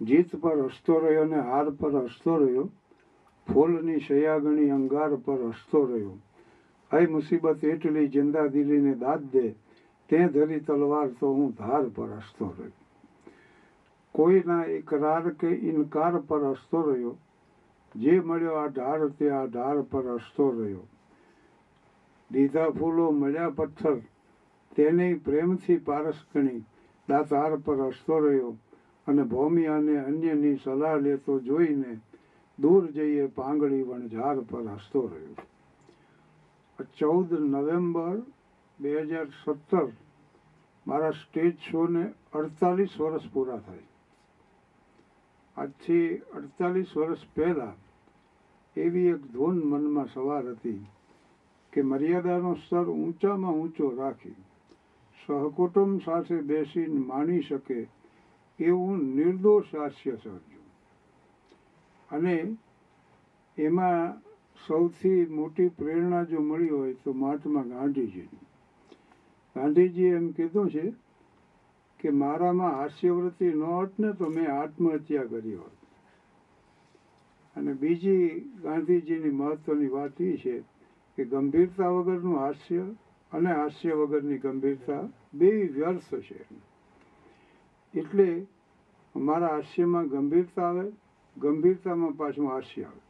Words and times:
જીત 0.00 0.30
પર 0.40 0.68
હસતો 0.68 0.98
રહ્યો 0.98 1.24
ને 1.24 1.40
હાર 1.42 1.70
પર 1.70 1.94
હસતો 2.04 2.36
રહ્યો, 2.36 2.68
ફૂલની 3.48 4.00
શયાગણી 4.00 4.70
અંગાર 4.70 5.16
પર 5.16 5.40
હસતો 5.48 5.86
રહ્યો. 5.86 6.18
આઈ 6.90 7.06
મુસીબત 7.06 7.64
એટલી 7.64 8.08
જિંદા 8.08 8.48
દિલીને 8.48 8.94
દાદ 8.94 9.22
દે, 9.32 9.54
તે 10.08 10.28
ધરી 10.28 10.60
તલવાર 10.60 11.08
તો 11.20 11.26
હું 11.34 11.50
ધાર 11.56 11.84
પર 11.90 12.08
હસતો 12.18 12.54
રહ્યો. 12.58 12.72
કોઈના 14.14 14.64
ઇકરાર 14.64 15.30
કે 15.30 15.50
ઇનકાર 15.68 16.20
પર 16.28 16.42
હસતો 16.50 16.82
રહ્યો, 16.82 17.16
જે 17.94 18.20
મળ્યો 18.20 18.54
આ 18.54 18.68
ઢાળ 18.68 19.08
તે 19.08 19.30
આ 19.30 19.46
ઢાળ 19.46 19.82
પર 19.82 20.16
હસતો 20.16 20.50
રહ્યો. 20.50 20.84
દીધા 22.30 22.70
ફૂલો 22.70 23.12
મળ્યા 23.12 23.50
પથ્થર, 23.50 24.00
તેને 24.76 25.14
પ્રેમથી 25.24 25.78
પારસ 25.78 26.26
ગણી 26.34 26.64
દાતાર 27.08 27.56
પર 27.58 27.78
હસતો 27.88 28.18
રહ્યો. 28.18 28.56
અને 29.06 29.22
ભૌમિયાને 29.24 29.94
અને 29.98 30.06
અન્યની 30.06 30.58
સલાહ 30.58 30.96
લેતો 31.02 31.32
જોઈને 31.40 31.92
દૂર 32.58 32.84
જઈએ 32.92 33.26
પાંગળી 33.28 33.84
વણઝાર 33.84 34.38
પર 34.50 34.66
હસતો 34.68 35.02
રહ્યો. 35.06 35.36
ચૌદ 36.98 37.30
નવેમ્બર 37.46 38.16
બે 38.78 38.90
હજાર 39.02 39.28
સત્તર 39.42 39.88
મારા 40.86 41.12
સ્ટેજ 41.12 41.54
શોને 41.60 42.04
અડતાલીસ 42.32 42.94
વર્ષ 42.98 43.26
પૂરા 43.32 43.60
થાય. 43.60 43.88
આજથી 45.56 46.22
અડતાલીસ 46.36 46.96
વર્ષ 46.96 47.22
પહેલાં 47.34 47.78
એવી 48.76 49.12
એક 49.14 49.22
ધૂન 49.32 49.58
મનમાં 49.64 50.08
સવાર 50.08 50.44
હતી 50.44 50.82
કે 51.72 51.80
મર્યાદાનો 51.82 52.52
સ્તર 52.56 52.86
ઊંચામાં 52.90 53.54
ઊંચો 53.54 53.86
રાખી 53.98 54.38
સહકુટુંબ 55.18 56.00
સાથે 56.02 56.36
બેસીને 56.42 57.00
માણી 57.06 57.42
શકે 57.42 57.80
એવું 58.60 59.14
નિર્દોષ 59.14 59.74
હાસ્ય 59.74 60.16
સર્જ્યું. 60.16 60.60
અને 62.10 62.56
એમાં 63.58 64.22
સૌથી 64.66 65.26
મોટી 65.26 65.68
પ્રેરણા 65.68 66.22
જો 66.22 66.40
મળી 66.40 66.68
હોય 66.68 66.94
તો 66.94 67.12
મહાત્મા 67.12 67.62
ગાંધીજીની. 67.62 68.46
ગાંધીજીએ 69.56 70.16
એમ 70.16 70.30
કીધું 70.30 70.70
છે 70.70 70.92
કે 71.98 72.10
મારામાં 72.10 72.76
હાસ્યવૃત્તિ 72.76 73.44
ન 73.44 73.62
હોત 73.62 73.98
ને 73.98 74.12
તો 74.12 74.28
મેં 74.28 74.52
આત્મહત્યા 74.52 75.24
કરી 75.24 75.54
હોત. 75.54 75.72
અને 77.56 77.72
બીજી 77.72 78.40
ગાંધીજીની 78.40 79.30
મહત્વની 79.30 79.88
વાત 79.88 80.20
એ 80.20 80.36
છે 80.36 80.60
કે 81.16 81.24
ગંભીરતા 81.24 81.88
વગરનું 81.88 82.38
હાસ્ય 82.38 82.80
અને 83.32 83.52
હાસ્ય 83.52 83.92
વગરની 83.92 84.38
ગંભીરતા 84.38 85.08
બે 85.34 85.66
વ્યર્થ 85.66 86.14
છે. 86.14 86.44
એટલે 87.94 88.46
મારા 89.16 89.46
હાસ્યમાં 89.46 90.06
ગંભીરતા 90.06 90.68
આવે, 90.68 90.92
ગંભીરતામાં 91.36 92.12
પાછું 92.12 92.50
હાસ્ય 92.50 92.82
આવે. 92.82 93.00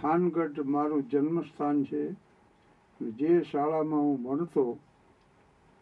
થાનગઢ 0.00 0.60
મારું 0.60 1.10
જન્મસ્થાન 1.10 1.84
છે. 1.84 2.12
જે 3.00 3.42
શાળામાં 3.42 4.00
હું 4.00 4.22
ભણતો, 4.22 4.78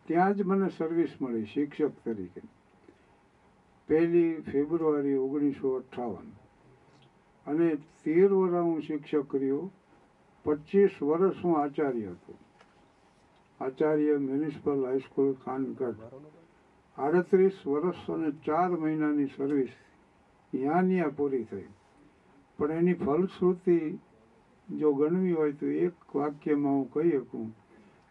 ત્યાં 0.07 0.35
જ 0.35 0.43
મને 0.43 0.69
સર્વિસ 0.69 1.13
મળી 1.21 1.45
શિક્ષક 1.45 1.91
તરીકે. 2.05 2.41
પહેલી 3.89 4.35
ફેબ્રુઆરી 4.35 5.15
ઓગણીસો 5.15 5.71
અઠ્ઠાવન. 5.71 6.31
અને 7.47 7.75
તેર 7.75 8.33
વર્ષ 8.33 8.55
હું 8.55 8.81
શિક્ષક 8.81 9.35
રહ્યો. 9.35 9.71
પચીસ 10.45 11.03
વર્ષ 11.03 11.45
હું 11.45 11.59
આચાર્ય 11.59 12.07
હતો. 12.07 12.35
આચાર્ય 13.61 14.17
મ્યુનિસિપલ 14.17 14.87
હાઈસ્કૂલ 14.87 15.33
ખાનગઢ 15.33 15.95
આડત્રીસ 16.99 17.67
વર્ષ 17.67 18.11
અને 18.11 18.31
ચાર 18.45 18.71
મહિનાની 18.71 19.27
સર્વિસ 19.37 19.73
ત્યાં 20.53 21.17
પૂરી 21.17 21.45
થઈ. 21.45 21.67
પણ 22.59 22.71
એની 22.71 22.95
ફલશ્રુતિ 22.95 23.99
જો 24.69 24.93
ગણવી 24.93 25.33
હોય 25.33 25.53
તો 25.53 25.67
એક 25.67 26.15
વાક્યમાં 26.15 26.73
હું 26.73 26.89
કહી 26.93 27.11
શકું 27.11 27.51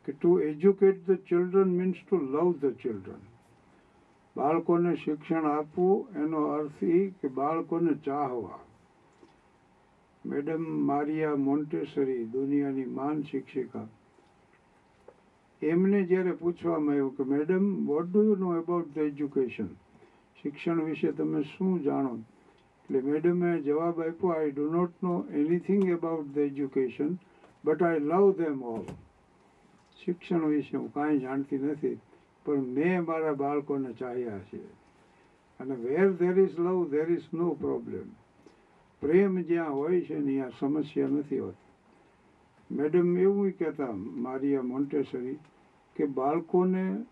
કે 0.06 0.12
to 0.12 0.40
educate 0.40 1.02
the 1.08 1.26
children 1.30 1.74
means 1.78 1.98
to 2.10 2.16
love 2.18 2.54
the 2.58 2.78
children 2.84 3.26
બાળકોને 4.36 4.96
શિક્ષણ 4.96 5.46
આપવું 5.46 6.24
એનો 6.24 6.46
અર્થ 6.48 6.84
એ 6.84 7.08
કે 7.10 7.28
બાળકોને 7.28 7.94
ચાહવા. 8.06 8.60
મેડમ 10.26 10.64
મારિયા 10.86 11.36
મોન્ટેસરી 11.36 12.24
દુનિયાની 12.26 12.86
માન 12.86 13.22
શિક્ષિકા 13.22 13.88
એમને 15.62 16.04
જ્યારે 16.04 16.32
પૂછવામાં 16.32 16.94
આવ્યું 16.94 17.18
કે, 17.18 17.24
madam 17.24 17.86
what 17.86 18.08
do 18.12 18.24
you 18.24 18.36
know 18.36 18.50
about 18.50 18.94
the 18.96 18.98
education 18.98 19.70
શિક્ષણ 20.38 20.84
વિશે 20.84 21.12
તમે 21.12 21.42
શું 21.44 21.84
જાણો? 21.84 22.20
એટલે 22.84 23.02
મેડમે 23.02 23.62
જવાબ 23.62 24.02
આપ્યો 24.02 24.30
I 24.30 24.52
do 24.52 24.70
not 24.72 25.04
know 25.04 25.26
anything 25.32 25.94
about 25.94 26.28
the 26.28 26.38
education 26.38 27.18
but 27.66 27.84
I 27.84 28.00
love 28.00 28.32
them 28.32 28.64
all 28.64 28.84
શિક્ષણ 29.98 30.46
વિશે 30.46 30.78
હું 30.78 30.94
કાંઈ 30.94 31.20
જાણતી 31.20 31.58
નથી, 31.58 31.98
પણ 32.46 32.68
મેં 32.68 33.06
મારા 33.06 33.34
બાળકોને 33.34 33.94
ચાહ્યા 33.94 34.40
છે. 34.40 34.62
અને 35.60 35.76
where 35.76 36.12
there 36.12 36.40
is 36.40 36.60
love 36.60 36.90
there 36.90 37.12
is 37.12 37.30
no 37.34 37.50
problem 37.54 38.08
પ્રેમ 39.02 39.42
જ્યાં 39.42 39.74
હોય 39.74 40.02
છે 40.02 40.20
ને, 40.20 40.32
ત્યાં 40.32 40.52
સમસ્યા 40.60 41.08
નથી 41.08 41.40
હોતી. 41.40 41.67
મેડમ, 42.70 43.18
એવું 43.18 43.52
કહેતા 43.52 43.94
મારિયા 43.94 44.62
મોન્ટેસરી 44.62 45.40
કે 45.96 46.06
બાળકોને 46.06 47.06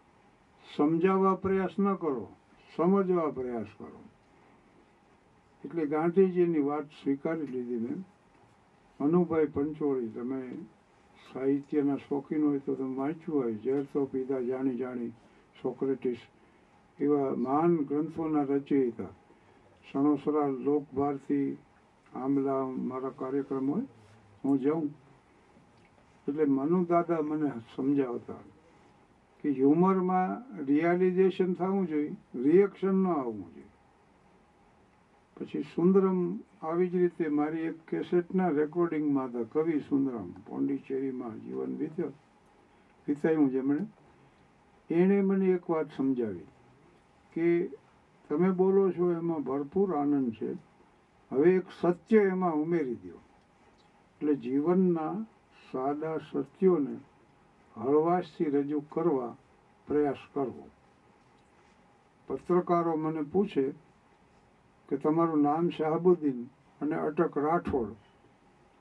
સમજાવવા 0.75 1.35
પ્રયાસ 1.35 1.79
ન 1.79 1.95
કરો, 1.95 2.27
સમજવા 2.75 3.31
પ્રયાસ 3.31 3.67
કરો. 3.77 3.99
એટલે 5.63 5.85
ગાંધીજીની 5.85 6.59
વાત 6.59 6.87
સ્વીકારી 7.01 7.47
લીધી 7.47 7.79
મેં 7.79 8.03
અનુભાઈ 8.99 9.47
પંચોળી, 9.47 10.09
તમે 10.09 10.41
સાહિત્યના 11.33 11.97
શોખીન 11.97 12.43
હોય 12.43 12.59
તો 12.59 12.75
તમે 12.75 12.95
વાંચ્યું 12.95 13.43
હોય, 13.43 13.55
ઝેર 13.63 13.85
તો 13.93 14.05
પીધા 14.05 14.41
જાણી 14.41 14.77
જાણી 14.77 15.13
સોક્રેટિસ, 15.61 16.19
એવા 16.99 17.35
મહાન 17.35 17.77
ગ્રંથોના 17.77 18.43
રચયિતા. 18.43 19.13
સણોસરા 19.91 20.47
લોકભારતી 20.47 21.57
આમલા 22.13 22.65
મારા 22.65 23.09
કાર્યક્રમ 23.09 23.67
હોય, 23.67 23.83
હું 24.43 24.59
જાઉં. 24.59 24.93
એટલે 26.27 26.45
મનુ 26.45 26.85
દાદા 26.85 27.21
મને 27.21 27.51
સમજાવતા 27.75 28.33
કે 29.41 29.49
હ્યુમરમાં 29.49 30.63
રિયાલિઝેશન 30.65 31.53
થવું 31.53 31.87
જોઈએ 31.87 32.15
રિએક્શન 32.35 32.95
ન 33.03 33.07
આવવું 33.07 33.53
જોઈએ. 33.53 33.65
પછી 35.37 35.61
સુંદરમ 35.61 36.39
આવી 36.61 36.89
જ 36.89 36.95
રીતે 36.95 37.27
મારી 37.27 37.59
એક 37.59 37.77
કેસેટના 37.87 38.49
રેકોર્ડિંગમાં 38.49 39.25
હતા, 39.25 39.43
કવિ 39.43 39.79
સુંદરમ, 39.79 40.31
પોંડિચેરીમાં 40.31 41.39
જીવન 41.45 41.77
વીત્યો, 41.77 42.11
વિતાયું 43.07 43.51
જેમણે. 43.51 43.85
એણે 44.89 45.21
મને 45.21 45.45
એક 45.45 45.69
વાત 45.69 45.85
સમજાવી 45.97 46.47
કે 47.33 47.69
તમે 48.29 48.51
બોલો 48.51 48.91
છો 48.91 49.11
એમાં 49.11 49.43
ભરપૂર 49.43 49.95
આનંદ 49.95 50.31
છે. 50.31 50.53
હવે 51.31 51.55
એક 51.55 51.63
સત્ય 51.81 52.17
એમાં 52.17 52.55
ઉમેરી 52.55 52.95
દો 52.95 53.17
એટલે 54.15 54.35
જીવનના 54.35 55.25
સાદા 55.75 56.17
સત્યોને 56.17 56.95
હળવાશથી 57.77 58.43
રજૂ 58.43 58.79
કરવા 58.79 59.37
પ્રયાસ 59.87 60.21
કરવો. 60.33 60.67
પત્રકારો 62.27 62.95
મને 62.95 63.21
પૂછે 63.21 63.71
કે 64.89 64.95
તમારું 64.95 65.41
નામ 65.41 65.69
શાહબુદ્દીન 65.69 66.39
અને 66.81 66.95
અટક 66.95 67.37
રાઠોડ, 67.37 67.89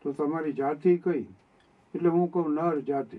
તો 0.02 0.12
તમારી 0.12 0.52
જાતિ 0.52 0.96
કઈ? 0.96 1.24
એટલે 1.94 2.08
હું 2.08 2.30
કહું 2.30 2.54
નર 2.54 2.80
જાતિ. 2.80 3.18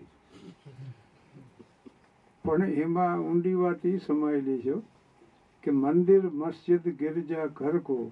પણ 2.46 2.63
એમાં 2.63 3.19
ઊંડી 3.19 3.54
વાત 3.54 3.86
એ 3.86 3.98
સમાયેલી 3.98 4.62
છે 4.62 4.75
કે 5.63 5.71
મંદિર, 5.71 6.24
મસ્જિદ, 6.24 6.83
ગિરજા, 6.88 7.48
ઘર 7.48 7.80
કો, 7.80 8.12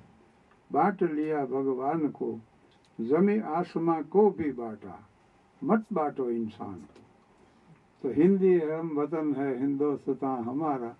બાટ 0.71 1.03
લિયા 1.03 1.45
ભગવાન 1.45 2.07
કો, 2.11 2.39
જમી 2.99 3.39
આસમાં 3.39 4.03
કો 4.03 4.29
ભી 4.29 4.51
બાટા. 4.51 5.01
मत 5.62 5.84
बांटो 5.90 6.30
इंसान 6.30 6.78
को 6.84 6.98
તો 8.04 8.08
હિન્દી 8.12 8.58
હમ 8.60 8.90
વતન 8.96 9.30
હૈ 9.34 9.52
હિન્દોસ્તાન 9.58 10.44
હમારા 10.44 10.94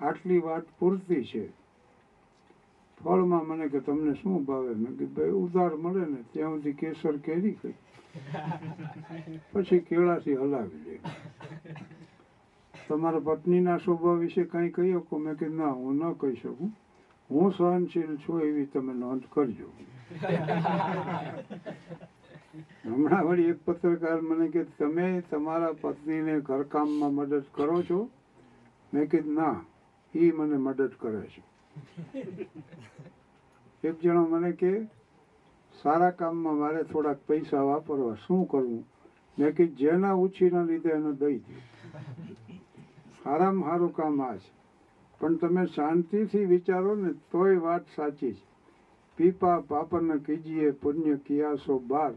આટલી 0.00 0.40
વાત 0.40 0.66
પૂરતી 0.78 1.24
છે 1.24 1.44
ફળમાં 3.00 3.46
મને 3.46 3.68
કે 3.68 3.80
તમને 3.80 4.14
શું 4.14 4.44
ભાવે 4.44 4.74
મેં 4.74 4.96
કીધું 4.96 5.14
ભાઈ 5.14 5.38
ઉધાર 5.38 5.76
મળે 5.76 6.06
ને 6.06 6.20
ત્યાં 6.32 6.54
સુધી 6.54 6.74
કેસર 6.74 7.18
કેરી 7.18 7.54
કઈ 7.54 7.76
પછી 9.52 9.80
કેળાથી 9.80 10.36
હલાવી 10.36 10.82
દે 10.84 10.94
તમારા 12.74 13.26
પત્નીના 13.28 13.78
સ્વભાવ 13.78 14.18
વિશે 14.18 14.44
કંઈ 14.46 14.70
કહી 14.70 14.92
શકો 14.94 15.18
મેં 15.18 15.36
કીધું 15.36 15.56
ના 15.56 15.72
હું 15.72 16.02
ન 16.02 16.14
કહી 16.16 16.36
શકું 16.36 16.72
હું 17.30 17.52
સહનશીલ 17.52 18.12
છું 18.18 18.40
એવી 18.40 18.66
તમે 18.66 18.94
નોંધ 18.94 19.26
કરજો 19.28 19.68
હમણાં 22.55 23.25
વળી 23.25 23.43
એક 23.43 23.65
પત્રકાર 23.65 24.21
મને 24.21 24.47
કે 24.47 24.63
તમે 24.63 25.23
તમારા 25.29 25.71
પત્નીને 25.81 26.39
ઘરકામમાં 26.39 27.13
મદદ 27.13 27.43
કરો 27.51 27.81
છો? 27.81 28.09
મેં 28.93 29.09
કીધું 29.09 29.33
ના 29.33 29.63
એ 30.15 30.31
મને 30.31 30.57
મદદ 30.57 30.89
કરે 30.99 31.21
છે. 31.21 31.43
એક 33.83 33.99
જણો 33.99 34.25
મને 34.25 34.51
કે 34.51 34.87
સારા 35.83 36.09
કામમાં 36.09 36.57
મારે 36.57 36.83
થોડાક 36.83 37.17
પૈસા 37.27 37.61
વાપરવા, 37.61 38.13
શું 38.13 38.47
કરવું? 38.47 38.85
મેં 39.39 39.55
કીધું 39.55 39.75
જેના 39.75 40.11
ઉછીના 40.11 40.63
લીધે 40.63 40.89
એને 40.89 41.13
દઈ 41.13 41.37
દે. 41.37 41.53
સારામાં 43.23 43.69
સારું 43.69 43.93
કામ 43.93 44.21
આ 44.21 44.35
છે. 44.35 44.51
પણ 45.19 45.35
તમે 45.35 45.65
શાંતિથી 45.65 46.45
વિચારો 46.45 46.95
ને, 46.95 47.11
તોય 47.11 47.57
વાત 47.57 47.81
સાચી 47.95 48.33
છે. 48.33 48.48
પીપા 49.19 49.59
પાપન 49.59 50.17
કીજીએ 50.17 50.71
પુણ્ય 50.71 51.15
કિયાસો 51.15 51.79
બાર. 51.79 52.13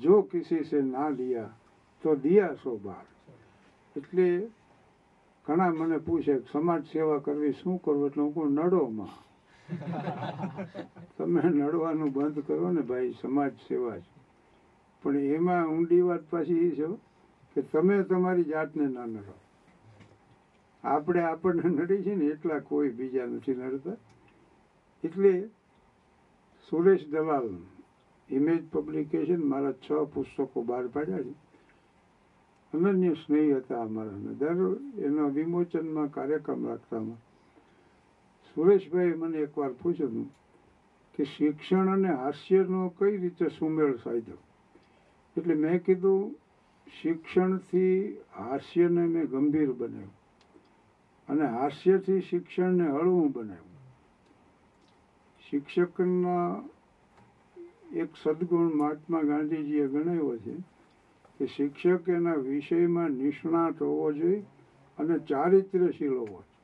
જો 0.00 0.22
કિસી 0.22 0.64
સે 0.64 0.80
ના 0.82 1.08
લિયા, 1.08 1.50
તો 2.02 2.16
દિયા 2.16 2.54
સો 2.54 2.76
બાર. 2.76 3.04
એટલે 3.96 4.50
ઘણા 5.46 5.70
મને 5.70 5.98
પૂછે, 5.98 6.38
સમાજ 6.52 6.84
સેવા 6.84 7.18
કરવી 7.18 7.52
શું 7.52 7.82
કરવું? 7.82 8.06
એટલે 8.06 8.22
હું 8.22 8.34
કહું, 8.34 8.52
નડોમાં. 8.52 9.24
તમે 11.16 11.40
નડવાનું 11.42 12.12
બંધ 12.12 12.38
કરો 12.46 12.70
ને 12.70 12.80
ભાઈ, 12.80 13.14
સમાજ 13.22 13.52
સેવા 13.52 13.98
છે. 13.98 14.14
પણ 15.02 15.16
એમાં 15.16 15.68
ઊંડી 15.68 16.00
વાત 16.00 16.20
પાછી 16.30 16.68
એ 16.68 16.70
છે 16.70 16.86
કે 17.54 17.62
તમે 17.62 18.02
તમારી 18.02 18.44
જાતને 18.44 18.88
ના 18.88 19.06
નડો. 19.06 19.34
આપણે 20.84 21.20
આપણને 21.20 21.68
નડી 21.68 22.02
છે 22.02 22.14
ને, 22.14 22.24
એટલા 22.24 22.58
કોઈ 22.58 22.88
બીજા 22.88 23.26
નથી 23.26 23.54
નડતા. 23.54 23.92
એટલે 25.04 25.48
સુરેશ 26.70 27.08
દલાલ 27.08 27.48
ઇમેજ 28.30 28.62
પબ્લિકેશન 28.70 29.42
મારા 29.44 29.72
છ 29.72 29.92
પુસ્તકો 30.14 30.62
બહાર 30.62 30.86
પાડ્યા 30.86 31.18
છે. 31.18 31.34
અનન્ય 32.72 33.12
સ્નેહી 33.12 33.52
હતા 33.52 33.82
અમારા. 33.82 34.10
દર 34.38 34.76
એના 34.98 35.26
વિમોચનમાં 35.26 36.10
કાર્યક્રમ 36.10 36.66
રાખતામાં 36.68 37.16
સુરેશભાઈ 38.54 39.12
મને 39.12 39.38
એકવાર 39.38 39.72
પૂછ્યું 39.72 40.30
કે 41.14 41.24
શિક્ષણ 41.24 41.92
અને 41.92 42.08
હાસ્યનો 42.08 42.88
કઈ 42.88 43.16
રીતે 43.16 43.46
સુમેળ 43.48 43.96
સાધ્યો 43.96 44.36
એટલે 45.36 45.54
મેં 45.54 45.84
કીધું, 45.84 46.34
શિક્ષણથી 47.02 48.16
હાસ્યને 48.36 49.06
મેં 49.06 49.24
ગંભીર 49.24 49.72
બનાવ્યું. 49.72 50.12
અને 51.28 51.46
હાસ્યથી 51.46 52.20
શિક્ષણને 52.20 52.90
હળવું 52.90 53.32
બનાવ્યું. 53.32 53.73
શિક્ષકના 55.50 56.62
એક 57.96 58.08
સદગુણ 58.22 58.74
મહાત્મા 58.74 59.22
ગાંધીજીએ 59.22 59.86
ગણાવ્યો 59.86 60.36
છે 60.36 60.54
કે 61.38 61.46
શિક્ષક 61.46 62.08
એના 62.08 62.34
વિષયમાં 62.34 63.10
નિષ્ણાત 63.10 63.82
હોવો 63.82 64.12
જોઈએ 64.12 64.44
અને 64.98 65.18
ચારિત્ર્યશીલ 65.18 66.14
હોવો 66.14 66.26
જોઈએ. 66.26 66.54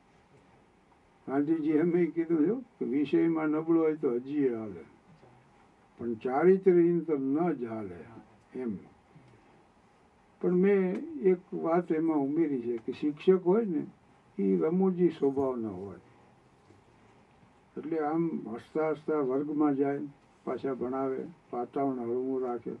ગાંધીજી 1.27 1.71
એમ 1.71 1.91
કીધું 1.91 2.61
છે 2.61 2.63
કે 2.79 2.85
વિષયમાં 2.85 3.47
નબળો 3.47 3.79
હોય 3.79 3.95
તો 3.95 4.11
હજી 4.11 4.49
હાલે. 4.49 4.83
પણ 5.97 6.13
ચારિત્રહીન 6.13 6.99
તો 6.99 7.17
ન 7.17 7.53
જ 7.53 7.63
હાલે 7.63 7.97
એમ. 8.53 8.77
પણ 10.41 10.51
મેં 10.51 10.95
એક 11.21 11.53
વાત 11.53 11.91
એમાં 11.91 12.17
ઉમેરી 12.17 12.61
છે 12.61 12.77
કે 12.77 12.91
શિક્ષક 12.91 13.41
હોય 13.45 13.65
ને 13.65 13.85
એ 14.43 14.57
રમૂજી 14.57 15.09
સ્વભાવના 15.09 15.69
હોય. 15.69 15.99
એટલે 17.77 17.99
આમ 17.99 18.29
હસતા 18.53 18.89
હસતા 18.89 19.15
વર્ગમાં 19.15 19.75
જાય, 19.75 19.99
પાછા 20.43 20.73
ભણાવે 20.73 21.25
વાતાવરણ 21.53 21.99
હળવું 21.99 22.41
રાખે. 22.41 22.71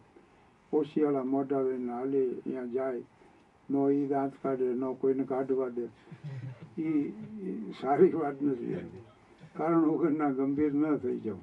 ઓશિયાળા 0.73 1.23
મોઢા 1.23 1.61
લઈને 1.61 1.91
હાલે 1.91 2.29
ત્યાં 2.29 2.71
જાય. 2.71 3.03
નો 3.69 3.89
એ 3.89 4.07
દાંત 4.07 4.33
કાઢે, 4.43 4.73
નો 4.73 4.93
કોઈને 4.93 5.23
કાઢવા 5.23 5.69
દે. 5.69 5.83
એ 6.81 7.09
સારી 7.81 8.11
વાત 8.11 8.41
નથી. 8.41 8.75
કારણ 9.57 9.79
વગરના 9.79 10.29
ગંભીર 10.29 10.73
ન 10.73 10.97
થઈ 10.97 11.19
જાઉં. 11.19 11.41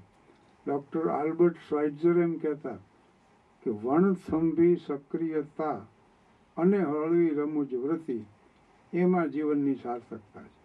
ડૉક્ટર 0.67 1.09
આલ્બર્ટ 1.09 1.57
સ્વાઇઝર 1.69 2.19
એમ 2.19 2.37
કહેતા 2.37 2.77
કે 3.63 3.71
વણથંભી 3.71 4.77
સક્રિયતા 4.87 5.73
અને 6.57 6.79
હળવી 6.79 7.29
રમૂજ 7.29 7.75
વૃત્તિ 7.75 8.21
એમાં 8.93 9.29
જીવનની 9.29 9.75
સાર્થકતા 9.75 10.43
છે. 10.43 10.58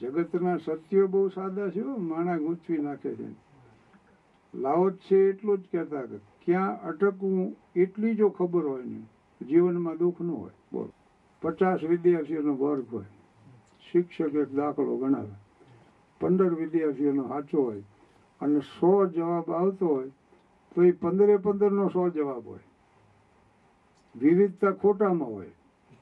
જગતના 0.00 0.56
સત્યો 0.56 1.06
બહુ 1.06 1.28
સાદા 1.28 1.70
છે 1.70 1.82
માણા 1.82 2.36
ગૂંચવી 2.36 2.78
નાખે 2.78 3.14
છે. 3.14 3.50
લાઓત 4.54 4.92
છે 4.92 5.16
એટલું 5.16 5.58
જ 5.58 5.60
કહેતા 5.72 6.04
કે 6.04 6.16
ક્યાં 6.16 6.80
અટકવું 6.80 7.56
એટલી 7.76 8.14
જો 8.14 8.28
ખબર 8.28 8.66
હોય 8.66 8.84
ને, 8.84 9.02
જીવનમાં 9.44 9.96
દુઃખ 9.96 10.20
ન 10.20 10.30
હોય. 10.30 10.50
બોલ. 10.72 10.88
પચાસ 11.42 11.82
વિદ્યાર્થીઓનો 11.82 12.54
વર્ગ 12.54 12.94
હોય. 12.94 13.04
શિક્ષક 13.92 14.34
એક 14.34 14.52
દાખલો 14.52 14.96
ગણાવે. 14.96 15.30
પંદર 16.20 16.54
વિદ્યાર્થીઓનો 16.54 17.28
સાચો 17.28 17.62
હોય 17.62 17.82
અને 18.40 18.60
સો 18.60 19.06
જવાબ 19.06 19.50
આવતો 19.50 19.88
હોય, 19.88 20.10
તો 20.74 20.82
એ 20.82 20.90
પંદરે 20.90 21.36
પંદરનો 21.36 21.88
સો 21.88 22.08
જવાબ 22.08 22.48
હોય. 22.48 22.60
વિવિધતા 24.16 24.72
ખોટામાં 24.72 25.28
હોય. 25.28 25.50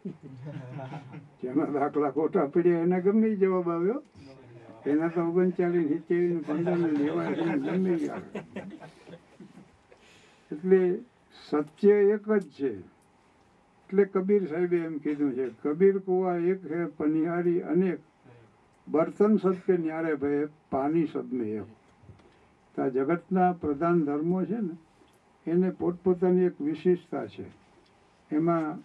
જેના 1.42 1.64
દાખલા 1.64 2.10
ખોટા 2.10 2.46
પડ્યા 2.46 2.82
એને 2.82 3.00
ગમે 3.00 3.36
જવાબ 3.36 3.70
આવ્યો. 3.70 4.02
એના 4.86 5.08
તો 5.08 5.20
ઓગણચાલીસ, 5.20 5.88
સિત્તેર 5.88 6.40
પંદર 6.46 6.78
ગમે 7.58 7.92
એટલે 10.50 11.00
સત્ય 11.50 11.94
એક 11.94 12.28
જ 12.32 12.50
છે. 12.50 12.76
એટલે 13.88 14.04
કબીર 14.04 14.48
સાહેબે 14.48 14.76
એમ 14.76 14.98
કીધું 14.98 15.32
છે, 15.34 15.50
કબીર 15.62 15.98
કુવા 15.98 16.36
એક 16.36 16.60
હે, 16.70 16.84
પનિહારી 16.84 17.60
અનેક. 17.60 18.00
બર્તન 18.88 19.36
સત્ય 19.36 19.76
ન્યારે 19.76 20.14
ભય 20.14 20.48
પાણી 20.70 21.06
સદમે 21.06 21.44
એક 21.44 21.68
આ 22.78 22.88
જગતના 22.88 23.52
પ્રધાન 23.52 24.04
ધર્મો 24.04 24.44
છે 24.44 24.60
ને, 24.60 24.76
એને 25.46 25.70
પોતપોતાની 25.70 26.44
એક 26.44 26.60
વિશેષતા 26.60 27.26
છે. 27.26 27.44
એમાં 28.30 28.82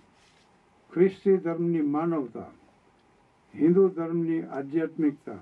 ખ્રિસ્તી 0.94 1.38
ધર્મની 1.38 1.82
માનવતા, 1.82 2.52
હિન્દુ 3.54 3.90
ધર્મની 3.90 4.42
આધ્યાત્મિકતા, 4.42 5.38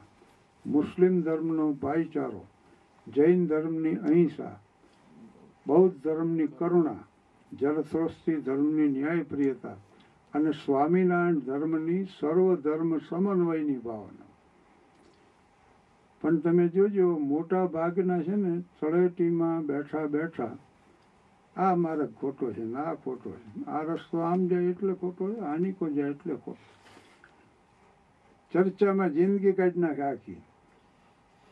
મુસ્લિમ 0.65 1.21
ધર્મનો 1.21 1.73
ભાઈચારો, 1.73 2.45
જૈન 3.07 3.47
ધર્મની 3.47 3.95
અહિંસા, 3.95 4.59
બૌદ્ધ 5.67 6.03
ધર્મની 6.03 6.47
કરુણા 6.47 7.07
જરથોસ્તી 7.59 8.35
ધર્મની 8.35 8.87
ન્યાયપ્રિયતા 8.87 9.75
અને 10.33 10.51
સ્વામિનારાયણ 10.51 11.39
ધર્મની 11.39 12.03
સર્વ 12.19 12.55
ધર્મ 12.55 12.97
સમન્વયની 12.97 13.77
ભાવના. 13.77 14.29
પણ 16.21 16.37
તમે 16.37 16.67
જોજો, 16.67 17.17
મોટા 17.17 17.65
ભાગના 17.65 18.21
છે 18.21 18.35
ને, 18.35 18.63
તળેટીમાં 18.79 19.65
બેઠા 19.65 20.05
બેઠા 20.05 20.57
આ 21.55 21.75
મારે 21.75 22.07
ખોટો 22.07 22.53
છે 22.53 22.63
ને 22.63 22.79
આ 22.79 22.95
ખોટો 22.95 23.29
છે. 23.29 23.65
આ 23.65 23.81
રસ્તો 23.81 24.17
આમ 24.17 24.47
જાય 24.47 24.61
એટલે 24.61 24.93
ખોટો 24.93 25.33
છે, 25.33 25.39
આની 25.39 25.71
કો 25.71 25.89
જાય 25.89 26.09
એટલે 26.09 26.35
ખોટો 26.35 26.69
ચર્ચામાં 28.53 29.09
જિંદગી 29.09 29.51
કાઢી 29.51 29.79
નાખે 29.79 30.01
આખી. 30.01 30.41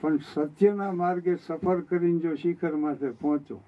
પણ 0.01 0.17
સત્યના 0.17 0.91
માર્ગે 0.91 1.35
સફર 1.35 1.81
કરીને 1.81 2.19
જો 2.19 2.35
શિખર 2.35 2.75
માથે 2.75 3.09
પહોંચો, 3.09 3.59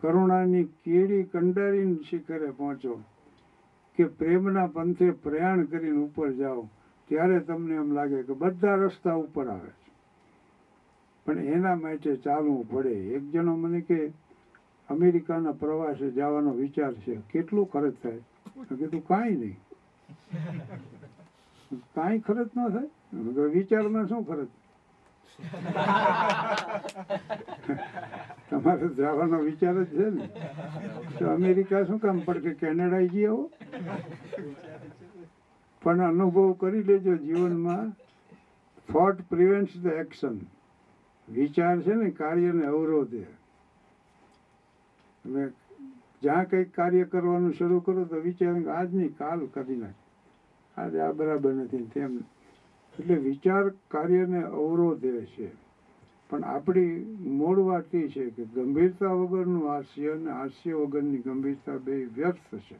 કરુણાની 0.00 0.64
કેળી 0.64 1.22
કંડારીને 1.22 1.96
શિખરે 2.10 2.50
પહોંચો, 2.50 3.00
કે 3.98 4.04
પ્રેમના 4.04 4.66
પંથે 4.66 5.10
પ્રયાણ 5.10 5.64
કરીને 5.64 5.98
ઉપર 5.98 6.32
જાઓ, 6.32 6.68
ત્યારે 7.08 7.40
તમને 7.40 7.74
એમ 7.74 7.92
લાગે 7.92 8.22
કે 8.22 8.32
બધા 8.32 8.74
રસ્તા 8.74 9.14
ઉપર 9.14 9.46
આવે 9.48 9.68
છે. 9.68 9.90
પણ 11.26 11.38
એના 11.38 11.74
માટે 11.74 12.16
ચાલવું 12.16 12.68
પડે. 12.70 12.94
એક 13.14 13.22
જણો 13.30 13.56
મને 13.56 13.80
કે 13.80 14.12
અમેરિકાના 14.90 15.52
પ્રવાસે 15.52 16.10
જવાનો 16.10 16.50
વિચાર 16.50 16.92
છે. 16.94 17.14
કેટલું 17.14 17.70
ખર્ચ 17.70 17.94
થાય? 18.02 18.18
કીધું, 18.76 19.06
કાંઈ 19.06 19.30
નહીં. 19.30 19.58
કાંઈ 21.94 22.18
ખર્ચ 22.18 22.50
ન 22.56 22.68
થાય? 22.68 22.88
વિચારમાં 23.48 24.08
શું 24.08 24.22
ખર્ચ? 24.24 24.48
તમારે 28.50 28.88
જવાનો 28.88 29.38
વિચાર 29.38 29.82
જ 29.84 29.86
છે 29.86 30.10
ને. 30.10 30.28
તો 31.18 31.26
અમેરિકા 31.26 31.84
શું 31.84 31.98
કામ 31.98 32.18
પડે 32.18 32.40
કે 32.40 32.54
કેનેડા 32.54 33.00
જઈ 33.00 33.24
આવો? 33.24 33.50
પણ 35.82 36.00
અનુભવ 36.00 36.52
કરી 36.52 36.82
લેજો 36.82 37.16
જીવનમાં. 37.16 37.90
થોટ 38.92 39.22
પ્રિવેન્ટ્સ 39.22 39.76
ધ 39.82 39.86
એક્શન 39.86 40.38
વિચાર 41.28 41.80
છે 41.80 41.94
ને, 41.94 42.10
કાર્યને 42.10 42.64
અવરોધે. 42.66 43.39
તમે 45.24 45.52
જ્યાં 46.22 46.44
કંઈક 46.44 46.74
કાર્ય 46.74 47.04
કરવાનું 47.04 47.52
શરૂ 47.52 47.80
કરો 47.80 48.04
તો 48.04 48.20
વિચાર 48.20 48.68
આજ 48.68 48.94
નહીં, 48.94 49.16
કાલ 49.16 49.46
કરી 49.46 49.76
નાખે 49.76 50.00
આજે 50.76 51.00
આ 51.00 51.12
બરાબર 51.12 51.54
નથી, 51.54 51.86
તેમ 51.94 52.18
એટલે 52.98 53.14
વિચાર 53.14 53.68
કાર્યને 53.88 54.42
અવરોધે 54.42 55.26
છે. 55.26 55.50
પણ 56.28 56.44
આપણી 56.44 57.18
મૂળ 57.20 57.58
વાત 57.58 57.94
એ 57.94 58.08
છે 58.08 58.30
કે 58.30 58.44
ગંભીરતા 58.44 59.12
વગરનું 59.12 59.68
હાસ્ય 59.68 60.10
અને 60.10 60.30
હાસ્ય 60.30 60.74
વગરની 60.74 61.18
ગંભીરતા 61.18 61.76
બે 61.76 62.04
વ્યર્થ 62.04 62.54
છે. 62.54 62.76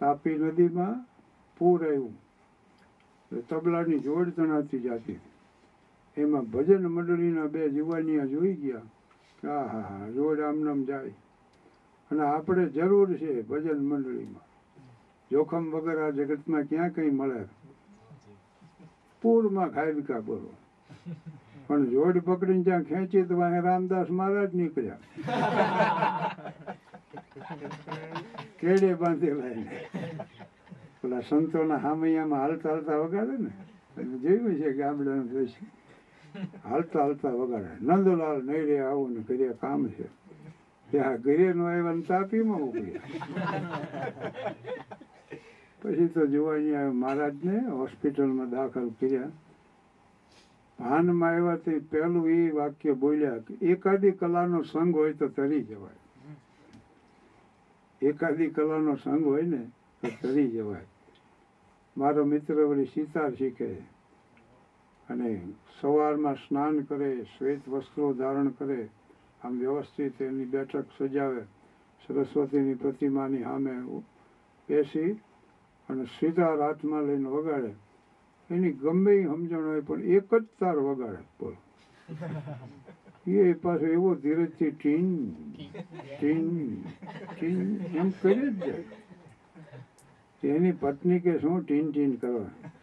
તાપી 0.00 0.38
નદીમાં 0.38 1.06
પૂર 1.58 1.86
આવ્યું. 1.86 2.16
તબલાની 3.48 3.98
જોડ 3.98 4.28
તણાતી 4.30 4.80
જાતી. 4.80 5.18
એમાં 6.16 6.50
ભજન 6.50 6.86
મંડળીના 6.86 7.46
બે 7.46 7.68
જુવાનિયા 7.68 8.24
જોઈ 8.24 8.54
ગયા. 8.54 8.80
આ 9.42 9.64
હા 9.68 9.82
હા 9.82 10.10
જોડ 10.10 10.40
આમનામ 10.40 10.80
જાય. 10.84 11.12
અને 12.10 12.22
આપણે 12.22 12.64
જરૂર 12.68 13.08
છે 13.16 13.42
ભજન 13.42 13.80
મંડળીમાં. 13.90 14.46
જોખમ 15.30 15.64
વગર 15.72 15.98
આ 15.98 16.10
જગતમાં 16.10 16.68
ક્યાં 16.68 16.90
કંઈ 16.90 17.10
મળે? 17.10 17.40
પૂરમાં 19.22 19.70
ખાયલકા 19.70 20.20
બોલો 20.20 20.50
પણ 21.68 21.86
જોડ 21.90 22.16
પકડીને 22.24 22.62
જ્યાં 22.62 22.84
ખેંચી 22.84 23.24
તો 23.24 23.36
વાંહે 23.36 23.60
રામદાસ 23.60 24.10
મહારાજ 24.10 24.52
નીકળ્યા. 24.52 25.00
કેડે 28.60 28.94
બાંધેલા 28.94 29.46
એને 29.46 29.80
પેલા 31.02 31.22
સંતોના 31.22 31.78
હામૈયામાં 31.78 32.40
હાલતા 32.40 32.70
હાલતા 32.70 32.98
વગાડે 32.98 33.36
ને? 33.38 33.50
જોયું 34.22 34.56
છે 34.56 34.72
ગામડાનું 34.72 35.28
દ્રશ્ય? 35.28 35.66
હાલતા 36.64 37.02
હાલતા 37.02 37.34
વગાડે. 37.40 37.70
નંદલાલ 37.80 38.40
નહીં 38.42 38.82
આવું 38.82 39.10
ને 39.14 39.20
કરીએ 39.28 39.52
કામ 39.60 39.88
છે. 39.88 40.06
ત્યાં 40.88 41.18
ઘરે 41.24 41.52
નો 41.54 41.64
આવ્યા 41.66 41.94
ને 41.94 42.02
તાપીમાં 42.02 42.62
ઊભી 42.62 43.00
પછી 45.80 46.08
તો 46.08 46.26
જોવા 46.26 46.54
અહીંયા 46.54 46.92
મહારાજને 46.92 47.54
હોસ્પિટલમાં 47.78 48.50
દાખલ 48.50 48.90
કર્યા. 49.00 49.30
ભાનમાં 50.78 51.34
આવ્યા 51.34 51.56
તે 51.64 51.72
પહેલું 51.90 52.30
એ 52.30 52.38
વાક્ય 52.58 52.94
બોલ્યા 52.94 53.40
કે 53.46 53.52
એકાદી 53.72 54.12
કલાનો 54.12 54.64
સંગ 54.64 54.94
હોય 54.94 55.14
તો 55.14 55.28
તરી 55.28 55.64
જવાય. 55.70 56.00
એકાદી 58.02 58.50
કલાનો 58.50 58.96
સંગ 58.96 59.24
હોય 59.24 59.42
ને 59.42 59.62
તો 60.02 60.08
તરી 60.20 60.48
જવાય. 60.48 60.86
મારો 61.96 62.24
મિત્ર 62.24 62.54
વળી 62.54 62.86
સિતાર 62.86 63.30
શીખે 63.36 63.68
અને 65.08 65.30
સવારમાં 65.80 66.36
સ્નાન 66.36 66.76
કરે 66.86 67.10
શ્વેત 67.26 67.62
વસ્ત્રો 67.66 68.08
ધારણ 68.14 68.50
કરે 68.52 68.80
આમ 69.40 69.54
વ્યવસ્થિત 69.58 70.20
એની 70.20 70.46
બેઠક 70.46 70.88
સજાવે 70.96 71.42
સરસ્વતીની 72.00 72.74
પ્રતિમાની 72.74 73.42
સામે 73.42 73.74
બેસી 74.68 75.12
અને 75.88 76.04
સીધા 76.08 76.54
હાથમાં 76.56 77.06
લઈને 77.06 77.28
વગાડે. 77.28 77.72
એની 78.50 78.74
ગમે 78.74 79.12
એ 79.12 79.24
સમજણ 79.24 79.64
હોય 79.64 79.82
પણ 79.82 80.04
એક 80.12 80.30
જ 80.32 80.44
તાર 80.58 80.76
વગાડે 80.78 81.22
બોલો. 81.38 81.58
એ 83.26 83.54
પાછો 83.62 83.86
એવો 83.88 84.14
ધીરજથી 84.14 84.72
ટીન 84.72 85.08
ટીન 86.10 86.48
ટીન 87.30 87.60
એમ 87.94 88.10
કરી 88.12 88.50
જ 88.52 88.58
જાય. 88.58 88.84
એની 90.42 90.72
પત્ની 90.72 91.20
કે 91.20 91.38
શું 91.38 91.64
ટીન 91.64 91.90
ટીન 91.90 92.12
કરવા 92.16 92.76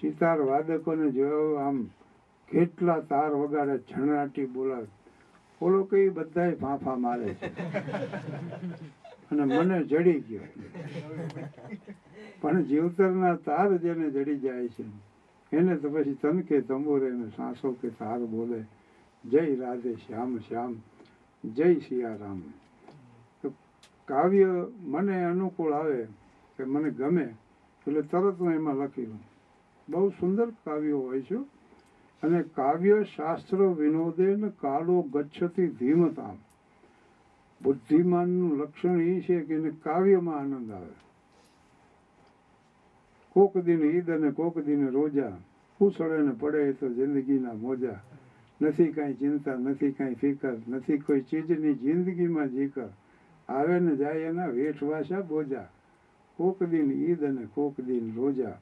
સિતાર 0.00 0.38
વાદકોને 0.40 1.06
જોયો, 1.10 1.54
આમ 1.56 1.76
કેટલા 2.48 3.00
તાર 3.10 3.30
વગાડે 3.32 3.76
છણાટી 3.90 4.46
બોલાવે. 4.46 4.86
ઓલો 5.60 5.80
કઈ 5.84 6.08
બધાય 6.08 6.54
ફાંફા 6.54 6.96
મારે 6.96 7.34
છે. 7.34 7.48
અને 9.30 9.44
મને 9.44 9.76
જડી 9.84 10.20
ગયો. 10.20 10.46
પણ 12.40 12.62
જીવતરના 12.62 13.34
તાર 13.44 13.76
જેને 13.76 14.06
જડી 14.10 14.38
જાય 14.38 14.68
છે, 14.68 14.84
એને 15.52 15.76
તો 15.76 15.88
પછી 15.88 16.16
તન 16.22 16.40
કે 16.40 16.60
તંબુરે 16.60 17.10
ને 17.10 17.28
સાસો 17.28 17.72
કે 17.80 17.88
તાર 17.90 18.20
બોલે. 18.26 18.60
જય 19.24 19.44
રાધે 19.56 19.92
શ્યામ 19.96 20.38
શ્યામ. 20.38 20.72
જય 21.44 21.68
સિયારામ. 21.80 22.40
કાવ્ય 24.08 24.48
મને 24.86 25.16
અનુકૂળ 25.24 25.72
આવે 25.72 26.00
કે 26.58 26.64
મને 26.64 26.90
ગમે, 26.90 27.26
એટલે 27.86 28.02
તરત 28.02 28.36
હું 28.40 28.52
એમાં 28.52 28.76
લખી 28.76 29.06
લઉં. 29.06 29.22
બહુ 29.88 30.08
સુંદર 30.08 30.50
કાવ્યો 30.50 31.00
હોય 31.00 31.22
છે. 31.22 31.36
અને 32.22 32.42
કાવ્ય 32.42 33.04
શાસ્ત્ર 33.16 33.56
વિનોદેન 33.56 34.48
કાળો 34.48 35.02
ગચ્છતી 35.02 35.68
ધીમતામ. 35.68 36.36
બુદ્ધિમાનનું 37.62 38.58
લક્ષણ 38.58 39.00
એ 39.00 39.20
છે 39.20 39.40
કે 39.40 39.54
એને 39.54 39.70
કાવ્યમાં 39.70 40.38
આનંદ 40.38 40.70
આવે. 40.70 40.92
કોક 43.30 43.58
દિન 43.58 43.82
ઈદ 43.82 44.10
અને 44.10 44.30
કોક 44.30 44.58
દિન 44.58 44.88
રોજા. 44.88 45.36
પૂછડે 45.78 46.18
ને 46.18 46.32
પડે 46.40 46.72
તો 46.72 46.88
જિંદગીના 46.88 47.52
મોજા. 47.52 48.00
નથી 48.62 48.92
કાંઈ 48.92 49.14
ચિંતા, 49.14 49.54
નથી 49.54 49.92
કાંઈ 49.92 50.14
ફિકર, 50.14 50.52
નથી 50.68 50.98
કોઈ 50.98 51.20
ચીજની 51.20 51.74
જિંદગીમાં 51.74 52.48
જીકર. 52.48 52.88
આવે 53.48 53.78
ને 53.78 53.96
જાય 53.96 54.14
એના 54.14 54.46
વેઠવાસા 54.46 55.20
બોજા. 55.20 55.68
કોક 56.36 56.62
દિન 56.62 56.92
ઈદ 56.92 57.24
અને 57.24 57.46
કોક 57.54 57.80
દિન 57.80 58.14
રોજા. 58.16 58.60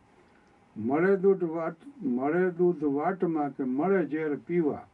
મળે 0.77 1.17
દૂધ 1.17 1.45
વાટ, 1.45 1.77
મળે 2.03 2.51
દૂધ 2.51 2.85
વાટમાં 2.85 3.51
કે 3.51 3.65
મળે 3.65 4.07
ઝેર 4.07 4.37
પીવા. 4.37 4.87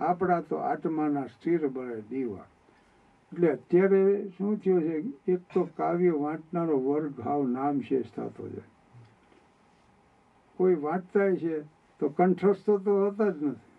આપણા 0.00 0.40
તો 0.40 0.56
આત્માના 0.56 1.26
સ્થિર 1.26 1.68
બળે 1.68 2.00
દીવા. 2.00 2.44
એટલે 3.32 3.52
અત્યારે 3.52 4.28
શું 4.28 4.58
થયું 4.58 4.82
છે? 4.82 5.02
એક 5.32 5.38
તો 5.54 5.68
કાવ્ય 5.76 6.10
વાંચનારો 6.10 6.78
વર્ગ 6.78 7.20
હાવ 7.20 7.48
નામશેષ 7.48 8.06
થતો 8.16 8.48
જાય. 8.48 8.62
કોઈ 10.56 10.74
વાંચતા 10.74 11.34
છે 11.34 11.60
તો 11.98 12.08
કંઠસ્થ 12.08 12.70
તો 12.70 13.04
હોતા 13.04 13.28
જ 13.28 13.42
નથી. 13.42 13.72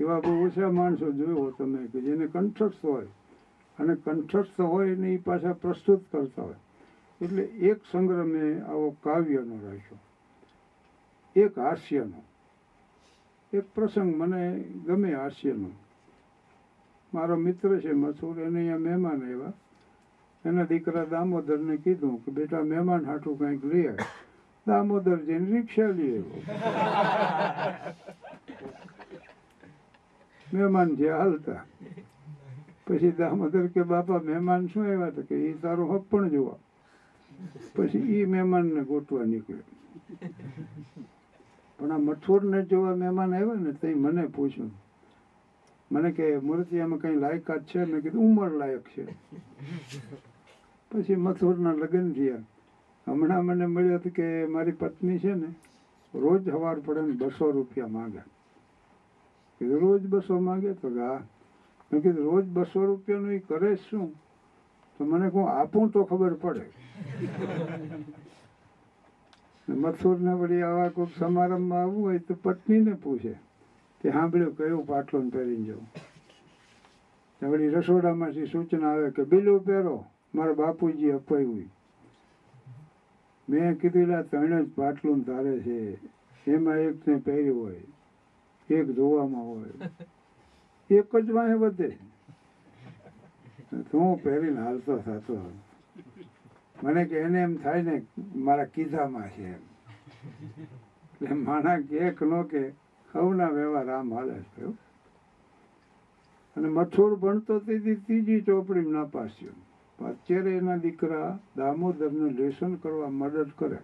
એવા 0.00 0.20
બહુ 0.20 0.46
ઓછા 0.46 0.70
માણસો 0.70 1.12
જોયો 1.12 1.50
તમે 1.50 1.86
કે 1.86 2.00
જેને 2.00 2.26
કંઠસ્થ 2.26 2.84
હોય. 2.84 3.06
અને 3.78 3.94
કંઠસ્થ 3.94 4.60
હોય 4.60 4.94
ને 4.94 5.12
એ 5.12 5.16
પાછા 5.16 5.52
પ્રસ્તુત 5.52 6.04
કરતા 6.12 6.42
હોય. 6.42 6.54
એટલે 7.20 7.42
એક 7.42 7.80
સંગ્રહ 7.92 8.24
મેં 8.24 8.66
આવો 8.66 8.96
કાવ્યનો 9.02 9.54
રાખ્યો. 9.64 9.98
એક 11.36 11.58
હાસ્યનો. 11.58 12.22
એક 13.56 13.64
પ્રસંગ 13.74 14.16
મને 14.16 14.64
ગમે 14.86 15.14
હાસ્યનો. 15.14 15.70
મારો 17.14 17.36
મિત્ર 17.36 17.80
છે 17.80 17.92
મસૂર 17.92 18.40
એને 18.40 18.58
અહીંયા 18.58 18.78
મહેમાન 18.78 19.22
આવ્યા. 19.22 19.52
એના 20.44 20.64
દીકરા 20.64 21.04
દામોદરને 21.04 21.76
કીધું 21.76 22.24
કે 22.24 22.32
બેટા 22.32 22.62
મહેમાન 22.62 23.04
હાટું 23.04 23.38
કંઈક 23.38 23.64
લઈ 23.64 23.86
આવે 23.86 23.96
દામોદર 24.66 25.16
જઈને 25.16 25.56
રિક્ષા 25.56 25.82
લઈ 25.82 26.18
આવ્યો. 26.18 26.42
મહેમાન 30.54 30.96
જે 30.96 31.10
હાલતા. 31.10 31.64
પછી 32.86 33.10
દામોદર 33.10 33.66
કે, 33.66 33.82
બાપા, 33.82 34.18
મહેમાન 34.18 34.66
શું 34.66 34.84
આવ્યા? 34.84 35.10
તો 35.10 35.22
કે 35.22 35.34
એ 35.34 35.52
તારો 35.52 35.86
હક 35.86 36.02
પણ 36.10 36.28
જોવા. 36.28 36.56
પછી 37.76 37.98
એ 37.98 38.24
મહેમાનને 38.24 38.84
ગોતવા 38.84 39.24
નીકળ્યો. 39.24 39.62
પણ 41.78 41.92
આ 41.92 41.98
મથુરને 41.98 42.62
જોવા 42.62 42.94
મહેમાન 42.94 43.34
આવ્યા 43.34 43.54
ને 43.54 43.72
તે 43.72 43.94
મને 43.94 44.26
પૂછ્યું. 44.26 44.70
મને 45.92 46.12
કે, 46.12 46.36
મૂર્તિ 46.38 46.76
એમાં 46.76 46.98
કઈ 46.98 47.16
લાયકાત 47.16 47.62
છે? 47.62 47.84
મેં 47.84 48.00
કીધું, 48.00 48.22
ઉંમર 48.22 48.50
લાયક 48.50 48.80
છે. 48.80 49.04
પછી 50.90 51.16
મથુરના 51.16 51.72
લગ્ન 51.72 52.12
થયા. 52.12 52.36
હમણાં 53.08 53.44
મને 53.44 53.66
મળ્યો 53.66 53.94
હતું 53.94 54.12
કે, 54.12 54.46
મારી 54.46 54.72
પત્ની 54.72 55.18
છે 55.18 55.34
ને, 55.34 55.54
રોજ 56.14 56.50
સવાર 56.50 56.78
પડે 56.78 57.00
ને 57.00 57.12
બસો 57.12 57.50
રૂપિયા 57.50 57.86
માંગે. 57.86 58.18
કીધું, 59.58 59.80
રોજ 59.80 60.06
બસો 60.06 60.38
માગે? 60.38 60.72
તો 60.72 60.88
હા. 60.88 61.22
મેં 61.92 62.02
કીધું, 62.02 62.24
રોજ 62.24 62.46
બસો 62.46 62.84
રૂપિયાનું 62.84 63.32
એ 63.32 63.38
કરે 63.38 63.74
શું? 63.74 64.12
તો 64.98 65.04
મને 65.04 65.30
કહું, 65.30 65.50
આપું 65.50 65.90
તો 65.90 66.04
ખબર 66.04 66.34
પડે. 66.34 66.83
મથુરને 69.68 70.32
વળી 70.32 70.62
આવા 70.62 70.88
કોઈક 70.88 71.18
સમારંભમાં 71.18 71.82
આવવું 71.82 72.02
હોય 72.02 72.18
તો 72.18 72.34
પત્નીને 72.34 72.94
પૂછે 72.94 73.34
કે 74.00 74.10
સાંભળ્યું 74.10 74.56
કયું 74.56 74.86
પાટલો 74.86 75.30
પહેરીને 75.30 75.64
જવું. 75.64 75.88
વળી 77.42 77.68
રસોડામાંથી 77.68 78.46
સૂચના 78.46 78.92
આવે 78.92 79.10
કે 79.10 79.22
બિલું 79.24 79.64
પહેરો, 79.64 80.04
મારા 80.34 80.52
બાપુજી 80.52 81.10
અપાવ્યું. 81.10 81.70
મેં 83.48 83.78
કીધું 83.80 84.30
ત્રણ 84.30 84.64
જ 84.64 84.68
પાટલું 84.74 85.24
તારે 85.24 85.60
છે. 85.60 85.98
એમાં 86.50 86.76
એકને 86.76 87.16
પહેર્યું 87.16 87.60
હોય, 87.62 87.82
એક 88.70 88.86
ધોવામાં 88.90 89.42
હોય. 89.42 89.90
એક 90.90 91.16
જ 91.16 91.30
વાંહે 91.30 91.54
વધે. 91.54 91.98
હું 93.94 94.22
પહેરીને 94.22 94.60
હાલતો 94.60 94.98
થતો 94.98 95.36
મને 96.82 97.04
કે 97.04 97.16
એને 97.16 97.40
એમ 97.40 97.56
થાય 97.56 97.82
ને 97.82 97.96
મારા 98.36 98.64
કીધામાં 98.64 99.28
છે 99.28 99.44
એમ. 99.46 99.62
એટલે 101.12 101.34
માણા 101.34 102.10
કે 102.10 102.26
નો 102.26 102.42
કે 102.44 102.62
સૌના 103.12 103.50
વ્યવહાર 103.50 103.88
આમ 103.90 104.12
હાલે 104.12 104.42
છે 104.56 104.64
અને 106.56 106.68
મથુર 106.68 107.16
ભણતો 107.16 107.58
તેથી 107.58 107.94
ત્રીજી 107.94 108.40
ચોપડી 108.40 108.90
ના 108.90 109.04
પાસ્યો 109.04 109.56
અત્યારે 109.98 110.56
એના 110.56 110.76
દીકરા 110.76 111.38
દામોદરને 111.56 112.28
લેસન 112.32 112.74
કરવા 112.74 113.10
મદદ 113.10 113.50
કરે, 113.56 113.78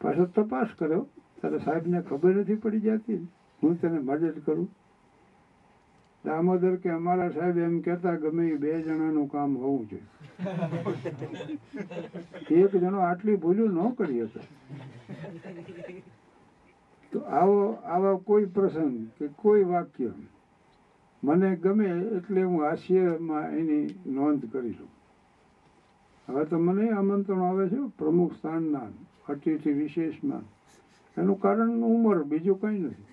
પાછો 0.00 0.24
તપાસ 0.24 0.70
કર્યો 0.78 1.06
ત્યારે 1.40 1.58
સાહેબને 1.58 2.00
ખબર 2.00 2.34
નથી 2.34 2.54
પડી 2.54 2.80
જતી 2.80 3.26
હું 3.62 3.80
તને 3.80 3.98
મદદ 3.98 4.36
કરું. 4.44 4.68
દામોદર 6.24 6.76
કે 6.76 6.90
અમારા 6.90 7.30
સાહેબ 7.30 7.58
એમ 7.58 7.80
કહેતા 7.80 8.14
ગમે 8.14 8.44
એ 8.48 8.56
બે 8.56 8.82
જણાનું 8.82 9.28
કામ 9.30 9.56
હોવું 9.56 9.88
જોઈએ. 9.88 10.06
એક 12.50 12.72
જણો 12.76 12.98
આટલી 12.98 13.36
ભૂલું 13.36 13.70
ન 13.74 13.94
કરી 13.94 14.26
શકે. 14.26 14.42
તો 17.12 17.18
આવો, 17.18 17.78
આવા 17.84 18.16
કોઈ 18.24 18.44
પ્રસંગ 18.44 18.96
કે 19.18 19.26
કોઈ 19.36 19.64
વાક્ય 19.64 20.12
મને 21.22 21.56
ગમે 21.56 21.88
એટલે 22.16 22.42
હું 22.42 22.64
હાસ્યમાં 22.64 23.52
એની 23.52 23.86
નોંધ 24.06 24.44
કરી 24.52 24.76
લઉં. 24.78 24.88
હવે 26.28 26.44
તો 26.44 26.58
મને 26.58 26.90
આમંત્રણ 26.90 27.42
આવે 27.42 27.68
છે 27.68 27.80
પ્રમુખ 27.98 28.34
સ્થાનના 28.34 28.88
અતિથિ 29.28 29.72
વિશેષમાં. 29.72 30.44
એનું 31.16 31.40
કારણ 31.40 31.82
ઉંમર, 31.82 32.24
બીજું 32.24 32.60
કંઈ 32.60 32.78
નથી. 32.78 33.06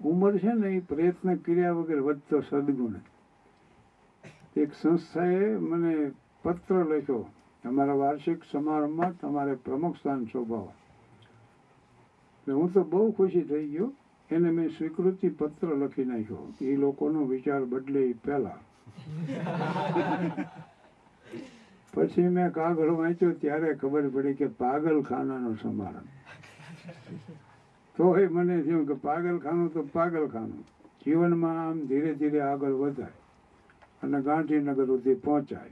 ઉંમર 0.00 0.38
છે 0.38 0.52
ને 0.52 0.68
એ 0.68 0.80
પ્રયત્ન 0.80 1.34
કર્યા 1.34 1.72
વગર 1.72 2.00
વધતો 2.00 2.40
સદગુણ. 2.40 2.94
એક 4.56 4.74
સંસ્થાએ 4.74 5.56
મને 5.56 6.10
પત્ર 6.42 6.74
લખ્યો, 6.74 7.26
તમારા 7.64 7.94
વાર્ષિક 7.94 8.44
સમારંભમાં 8.52 9.18
તમારે 9.20 9.54
પ્રમુખ 9.54 9.96
સ્થાન 9.96 10.24
શોભાવો. 10.24 10.72
હું 12.46 12.72
તો 12.72 12.84
બહુ 12.84 13.10
ખુશી 13.12 13.42
થઈ 13.42 13.68
ગયો. 13.68 13.92
એને 14.30 14.50
મેં 14.50 14.68
સ્વીકૃતિ 14.68 15.28
પત્ર 15.28 15.68
લખી 15.68 16.04
નાખ્યો. 16.04 16.52
એ 16.60 16.76
લોકોનો 16.76 17.24
વિચાર 17.24 17.64
બદલે 17.64 18.00
એ 18.00 18.12
પહેલા. 18.12 18.58
પછી 21.94 22.28
મેં 22.28 22.52
કાગળ 22.52 22.90
વાંચ્યો 22.90 23.32
ત્યારે 23.32 23.74
ખબર 23.74 24.08
પડી 24.08 24.34
કે 24.34 24.46
પાગલખાનાનો 24.46 25.54
સમારંભ. 25.54 26.08
તો 27.98 28.16
એ 28.16 28.26
મને 28.26 28.62
થયું 28.62 28.86
કે 28.86 28.94
પાગલખાનું 28.94 29.72
તો 29.72 29.82
પાગલખાનું. 29.92 30.64
જીવનમાં 31.04 31.68
આમ 31.68 31.86
ધીરે 31.86 32.14
ધીરે 32.14 32.40
આગળ 32.40 32.70
વધાય 32.70 33.16
અને 34.02 34.20
ગાંધીનગર 34.22 34.86
સુધી 34.86 35.14
પહોંચાય. 35.14 35.70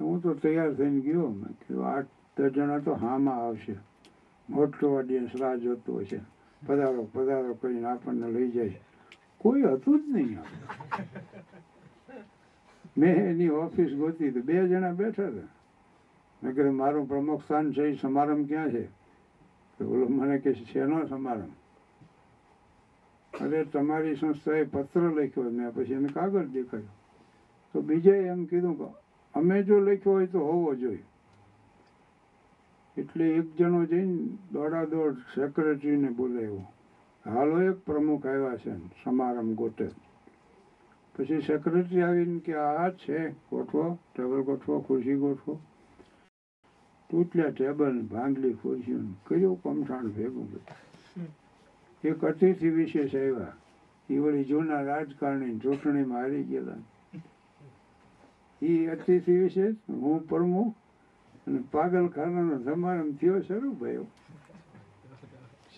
હું 0.00 0.22
તો 0.22 0.34
તૈયાર 0.34 0.74
થઈને 0.74 1.00
ગયો. 1.00 1.28
મેં 1.28 1.52
કીધું, 1.52 1.86
આઠ 1.86 2.06
દસ 2.36 2.48
જણા 2.48 2.78
તો 2.78 2.92
હામાં 2.94 3.36
આવશે. 3.36 3.76
મોટો 4.50 4.88
ઓડિયન્સ 4.88 5.36
રાહ 5.40 5.56
જોતો 5.56 5.98
હશે. 5.98 6.20
પધારો 6.66 7.08
પધારો 7.12 7.54
કરીને 7.54 7.84
આપણને 7.84 8.30
લઈ 8.30 8.50
જાય. 8.50 8.80
કોઈ 9.38 9.62
હતું 9.62 10.00
જ 10.00 10.08
નહીં 10.08 10.38
મેં 12.98 13.14
એની 13.14 13.48
ઓફિસ 13.48 13.94
ગોતી 13.94 14.30
તો 14.30 14.40
બે 14.40 14.68
જણા 14.68 14.92
બેઠા 14.92 15.26
હતા. 15.26 15.48
મેં 16.42 16.54
કીધું, 16.54 16.74
મારું 16.74 17.08
પ્રમુખ 17.08 17.44
સ્થાન 17.44 17.72
છે, 17.72 17.82
એ 17.82 17.96
સમારંભ 17.96 18.48
ક્યાં 18.48 18.70
છે? 18.70 19.01
તો 19.82 19.88
બોલો 19.88 20.08
મને 20.08 20.38
કે 20.38 20.54
શેનો 20.54 21.06
સમારંભ 21.06 21.54
અરે, 23.40 23.64
તમારી 23.64 24.16
સંસ્થાએ 24.16 24.64
પત્ર 24.64 25.00
લખ્યો 25.00 25.50
મેં 25.50 25.72
પછી 25.74 25.92
એને 25.92 26.08
કાગળ 26.08 26.46
દેખાયો 26.46 26.94
તો 27.72 27.82
બીજે 27.82 28.14
એમ 28.26 28.46
કીધું 28.46 28.76
કે, 28.78 28.84
અમે 29.34 29.62
જો 29.62 29.80
લખ્યો 29.80 30.12
હોય 30.12 30.26
તો 30.26 30.38
હોવો 30.38 30.74
જોઈએ. 30.74 31.04
એટલે 32.96 33.24
એક 33.36 33.56
જણો 33.56 33.84
જઈને 33.84 34.38
દોડા 34.52 34.84
દોડ 34.84 35.16
સેક્રેટરીને 35.34 36.10
બોલાવ્યો. 36.10 36.66
હાલો, 37.26 37.60
એક 37.60 37.76
પ્રમુખ 37.84 38.26
આવ્યા 38.26 38.56
છે, 38.56 38.72
સમારંભ 39.04 39.54
ગોતે 39.54 39.90
પછી 41.14 41.40
સેક્રેટરી 41.40 42.02
આવીને 42.02 42.40
કે, 42.40 42.54
આ 42.54 42.90
છે, 42.90 43.30
ગોઠવો 43.50 43.98
ટેબલ 44.14 44.42
ગોઠવો, 44.42 44.80
ખુરશી 44.80 45.14
ગોઠવો. 45.14 45.60
તૂટल्या 47.12 47.50
ટેબલ 47.50 48.02
ભાંગલી 48.02 48.54
ખુરશીઓ 48.54 48.96
કર્યું 48.96 49.16
કયું 49.24 49.62
કમઠાણ 49.62 50.08
ભેગું 50.08 50.52
બધું 50.52 51.26
એક 52.04 52.24
અતિથિ 52.24 52.68
વિશેષ 52.68 53.14
આવ્યા. 53.14 53.54
એ 54.10 54.18
વળી 54.18 54.44
જૂના 54.44 54.80
રાજકારણી 54.80 55.58
ચૂંટણીમાં 55.58 56.18
હારી 56.18 56.42
ગયેલા 56.42 56.76
એ 58.62 58.86
અતિથિ 58.86 59.38
વિશેષ? 59.38 59.74
હું 59.88 60.28
પ્રમુખ? 60.28 60.74
અને 61.46 61.64
પાગલખાનાનો 61.70 62.58
સમારંભ 62.62 63.18
થયો 63.20 63.40
શરૂ 63.40 63.74
થયો 63.74 64.04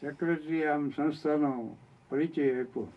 સેક્રેટરી 0.01 0.65
આમ 0.65 0.89
સંસ્થાનો 0.89 1.77
પરિચય 2.09 2.61
આપ્યો. 2.61 2.89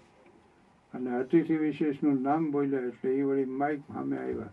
અને 0.94 1.16
અતિથિ 1.16 1.56
વિશેષનું 1.58 2.22
નામ 2.22 2.52
બોલ્યા 2.52 2.80
એટલે 2.80 3.16
એ 3.16 3.24
વળી 3.24 3.46
માઇક 3.46 3.80
સામે 3.80 4.18
આવ્યા. 4.18 4.50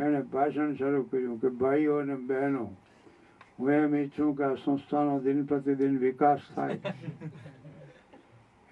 એણે 0.00 0.20
ભાષણ 0.22 0.74
શરૂ 0.74 1.02
કર્યું 1.02 1.40
કે 1.40 1.48
ભાઈઓ 1.48 1.96
અને 1.96 2.14
બહેનો 2.14 2.76
હું 3.60 3.72
એમ 3.72 3.94
ઈચ્છું 3.96 4.36
કે 4.36 4.44
આ 4.44 4.54
સંસ્થાનો 4.54 5.20
દિન 5.20 5.44
પ્રતિદિન 5.44 5.98
વિકાસ 5.98 6.38
થાય. 6.56 6.80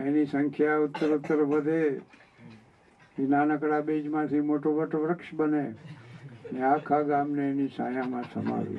એની 0.01 0.27
સંખ્યા 0.27 0.77
ઉત્તર 0.77 1.17
ઉત્તર 1.17 1.37
વધે. 1.37 2.01
એ 3.19 3.27
નાનકડા 3.27 3.81
બીજમાંથી 3.81 4.41
મોટો 4.41 4.73
મોટો 4.77 4.99
વૃક્ષ 4.99 5.35
બને. 5.35 5.75
ને 6.53 6.63
આખા 6.63 7.03
ગામને 7.03 7.51
એની 7.51 7.69
છાયામાં 7.69 8.25
સમાવી 8.35 8.79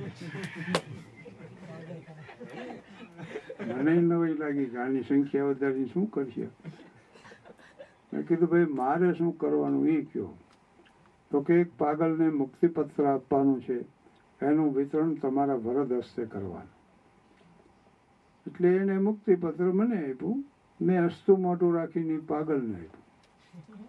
મને 3.67 3.93
નવી 3.93 4.34
લાગી 4.34 4.65
કે 4.65 4.78
આની 4.78 5.02
સંખ્યા 5.02 5.45
વધારી 5.45 5.86
શું 5.86 6.10
કરશે 6.10 6.48
મેં 8.13 8.28
કીધું, 8.28 8.50
ભાઈ, 8.50 8.65
મારે 8.65 9.13
શું 9.13 9.38
કરવાનું? 9.38 9.88
એ 9.88 10.02
કયો. 10.02 10.38
તો 11.32 11.41
કે 11.41 11.54
એક 11.54 11.78
પાગલને 11.78 12.30
મુક્તિપત્ર 12.30 13.04
આપવાનું 13.06 13.62
છે. 13.62 13.99
એનું 14.41 14.75
વિતરણ 14.75 15.13
તમારા 15.13 15.54
વરદ 15.54 15.93
હસ્તે 15.93 16.25
કરવાનું. 16.25 16.80
એટલે 18.47 18.75
એને 18.75 18.97
મુક્તિપત્ર 18.97 19.63
મને 19.63 20.12
આપ્યું. 20.12 20.45
મેં 20.82 21.06
હસ્તું 21.06 21.41
મોટું 21.41 21.75
રાખીને 21.75 22.17
પાગલને 22.17 22.73
આપ્યું. 22.73 22.99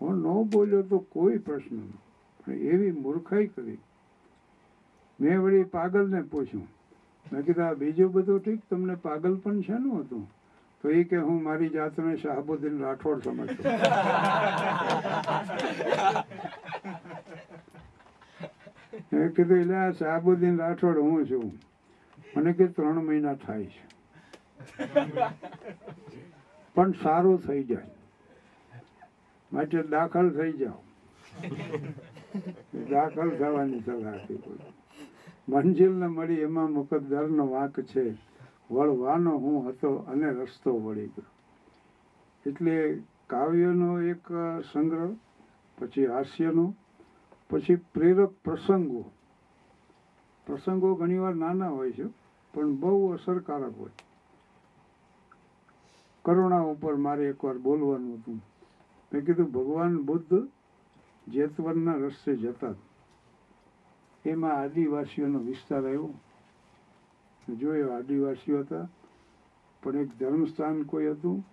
હું 0.00 0.16
ન 0.16 0.50
બોલ્યો 0.50 0.82
તો 0.82 0.98
કોઈ 0.98 1.38
પ્રશ્ન 1.38 1.78
પણ 2.46 2.52
એવી 2.52 2.92
મૂર્ખાઈ 2.92 3.46
કરી. 3.46 3.78
મેં 5.20 5.42
વળી 5.42 5.64
પાગલને 5.64 6.22
પૂછ્યું. 6.22 6.68
મેં 7.32 7.42
કીધું, 7.42 7.66
આ 7.66 7.72
બીજું 7.72 8.12
બધું 8.12 8.40
ઠીક? 8.40 8.60
તમને 8.70 8.94
પાગલ 8.94 9.36
પણ 9.36 9.60
શેનું 9.60 10.00
હતું? 10.00 10.30
તો 10.82 10.90
એ 10.90 11.04
કે, 11.04 11.16
હું 11.16 11.42
મારી 11.42 11.68
જાતને 11.68 12.16
શાહબુદ્દીન 12.16 12.78
રાઠોડ 12.78 13.22
સમજતો. 13.22 13.62
મેં 19.12 19.34
કીધું 19.34 19.58
એટલે 19.58 19.74
આ 19.74 19.90
રાઠોડ 20.56 20.98
હું 20.98 21.26
છું? 21.30 21.52
મને 22.36 22.52
કે, 22.52 22.66
ત્રણ 22.66 22.94
મહિના 22.94 23.34
થાય 23.34 23.64
છે. 23.64 23.90
પણ 26.74 26.92
સારું 26.92 27.40
થઈ 27.40 27.64
જાય. 27.64 27.90
માટે 29.52 29.82
દાખલ 29.82 30.30
થઈ 30.30 30.52
જાઓ. 30.52 30.82
દાખલ 32.90 33.30
થવાની 33.30 33.80
સલાહ 33.80 34.14
આપી. 34.14 34.36
કોઈ 34.36 34.58
મળી 36.08 36.34
એમાં 36.34 36.70
મુકદ્દરનો 36.70 37.46
વાંક 37.46 37.80
છે, 37.80 38.12
વળવાનો 38.70 39.38
હું 39.38 39.68
હતો 39.68 39.94
અને 39.94 40.30
રસ્તો 40.30 40.80
વળી 40.80 41.06
ગયો. 41.06 41.24
એટલે 42.46 43.02
કાવ્યનો 43.26 44.00
એક 44.00 44.26
સંગ્રહ, 44.72 45.16
પછી 45.78 46.06
હાસ્યનો 46.06 46.74
પછી 47.50 47.76
પ્રેરક 47.76 48.30
પ્રસંગો. 48.44 49.04
પ્રસંગો 50.46 50.94
ઘણીવાર 50.94 51.34
નાના 51.34 51.68
હોય 51.68 51.92
છે, 51.92 52.04
પણ 52.54 52.74
બહુ 52.74 53.12
અસરકારક 53.12 53.78
હોય. 53.78 53.90
કરુણા 56.24 56.60
ઉપર 56.60 56.94
મારે 56.96 57.26
એકવાર 57.28 57.58
બોલવાનું 57.58 58.14
હતું. 58.14 58.42
મેં 59.12 59.24
કીધું, 59.24 59.52
ભગવાન 59.52 60.02
બુદ્ધ 60.02 60.48
જેતવનના 61.28 61.92
રસ્તે 61.92 62.36
જતા. 62.36 62.74
એમાં 64.24 64.52
આદિવાસીઓનો 64.52 65.38
વિસ્તાર 65.38 65.86
આવ્યો. 65.86 66.14
જોયો, 67.58 67.90
આદિવાસીઓ 67.90 68.60
હતા, 68.60 68.88
પણ 69.82 69.96
એક 69.96 70.18
ધર્મસ્થાન 70.18 70.82
કોઈ 70.82 71.10
હતું 71.10 71.44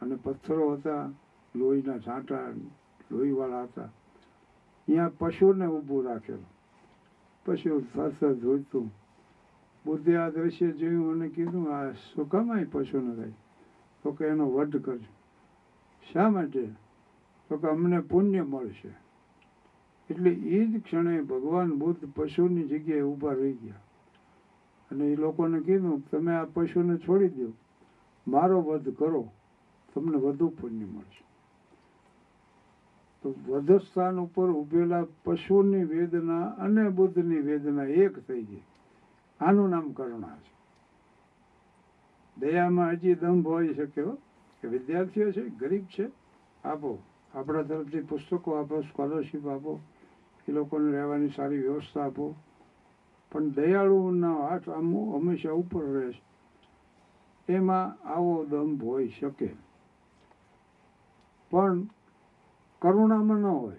અને 0.00 0.16
પથ્થરો 0.16 0.72
હતા, 0.72 1.10
લોહીના 1.56 1.98
છાંટા, 1.98 2.52
લોહીવાળા 3.10 3.62
હતા. 3.62 3.88
ત્યાં 4.88 5.18
પશુને 5.18 5.66
ઊભું 5.66 6.04
રાખેલું. 6.04 6.46
પશુ 7.46 8.10
થર 8.20 8.34
જોઈતું 8.34 8.90
બુદ્ધિ 9.86 10.14
આ 10.14 10.30
દ્રશ્ય 10.30 10.70
જોયું 10.70 11.12
અને 11.12 11.28
કીધું, 11.28 11.74
આ 11.74 11.90
શું 11.90 12.28
કામ 12.28 12.64
પશુને 12.64 13.16
થાય 13.16 13.32
તો 14.02 14.12
કે 14.12 14.26
એનો 14.26 14.50
વધ 14.50 14.84
કરજો. 14.84 15.12
શા 16.12 16.30
માટે? 16.30 16.68
તો 17.48 17.56
કે 17.56 17.68
અમને 17.68 18.00
પુણ્ય 18.00 18.42
મળશે. 18.42 18.88
એટલે 20.10 20.30
એ 20.30 20.66
જ 20.66 20.82
ક્ષણે 20.82 21.22
ભગવાન 21.22 21.74
બુદ્ધ 21.74 22.08
પશુની 22.14 22.62
જગ્યાએ 22.62 23.02
ઊભા 23.02 23.32
રહી 23.32 23.52
ગયા. 23.52 23.74
અને 24.90 25.04
એ 25.04 25.16
લોકોને 25.16 25.60
કીધું, 25.60 26.10
તમે 26.10 26.34
આ 26.34 26.44
પશુને 26.44 26.96
છોડી 26.96 27.28
દો 27.28 27.52
મારો 28.28 28.60
વધ 28.62 28.96
કરો. 28.96 29.30
તમને 29.94 30.16
વધુ 30.16 30.48
પુણ્ય 30.48 30.84
મળશે. 30.84 31.27
તો 33.22 33.34
વધસ્થાન 33.48 34.20
ઉપર 34.20 34.50
ઉભેલા 34.50 35.06
પશુની 35.24 35.84
વેદના 35.84 36.46
અને 36.46 36.88
બુદ્ધની 36.88 37.40
વેદના 37.40 37.84
એક 37.84 38.18
થઈ 38.18 38.42
ગઈ 38.42 38.62
આનું 39.40 39.70
નામ 39.70 39.92
કરુણા 39.92 40.36
છે. 40.36 40.58
દયામાં 42.40 42.90
હજી 42.90 43.14
દંભ 43.14 43.46
હોઈ 43.46 43.74
શકે 43.74 44.02
કે 44.62 44.68
વિદ્યાર્થીઓ 44.68 45.32
છે, 45.32 45.48
ગરીબ 45.48 45.84
છે, 45.84 46.08
આપો. 46.64 46.98
આપણા 47.34 47.62
તરફથી 47.62 48.00
પુસ્તકો 48.00 48.52
આપો 48.52 48.80
સ્કોલરશીપ 48.80 49.46
આપો. 49.46 49.80
એ 50.48 50.52
લોકોને 50.52 50.92
રહેવાની 50.92 51.28
સારી 51.28 51.58
વ્યવસ્થા 51.58 52.04
આપો. 52.04 52.34
પણ 53.32 53.48
દયાળુના 53.48 54.46
હાથ 54.46 54.68
આમ 54.68 54.96
હંમેશા 54.96 55.50
ઉપર 55.50 55.84
રહેશે 55.84 56.22
એમાં 57.52 58.08
આવો 58.08 58.44
દંભ 58.44 58.84
હોઈ 58.84 59.08
શકે. 59.20 59.50
પણ 61.50 61.82
કરુણામાં 62.82 63.38
ન 63.38 63.44
હોય. 63.44 63.76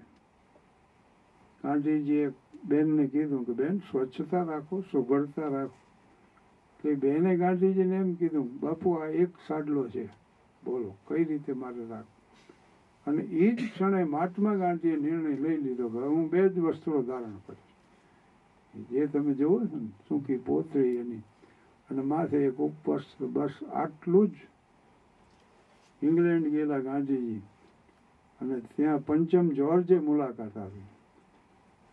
ગાંધીજીએ 1.63 2.31
બેનને 2.65 3.07
કીધું 3.07 3.45
કે, 3.45 3.53
બેન, 3.53 3.77
સ્વચ્છતા 3.77 4.43
રાખો 4.43 4.81
સુઘડતા 4.81 5.47
રાખો. 5.47 5.77
તો 6.83 6.89
એ 6.89 6.95
બેને 6.95 7.37
ગાંધીજીને 7.37 7.95
એમ 7.95 8.13
કીધું, 8.13 8.59
બાપુ, 8.59 8.91
આ 8.91 9.05
એક 9.05 9.29
સાડલો 9.47 9.89
છે. 9.89 10.09
બોલો, 10.63 10.95
કઈ 11.07 11.23
રીતે 11.23 11.53
મારે 11.53 11.87
રાખવું? 11.87 12.19
અને 13.07 13.23
એ 13.23 13.55
જ 13.55 13.73
ક્ષણે 13.73 14.03
મહાત્મા 14.03 14.55
ગાંધીએ 14.55 14.95
નિર્ણય 14.95 15.35
લઈ 15.35 15.57
લીધો 15.57 15.89
કે 15.89 15.97
હું 15.97 16.29
બે 16.29 16.49
જ 16.49 16.59
વસ્ત્રો 16.59 17.01
ધારણ 17.01 17.23
કરીશ. 17.23 18.89
જે 18.89 19.07
તમે 19.07 19.33
જુઓ 19.33 19.59
છો 19.59 19.79
ને, 19.79 19.87
સૂકી 19.87 20.37
પોતરી 20.37 20.95
એની, 20.95 21.17
અને 21.89 22.01
માથે 22.01 22.37
એક 22.37 22.53
ઉપવસ્ત્ર 22.53 23.25
બસ 23.25 23.53
આટલું 23.73 24.27
જ. 24.27 24.31
ઇંગ્લેન્ડ 26.01 26.47
ગયેલા 26.47 26.79
ગાંધીજી 26.79 27.41
અને 28.41 28.59
ત્યાં 28.75 29.05
પંચમ 29.05 29.47
જ્યોર્જે 29.49 29.97
મુલાકાત 29.99 30.57
આવી. 30.57 30.87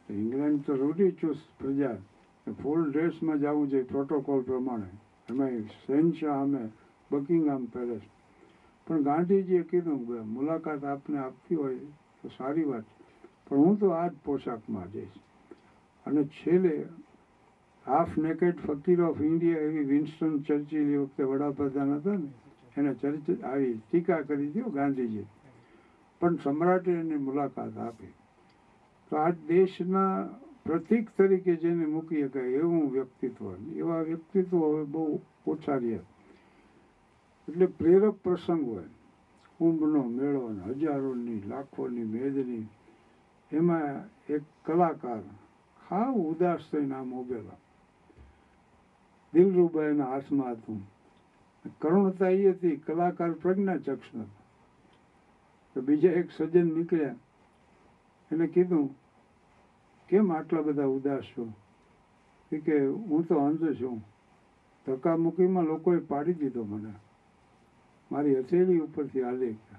ઇંગ્લેન્ડ 0.08 0.60
તો 0.66 0.76
રૂઢિચુસ્ત 0.76 1.46
પ્રજા 1.60 1.96
ફૂલ 2.62 2.82
ડ્રેસમાં 2.90 3.38
જવું 3.38 3.70
જોઈએ 3.70 3.84
પ્રોટોકોલ 3.84 4.42
પ્રમાણે. 4.42 4.90
એમાં 5.28 5.56
શહેનશાહ 5.76 6.42
અમે 6.42 6.62
બકિંગહામ 7.10 7.64
પેલેસ 7.66 8.04
પણ 8.86 9.02
ગાંધીજીએ 9.02 9.62
કીધું 9.62 10.28
મુલાકાત 10.34 10.84
આપને 10.84 11.18
આપવી 11.18 11.56
હોય 11.56 11.78
તો 12.22 12.28
સારી 12.28 12.64
વાત. 12.64 12.84
પણ 13.48 13.56
હું 13.56 13.78
તો 13.78 13.90
આ 13.90 14.08
જ 14.08 14.14
પોશાકમાં 14.24 14.92
જઈશ. 14.92 15.18
અને 16.06 16.22
છેલ્લે 16.36 16.74
half 17.86 18.18
naked 18.18 18.60
fakir 18.66 19.00
of 19.02 19.20
India 19.20 19.60
એવી 19.60 19.84
વિન્સ્ટન 19.84 20.36
ચર્ચિલ 20.38 20.86
વખતે 20.98 21.22
વડાપ્રધાન 21.24 21.90
હતા 21.96 22.16
ને, 22.16 22.28
એને 22.76 22.92
ચર્ચ 22.94 23.42
આવી 23.44 23.74
ટીકા 23.90 24.20
કરી 24.22 24.60
હો 24.60 24.70
ગાંધીજી 24.70 25.26
પણ 26.20 26.36
સમ્રાટે 26.36 26.92
એની 26.92 27.16
મુલાકાત 27.16 27.78
આપી. 27.78 28.06
તો 29.10 29.16
આ 29.16 29.30
દેશના 29.30 30.28
પ્રતિક 30.64 31.10
તરીકે 31.10 31.56
જેને 31.56 31.86
મૂકી 31.86 32.22
શકાય 32.22 32.42
એવું 32.42 32.92
વ્યક્તિત્વ. 32.92 33.56
એવા 33.72 34.00
વ્યક્તિત્વ 34.00 34.64
હવે 34.64 34.84
બહુ 34.84 35.20
ઓછા 35.46 35.74
રહ્યા. 35.74 35.98
એટલે 37.48 37.66
પ્રેરક 37.66 38.14
પ્રસંગ 38.24 38.68
હોય. 38.68 38.84
કુંભનો 39.58 40.02
મેળો 40.02 40.48
હજારોની, 40.48 41.42
લાખોની 41.48 42.04
મેદની. 42.04 42.68
એમાં 43.52 44.08
એક 44.32 44.42
કલાકાર 44.64 45.20
ખાવ 45.88 46.14
ઉદાસ 46.14 46.58
થઈને 46.72 46.94
આમ 46.94 47.14
ઉભેલા. 47.14 47.56
દિલરૂબાઈના 49.34 50.04
હાથમાં 50.04 50.52
હતું. 50.52 50.90
કરુણતા 51.80 52.28
એ 52.28 52.50
હતી, 52.50 52.76
કલાકાર 52.76 53.32
પ્રજ્ઞાચક્ષ 53.32 54.14
નતો 54.14 54.45
તો 55.76 55.82
બીજા 55.82 56.10
એક 56.10 56.30
સજ્જન 56.36 56.66
નીકળ્યા. 56.66 57.14
એને 58.32 58.46
કીધું, 58.46 58.94
કેમ 60.08 60.32
આટલા 60.32 60.60
બધા 60.60 60.84
ઉદાસ 60.84 61.20
છો? 61.20 61.52
કે, 62.58 62.86
હું 62.86 63.24
તો 63.24 63.34
અંધ 63.34 63.74
છું. 63.74 64.02
મૂકીમાં 65.18 65.64
લોકોએ 65.64 65.98
પાડી 65.98 66.34
દીધો 66.34 66.64
મને. 66.64 66.92
મારી 68.12 68.38
હથેળી 68.38 68.78
ઉપરથી 68.78 69.22
હાલે 69.22 69.52
ગયા. 69.52 69.78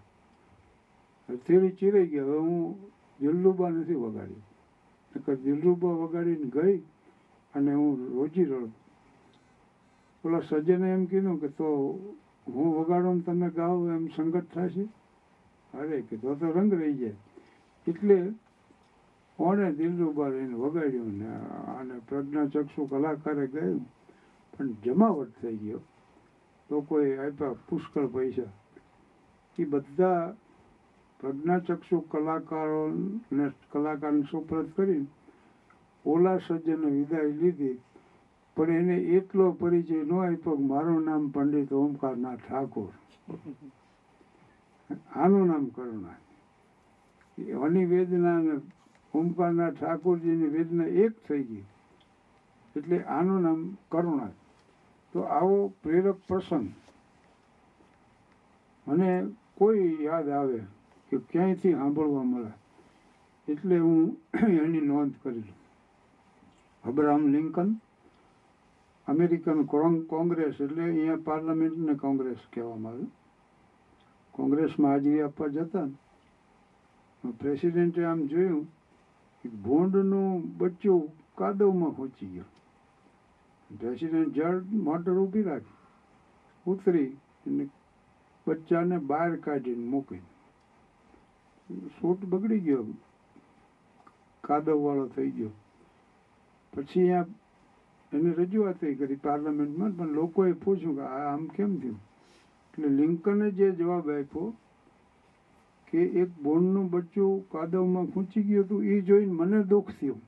હથેળી 1.30 1.70
ચીરાઈ 1.70 2.08
ગઈ 2.08 2.20
હવે 2.20 2.38
હું 2.38 2.78
દિલરૂબા 3.20 3.70
નથી 3.70 3.94
વગાડી. 3.94 4.36
નકર 5.16 5.36
દિલરૂબા 5.36 5.90
વગાડીને 5.90 6.62
ગઈ 6.62 6.78
અને 7.56 7.74
હું 7.74 8.14
રોજી 8.14 8.44
રડ. 8.44 8.66
પેલા 10.24 10.40
સજ્જને 10.40 10.92
એમ 10.92 11.06
કીધું 11.06 11.42
કે, 11.42 11.48
તો 11.48 11.66
હું 12.48 12.76
વગાડું 12.76 13.26
તમે 13.26 13.50
ગાઓ, 13.50 13.88
એમ 13.88 14.08
સંગત 14.08 14.46
થશે 14.54 14.88
અરે 15.74 16.02
કે 16.02 16.18
તો 16.18 16.34
રંગ 16.34 16.74
રહી 16.74 16.94
જાય. 16.94 17.16
એટલે 17.88 18.34
કોણે 19.38 19.74
દિલરૂબા 19.74 20.28
રહીને 20.28 20.54
વગાડ્યું 20.54 21.18
ને 21.18 21.30
અને 21.80 22.00
પ્રજ્ઞાચક્ષુ 22.10 22.86
કલાકારે 22.86 23.48
ગાયું 23.48 23.86
પણ 24.58 24.72
જમાવટ 24.72 25.28
થઈ 25.42 25.58
ગયો. 25.58 25.80
લોકોએ 26.72 27.18
આપ્યા 27.18 27.54
પુષ્કળ 27.70 28.08
પૈસા. 28.08 28.42
એ 29.60 29.66
બધા 29.66 30.36
પ્રજ્ઞાચક્ષુ 31.20 32.00
કલાકારોને 32.00 33.52
કલાકારને 33.72 34.22
સુપ્રત 34.22 34.76
કરી 34.76 35.08
ઓલા 36.06 36.38
સજ્જને 36.38 36.92
વિદાય 36.92 37.24
લીધી. 37.24 37.80
પણ 38.56 38.70
એને 38.70 38.98
એટલો 38.98 39.52
પરિચય 39.52 40.04
ન 40.04 40.14
આપ્યો 40.14 40.56
કે 40.56 40.64
મારું 40.64 41.04
નામ 41.04 41.30
પંડિત 41.30 41.74
ઓમકારનાથ 41.74 42.40
ઠાકોર. 42.40 42.92
આનું 44.90 45.48
નામ 45.48 45.66
કરુણા 45.76 46.20
એની 47.66 47.86
વેદના 47.86 48.38
અને 48.38 48.54
ઓમકારના 49.14 49.72
ઠાકોરજીની 49.72 50.54
વેદના 50.56 50.94
એક 51.04 51.14
થઈ 51.28 51.44
ગઈ. 51.44 51.66
એટલે 52.76 52.98
આનું 53.16 53.42
નામ 53.42 53.60
કરુણા 53.92 54.32
તો 55.14 55.20
આવો 55.38 55.58
પ્રેરક 55.84 56.18
પ્રસંગ. 56.28 56.70
મને 58.88 59.10
કોઈ 59.58 60.04
યાદ 60.04 60.30
આવે 60.30 60.60
કે 61.12 61.18
ક્યાંયથી 61.18 61.74
સાંભળવા 61.74 62.24
મળે. 62.24 62.52
એટલે 63.48 63.76
હું 63.78 64.18
એની 64.64 64.82
નોંધ 64.82 65.16
કરી 65.24 65.46
લઉં. 65.48 65.60
અબ્રાહમ 66.84 67.24
લિંકન, 67.28 67.70
અમેરિકન 69.08 69.60
કોંગ્રેસ 70.14 70.56
એટલે 70.62 70.82
અહીંયા 70.84 71.26
પાર્લામેન્ટને 71.30 71.94
કોંગ્રેસ 71.94 72.42
કહેવામાં 72.54 72.94
આવે. 72.94 73.06
કોંગ્રેસમાં 74.38 74.92
હાજરી 74.92 75.22
આપવા 75.22 75.48
જતા 75.48 75.88
પ્રેસિડેન્ટે 77.40 78.04
આમ 78.06 78.20
જોયું 78.26 78.66
કે 79.44 79.50
ભોંડનું 79.64 80.44
બચ્ચો 80.58 80.98
કાદવમાં 81.36 81.96
પહોંચી 81.96 82.30
ગયો. 82.34 82.50
પ્રેસિડેન્ટ 83.70 84.34
જળ 84.34 84.58
મોટર 84.88 85.14
ઊભી 85.14 85.42
રાખી, 85.42 85.78
ઉતરી 86.66 87.10
અને 87.46 87.66
બચ્ચાને 88.48 88.98
બહાર 89.10 89.32
કાઢીને 89.36 89.86
મૂકી 89.86 90.24
સૂટ 91.96 92.26
બગડી 92.26 92.60
ગયો. 92.60 92.86
કાદવવાળો 94.44 95.08
થઈ 95.16 95.32
ગયો. 95.32 95.54
પછી 96.74 97.02
અહીંયા 97.02 97.26
એને 98.12 98.30
રજૂઆત 98.34 98.80
કરી 99.00 99.24
પાર્લામેન્ટમાં 99.24 99.98
પણ 99.98 100.14
લોકોએ 100.14 100.54
પૂછ્યું 100.66 100.96
કે 100.96 101.04
આ 101.04 101.24
આમ 101.32 101.48
કેમ 101.56 101.72
થયું? 101.82 102.00
એટલે 102.78 102.90
લિંકને 102.90 103.52
જે 103.52 103.72
જવાબ 103.72 104.10
આપ્યો 104.10 104.54
કે 105.92 106.00
એક 106.22 106.30
બોન્ડનું 106.44 106.90
બચ્ચું 106.92 107.50
કાદવમાં 107.50 108.06
ખૂંચી 108.06 108.44
ગયું 108.44 108.66
હતું 108.66 108.84
એ 108.84 109.02
જોઈને 109.02 109.32
મને 109.32 109.64
દુઃખ 109.64 109.92
થયું. 110.02 110.22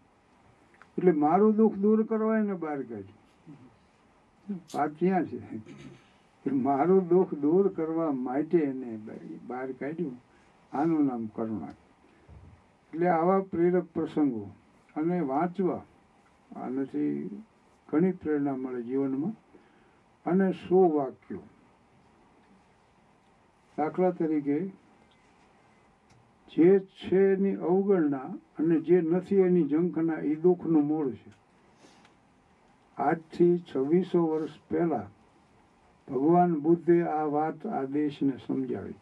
એટલે 0.97 1.11
મારું 1.11 1.55
દુઃખ 1.55 1.75
દૂર 1.75 2.03
કરવા 2.03 2.37
એને 2.37 2.53
બહાર 2.53 2.81
કાઢ્યું 2.81 3.17
વાત 4.75 4.91
ક્યાં 4.99 5.25
છે? 5.25 5.39
મારું 6.51 7.07
દુઃખ 7.07 7.33
દૂર 7.33 7.67
કરવા 7.67 8.11
માટે 8.11 8.57
એને 8.57 8.99
બહાર 9.47 9.71
કાઢ્યું. 9.71 10.15
આનું 10.73 11.05
નામ 11.05 11.25
કરુણા. 11.25 11.69
એટલે 11.69 13.07
આવા 13.07 13.39
પ્રેરક 13.39 13.85
પ્રસંગો 13.93 14.45
અને 14.95 15.19
વાંચવા 15.19 15.83
આનાથી 16.55 17.43
ઘણી 17.89 18.11
પ્રેરણા 18.11 18.55
મળે 18.55 18.81
જીવનમાં. 18.81 19.33
અને 20.25 20.51
સો 20.51 20.89
વાક્યો. 20.89 21.39
દાખલા 23.79 24.11
તરીકે, 24.11 24.59
જે 26.51 26.79
છે 26.79 27.33
એની 27.33 27.55
અવગણના 27.55 28.29
અને 28.59 28.79
જે 28.79 29.01
નથી 29.01 29.35
એની 29.35 29.67
ઝંખના 29.67 30.13
એ 30.13 30.35
દુઃખનું 30.35 30.87
મૂળ 30.87 31.11
છે. 31.11 31.31
આજથી 32.97 33.63
છવ્વીસો 33.75 34.27
વર્ષ 34.27 34.49
પહેલાં 34.69 35.07
ભગવાન 36.13 36.59
બુદ્ધે 36.59 37.03
આ 37.03 37.23
વાત 37.23 37.67
આ 37.67 37.83
દેશને 37.83 38.33
સમજાવી. 38.47 38.93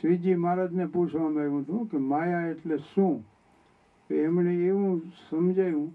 શ્રીજી 0.00 0.34
મહારાજને 0.34 0.86
પૂછવામાં 0.86 1.42
આવ્યું 1.42 1.62
હતું 1.62 1.86
કે 1.86 1.98
માયા 1.98 2.40
એટલે 2.40 2.76
શું? 2.76 3.24
એમણે 4.10 4.54
એવું 4.54 5.02
સમજાયું 5.30 5.94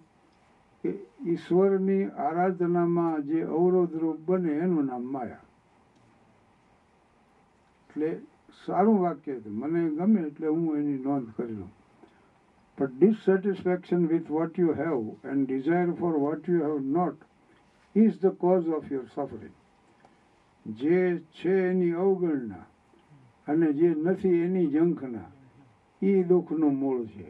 કે 0.84 0.90
ઈશ્વરની 1.26 2.06
આરાધનામાં 2.06 3.22
જે 3.22 3.42
અવરોધરૂપ 3.42 4.18
બને 4.26 4.52
એનું 4.52 4.86
નામ 4.86 5.04
માયા. 5.04 5.51
એટલે 7.92 8.20
સારું 8.66 9.00
વાક્ય 9.02 9.34
હતું 9.34 9.54
મને 9.54 9.90
ગમે 9.90 10.22
એટલે 10.22 10.48
હું 10.48 10.78
એની 10.78 10.98
નોંધ 10.98 11.34
કરી 11.38 11.56
લઉં. 11.56 11.72
પણ 12.78 12.90
dissatisfaction 13.00 14.08
with 14.08 14.32
what 14.32 14.60
you 14.60 14.74
have 14.74 15.30
and 15.30 15.48
desire 15.48 15.92
for 15.92 16.16
what 16.20 16.50
you 16.50 16.64
have 16.64 16.80
not 16.80 17.18
is 17.96 18.20
the 18.20 18.26
cause 18.26 18.68
of 18.68 18.92
your 18.92 19.06
suffering 19.16 19.58
જે 20.78 21.20
છે 21.20 21.70
એની 21.70 21.92
અવગણના 21.92 22.66
અને 23.48 23.74
જે 23.74 23.96
નથી 23.96 24.30
એની 24.30 24.72
ઝંખના 24.72 25.30
એ 26.02 26.24
દુઃખનું 26.24 26.80
મૂળ 26.80 27.06
છે. 27.06 27.30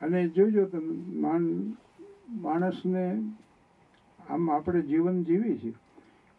અને 0.00 0.28
જોજો 0.28 0.64
તમે, 0.64 0.94
માન, 1.20 1.76
માણસને 2.30 3.22
આમ 4.30 4.50
આપણે 4.50 4.82
જીવન 4.82 5.22
જીવી 5.24 5.58
છીએ, 5.58 5.74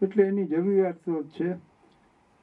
એટલે 0.01 0.23
એની 0.23 0.45
જરૂરિયાત 0.45 0.95
તો 0.95 1.23
છે. 1.23 1.68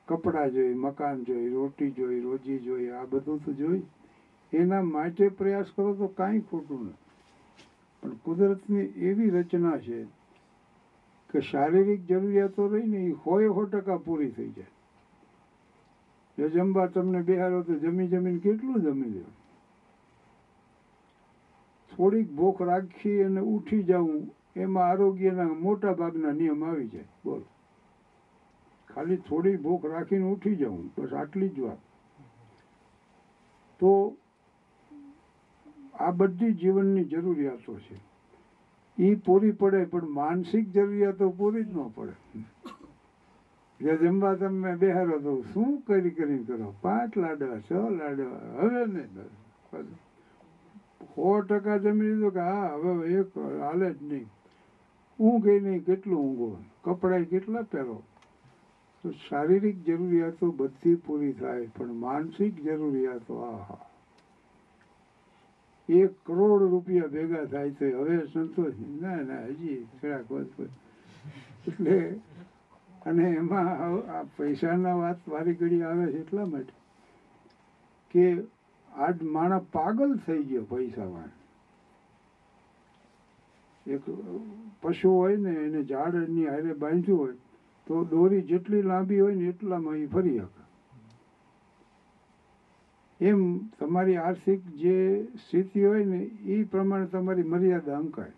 કપડાં 0.09 0.51
જોઈ, 0.51 0.75
મકાન 0.75 1.25
જોઈ, 1.25 1.49
રોટી 1.49 1.91
જોઈ, 1.91 2.21
રોજી 2.21 2.59
જોઈ, 2.59 2.89
આ 2.89 3.05
બધું 3.05 3.45
તો 3.45 3.53
જોઈ. 3.53 3.83
એના 4.53 4.83
માટે 4.83 5.29
પ્રયાસ 5.29 5.67
કરો 5.77 5.95
તો 5.95 6.07
કાંઈ 6.07 6.41
ખોટું 6.41 6.87
નથી. 6.87 6.95
પણ 8.03 8.11
કુદરતની 8.11 8.81
એવી 8.81 9.31
રચના 9.31 9.79
છે 9.79 10.05
કે 11.31 11.41
શારીરિક 11.41 12.07
જરૂરિયાતો 12.07 12.67
રહીને 12.67 12.99
એ 12.99 13.11
હોય 13.11 13.49
સો 13.49 13.65
ટકા 13.65 13.97
પૂરી 13.97 14.31
થઈ 14.31 14.49
જાય. 14.49 14.67
જો 16.39 16.49
જમવા 16.49 16.87
તમને 16.87 17.23
બેહારો 17.23 17.63
તો 17.63 17.75
જમી 17.75 18.09
જમીને 18.09 18.39
કેટલું 18.39 18.83
જમી 18.83 19.11
લ્યો 19.11 19.25
થોડીક 21.97 22.33
ભૂખ 22.33 22.63
રાખી 22.63 23.23
અને 23.23 23.41
ઉઠી 23.41 23.83
જવું 23.83 24.31
એમાં 24.57 24.89
આરોગ્યના 24.89 25.45
મોટા 25.45 25.93
ભાગના 25.93 26.33
નિયમ 26.33 26.65
આવી 26.65 26.89
જાય. 26.89 27.05
બોલો. 27.25 27.45
ખાલી 28.97 29.17
થોડી 29.17 29.57
ભૂખ 29.57 29.85
રાખીને 29.85 30.25
ઉઠી 30.25 30.57
જવું 30.57 30.91
બસ 30.99 31.13
આટલી 31.13 31.49
જ 31.49 31.61
વાત. 31.61 31.79
તો 33.81 34.17
આ 35.95 36.11
બધી 36.11 36.53
જીવનની 36.53 37.05
જરૂરિયાતો 37.05 37.75
છે. 37.75 37.97
એ 38.99 39.15
પૂરી 39.15 39.53
પડે, 39.53 39.85
પણ 39.85 40.09
માનસિક 40.09 40.73
જરૂરિયાતો 40.73 41.31
પૂરી 41.31 41.65
જ 41.65 41.77
ન 41.77 41.89
પડે. 41.95 42.15
જે 43.81 43.97
જમવા 43.97 44.35
તમે 44.35 44.77
બેહારો 44.77 45.19
તો 45.19 45.43
શું 45.43 45.83
કરી 45.83 46.11
કરી 46.11 46.45
કરો? 46.45 46.75
પાંચ 46.83 47.17
લાડવા, 47.17 47.61
છ 47.61 47.71
લાડવા, 47.71 48.41
હવે 48.61 48.87
નહીં 48.87 49.87
સો 51.15 51.41
ટકા 51.41 51.77
જમી 51.77 52.07
લીધું 52.07 52.33
કે 52.33 52.41
હા, 52.41 52.73
હવે 52.75 53.15
એક 53.15 53.39
હાલે 53.39 53.95
જ 53.95 54.03
નહીં. 54.03 54.27
ઊંઘ 55.19 55.47
નહીં, 55.47 55.85
કેટલું 55.85 56.21
ઊંઘો 56.21 56.59
કપડાં 56.85 57.25
કેટલા 57.25 57.63
પહેરો? 57.63 58.03
તો 59.07 59.13
શારીરિક 59.13 59.77
જરૂરિયાતો 59.85 60.53
બધી 60.53 60.97
પૂરી 60.97 61.33
થાય, 61.33 61.69
પણ 61.77 61.93
માનસિક 61.95 62.55
જરૂરિયાતો, 62.63 63.35
આહા. 63.45 63.87
એક 65.89 66.11
કરોડ 66.25 66.63
રૂપિયા 66.71 67.09
ભેગા 67.09 67.45
થાય 67.47 67.71
તો 67.71 67.85
હવે 67.85 68.27
સંતોષ, 68.27 68.75
ના 69.01 69.21
ના, 69.23 69.45
હજી 69.47 69.87
થોડાક 70.01 70.31
એટલે, 71.67 72.21
અને 73.07 73.25
એમાં 73.31 73.71
આ 74.09 74.25
પૈસાના 74.37 74.97
વાત 74.97 75.19
વારી 75.29 75.55
ઘડી 75.55 75.83
આવે 75.83 76.13
છે 76.13 76.19
એટલા 76.19 76.47
માટે 76.47 76.75
કે 78.11 78.29
આજ 78.91 79.23
માણસ 79.23 79.73
પાગલ 79.73 80.19
થઈ 80.27 80.43
ગયો 80.43 80.65
પૈસામાં 80.65 81.33
એક 83.87 84.03
પશુ 84.83 85.09
હોય 85.09 85.37
ને, 85.37 85.51
એને 85.51 85.83
ઝાડની 85.85 86.47
હારે 86.47 86.73
બાંધ્યું 86.75 87.19
હોય 87.19 87.46
તો 87.87 88.05
દોરી 88.05 88.43
જેટલી 88.43 88.83
લાંબી 88.83 89.21
હોય 89.21 89.35
ને 89.35 89.49
એટલામાં 89.49 89.97
એ 89.97 90.07
ફરી 90.07 90.39
શકે 90.39 90.63
એમ 93.21 93.43
તમારી 93.79 94.17
આર્થિક 94.17 94.61
જે 94.77 94.97
સ્થિતિ 95.45 95.85
હોય 95.85 96.05
ને 96.05 96.21
એ 96.47 96.65
પ્રમાણે 96.65 97.07
તમારી 97.07 97.43
મર્યાદા 97.45 97.99
અંકાય. 97.99 98.35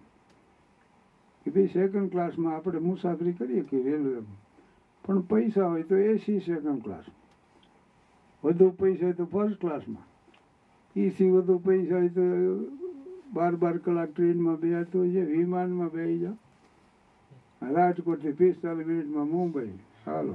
કે 1.46 1.50
ભાઈ 1.50 1.66
સેકન્ડ 1.66 2.10
ક્લાસમાં 2.10 2.54
આપણે 2.54 2.78
મુસાફરી 2.78 3.32
કરીએ 3.32 3.62
કે 3.62 3.82
રેલવેમાં 3.82 4.38
પણ 5.04 5.22
પૈસા 5.22 5.68
હોય 5.68 5.82
તો 5.82 5.96
એસી 6.06 6.40
સેકન્ડ 6.40 6.82
ક્લાસ 6.82 7.06
વધુ 8.44 8.70
પૈસા 8.72 9.04
હોય 9.04 9.12
તો 9.12 9.26
ફર્સ્ટ 9.26 9.60
ક્લાસમાં 9.60 10.06
એસી 10.96 11.30
વધુ 11.30 11.58
પૈસા 11.58 11.94
હોય 11.94 12.08
તો 12.08 12.26
બાર 13.34 13.52
બાર 13.56 13.76
કલાક 13.78 14.10
ટ્રેનમાં 14.10 14.56
બેસતું 14.56 15.00
હોય 15.00 15.12
છે, 15.12 15.24
વિમાનમાં 15.24 15.90
બેસી 15.90 16.18
જાઓ. 16.18 16.36
રાજકોટથી 17.62 18.32
પિસ્તાલીસ 18.32 18.86
મિનિટમાં 18.86 19.24
મુંબઈ. 19.24 19.78
હાલો. 20.06 20.34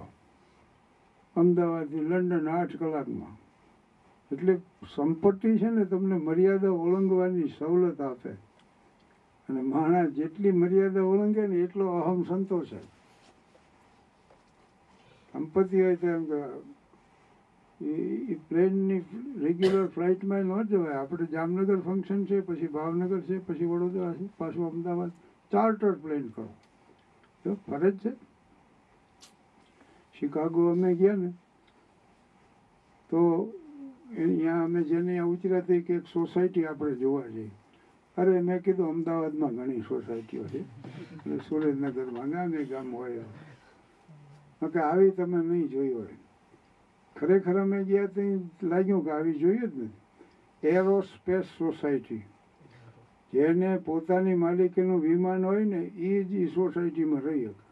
અમદાવાદથી 1.36 2.00
લંડન 2.00 2.50
આઠ 2.50 2.76
કલાકમાં. 2.76 3.44
એટલે 4.36 4.58
સંપત્તિ 4.96 5.58
છે 5.58 5.70
ને 5.70 5.86
તમને 5.86 6.16
મર્યાદા 6.16 6.70
ઓળંગવાની 6.70 7.44
સવલત 7.60 8.02
આપે. 8.02 8.30
અને 9.50 9.62
માણસ 9.62 10.10
જેટલી 10.10 10.52
મર્યાદા 10.52 11.02
ઓળંગે 11.02 11.48
ને 11.48 11.56
એટલો 11.56 11.88
અહમ 11.88 12.24
સંતોષ. 12.24 12.68
સંપત્તિ 15.34 15.82
હોય 15.82 15.96
તો 15.96 16.08
એમ 16.08 16.26
કે, 16.26 17.86
એ 17.86 18.36
પ્લેનની 18.36 19.02
રેગ્યુલર 19.38 19.88
ફ્લાઇટમાં 19.88 20.40
ન 20.40 20.64
જવાય. 20.64 20.94
આપણે 20.94 21.26
જામનગર 21.26 21.80
ફંક્શન 21.80 22.26
છે, 22.26 22.42
પછી 22.42 22.68
ભાવનગર 22.68 23.20
છે, 23.22 23.48
પછી 23.48 23.66
વડોદરા 23.66 24.14
છે, 24.14 24.30
પાછું 24.38 24.72
અમદાવાદ. 24.72 25.12
ચાર્ટર 25.52 25.92
પ્લેન 25.92 26.28
કરો. 26.28 26.54
તો 27.46 27.56
ફરજ 27.58 27.98
છે 28.00 28.12
શિકાગો 30.16 30.72
અમે 30.72 30.96
ગયા 30.96 31.16
ને 31.16 31.34
તો 33.10 33.22
અહીંયા 34.10 34.64
અમે 34.64 34.84
જેને 34.84 35.12
અહીંયા 35.12 35.62
હતી 35.62 35.82
કે 35.82 35.96
એક 35.96 36.08
સોસાયટી 36.08 36.66
આપણે 36.66 36.96
જોવા 36.96 37.28
જઈએ 37.30 37.52
અરે 38.18 38.42
મેં 38.42 38.62
કીધું 38.62 38.90
અમદાવાદમાં 38.90 39.56
ઘણી 39.56 39.84
સોસાયટીઓ 39.84 40.44
છે 40.46 40.66
એટલે 41.14 41.44
સુરેન્દ્રનગરમાં 41.44 42.32
ગામે 42.32 42.66
ગામ 42.66 42.92
હોય 42.92 43.24
કે 44.62 44.80
આવી 44.82 45.12
તમે 45.12 45.40
નહીં 45.42 45.70
જોઈ 45.70 45.94
હોય 45.94 46.18
ખરેખર 47.16 47.58
અમે 47.58 47.84
ગયા 47.84 48.08
ત્યાં 48.10 48.44
લાગ્યું 48.64 49.04
કે 49.04 49.12
આવી 49.12 49.40
જોઈએ 49.40 49.68
જ 49.68 49.74
નથી 49.78 50.04
એરોસ્પેસ 50.74 51.48
સોસાયટી 51.58 52.24
જેને 53.34 53.78
પોતાની 53.78 54.34
માલિકીનું 54.36 55.02
વિમાન 55.02 55.46
હોય 55.46 55.66
ને 55.66 55.82
એ 56.10 56.24
જ 56.24 56.32
એ 56.34 56.46
સોસાયટીમાં 56.48 57.22
રહી 57.22 57.46
શકે. 57.46 57.64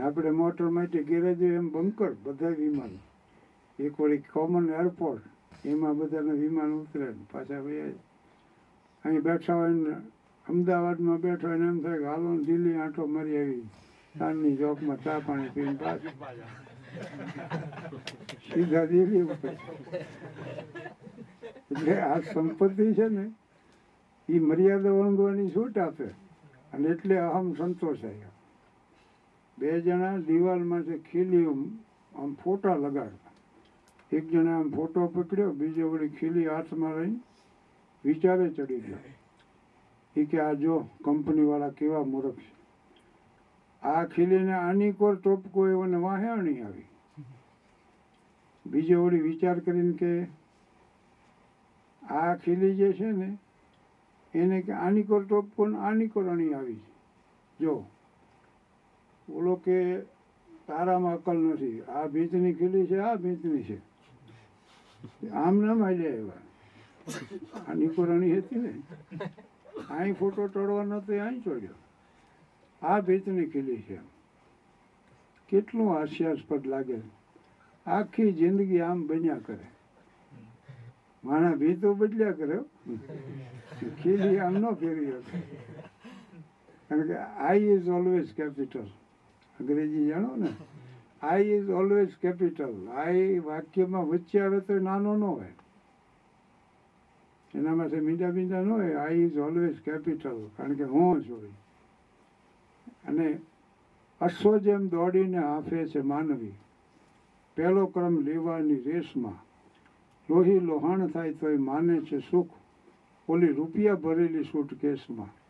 આપણે 0.00 0.30
મોટર 0.30 0.68
માટે 0.68 1.02
ગેરેજ 1.02 1.42
એમ 1.42 1.68
બંકર 1.68 2.12
બધા 2.22 2.48
વિમાન. 2.48 2.98
એક 3.78 4.00
વળી 4.00 4.24
કોમન 4.32 4.66
એરપોર્ટ 4.80 5.66
એમાં 5.66 5.96
બધાના 5.98 6.32
વિમાન 6.32 6.72
ઉતરે 6.72 7.08
પાછા 7.32 7.60
ભાઈ 7.60 7.94
અહીં 9.04 9.22
બેઠા 9.22 9.54
હોય 9.54 9.68
ને, 9.68 9.94
અમદાવાદમાં 10.46 11.20
બેઠા 11.20 11.48
હોય 11.48 11.58
ને, 11.58 11.66
એમ 11.66 11.78
થાય 11.82 11.98
કે 11.98 12.04
હાલો 12.04 12.36
દિલ્હી 12.36 12.76
આંટો 12.76 13.06
મારી 13.06 13.36
આવી. 13.36 13.64
સાંજની 14.18 14.56
ચોકમાં 14.56 14.98
ચા 15.04 15.18
પાણી 15.26 15.48
પીને 15.48 15.72
પાછું. 15.72 16.12
સીધા 18.52 18.84
દિલ્હી 18.84 19.22
ઉપર. 19.22 19.54
એટલે 21.70 22.00
આ 22.00 22.20
સંપત્તિ 22.20 22.92
છે 22.92 23.08
ને 23.08 23.24
એ 24.28 24.38
મર્યાદા 24.38 24.90
ઓળંગવાની 24.90 25.50
છૂટ 25.50 25.78
આપે. 25.78 26.04
અને 26.72 26.88
એટલે 26.88 27.18
અહમ 27.18 27.52
સંતોષાય 27.52 28.30
બે 29.58 29.80
જણા 29.80 30.16
દિવાલમાં 30.16 30.82
છે 30.82 30.98
ખીલી 30.98 31.46
આમ 31.46 32.34
ફોટા 32.34 32.74
લગાડતા. 32.74 33.32
એક 34.12 34.30
જણા 34.30 34.58
આમ 34.58 34.70
ફોટો 34.70 35.06
પકડ્યો, 35.06 35.52
બીજો 35.52 35.90
વળી 35.90 36.08
ખીલી 36.08 36.46
હાથમાં 36.46 36.92
રહી 36.92 37.20
વિચારે 38.04 38.50
ચડી 38.50 38.80
ગયો. 38.80 38.96
એ 40.16 40.24
કે, 40.24 40.40
આ 40.40 40.52
જો 40.52 40.88
કંપનીવાળા 41.04 41.68
કેવા 41.68 42.04
મૂર્ખ 42.04 42.36
છે. 42.36 42.52
આ 43.82 44.04
ખીલીને 44.04 44.52
આની 44.52 44.92
કોર 44.92 45.14
ટોપકો 45.14 45.68
એવોને 45.68 45.96
વાહેણી 45.96 46.60
આવી. 46.60 46.84
બીજો 48.66 49.04
વળી 49.04 49.20
વિચાર 49.20 49.58
કરીને 49.58 49.92
કે, 49.92 50.28
આ 52.02 52.34
ખીલી 52.34 52.74
જે 52.74 52.92
છે 52.92 53.10
ને 53.12 53.38
એને 54.34 54.58
કે 54.62 54.72
આની 54.72 55.02
કોર 55.02 55.22
તો 55.24 55.40
પણ 55.56 55.76
આની 55.88 56.08
કોર 56.08 56.26
અણી 56.28 56.54
આવી 56.54 56.74
છે. 56.74 56.92
જો 57.60 57.74
બોલો 59.28 59.54
કે 59.64 59.76
તારામાં 60.68 61.14
અકલ 61.14 61.38
નથી. 61.38 61.82
આ 61.88 62.06
ભીંતની 62.06 62.54
ખીલી 62.54 62.86
છે, 62.86 62.98
આ 62.98 63.16
ભીંતની 63.16 63.62
છે. 63.62 63.78
આમ 65.42 65.54
ના 65.56 65.74
માજે 65.74 66.08
એવા 66.10 66.42
આની 67.68 67.88
કોરણી 67.88 68.38
હતી 68.38 68.58
ને. 68.58 68.72
અહીં 69.90 70.14
ફોટો 70.14 70.48
ચડવાનો 70.48 71.00
તો 71.00 71.12
અહીં 71.12 71.42
ચડ્યો 71.42 71.78
આ 72.82 73.00
ભીતની 73.00 73.46
ખીલી 73.46 73.82
છે. 73.82 73.98
કેટલું 75.48 75.92
હાસ્યાસ્પદ 75.94 76.66
લાગે. 76.66 76.98
આખી 77.86 78.32
જિંદગી 78.32 78.80
આમ 78.80 79.06
બન્યા 79.06 79.44
કરે. 79.46 79.66
માણા 81.24 81.58
ભીતો 81.60 81.94
બદલ્યા 81.94 82.38
કરે 82.38 82.58
ખીલી 83.74 84.38
આમ 84.40 84.56
ન 84.56 84.76
ફેરવી 84.76 85.18
કારણ 86.90 87.06
કે 87.08 87.16
આઈ 87.18 87.66
ઇઝ 87.70 87.88
ઓલવેઝ 87.90 88.30
કેપિટલ 88.34 88.88
અંગ્રેજી 89.56 90.06
જાણો 90.08 90.36
ને 90.36 90.50
I 91.22 91.52
is 91.54 91.70
always 91.72 92.16
capital 92.18 92.74
I 92.96 93.38
વાક્યમાં 93.40 94.08
વચ્ચે 94.08 94.40
આવે 94.40 94.60
તો 94.62 94.80
નાનો 94.80 95.16
ન 95.16 95.22
હોય 95.22 95.52
એના 97.54 97.74
માટે 97.74 98.00
મીંડા 98.00 98.32
મીંડા 98.32 98.62
ન 98.62 98.70
હોય 98.70 99.00
આઈ 99.00 99.24
ઇઝ 99.24 99.38
ઓલવેઝ 99.40 99.80
કેપિટલ 99.82 100.40
કારણ 100.56 100.76
કે 100.76 100.86
હું 100.86 101.22
છું 101.22 101.48
અને 103.04 103.28
અશ્વ 104.20 104.60
જેમ 104.60 104.88
દોડીને 104.88 105.40
હાંફે 105.40 105.86
છે 105.86 106.02
માનવી 106.04 106.54
પહેલો 107.56 107.86
ક્રમ 107.88 108.14
લેવાની 108.24 108.82
રેસમાં 108.82 109.40
લોહી 110.28 110.60
લોહાણ 110.62 111.08
થાય 111.08 111.34
તોય 111.34 111.58
માને 111.60 111.96
છે 112.02 112.20
સુખ 112.20 112.54
ઓલી 113.28 113.46
રૂપિયા 113.46 113.94
ભરેલી 113.94 114.44
સૂટકેસમાં 114.44 115.44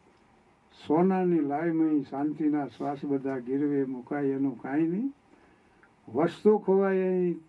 સોનાની 0.87 1.41
લાયમય 1.41 2.01
શાંતિના 2.01 2.67
શ્વાસ 2.67 3.05
બધા 3.05 3.39
ગીરવે, 3.39 3.85
મુકાય 3.85 4.27
એનું 4.27 4.63
કાંઈ 4.63 4.83
નહીં. 4.83 5.13
વસ્તુ 6.15 6.59
ખોવાય 6.59 7.09
અહીં 7.09 7.41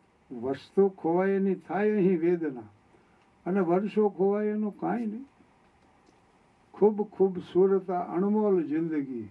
વસ્તુ 0.42 0.90
ખોવાય 0.90 1.30
એની 1.30 1.56
થાય 1.56 1.92
અહીં 1.92 2.20
વેદના. 2.20 2.62
અને 3.46 3.60
વર્ષો 3.60 4.10
ખોવાય 4.10 4.48
એનું 4.48 4.78
કાંઈ 4.78 5.06
નહીં. 5.06 5.26
ખૂબ 6.74 7.02
ખૂબસૂરત 7.02 7.92
અણમોલ 7.92 8.64
જિંદગી. 8.64 9.30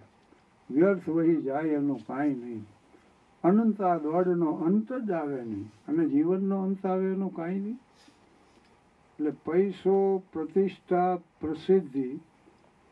વ્યર્થ 0.70 1.08
વહી 1.08 1.42
જાય 1.42 1.62
એનું 1.62 1.98
કાંઈ 1.98 2.34
નહીં. 2.34 2.66
અનંત 3.44 3.82
આ 3.82 3.98
દોડનો 3.98 4.50
અંત 4.52 4.92
જ 4.92 5.10
આવે 5.10 5.44
નહીં. 5.44 5.70
અને 5.88 6.08
જીવનનો 6.08 6.62
અંત 6.62 6.86
આવે 6.86 7.12
એનું 7.12 7.34
કાંઈ 7.34 7.60
નહીં. 7.60 7.78
એટલે 9.14 9.30
પૈસો 9.30 10.22
પ્રતિષ્ઠા 10.32 11.16
પ્રસિદ્ધિ 11.40 12.20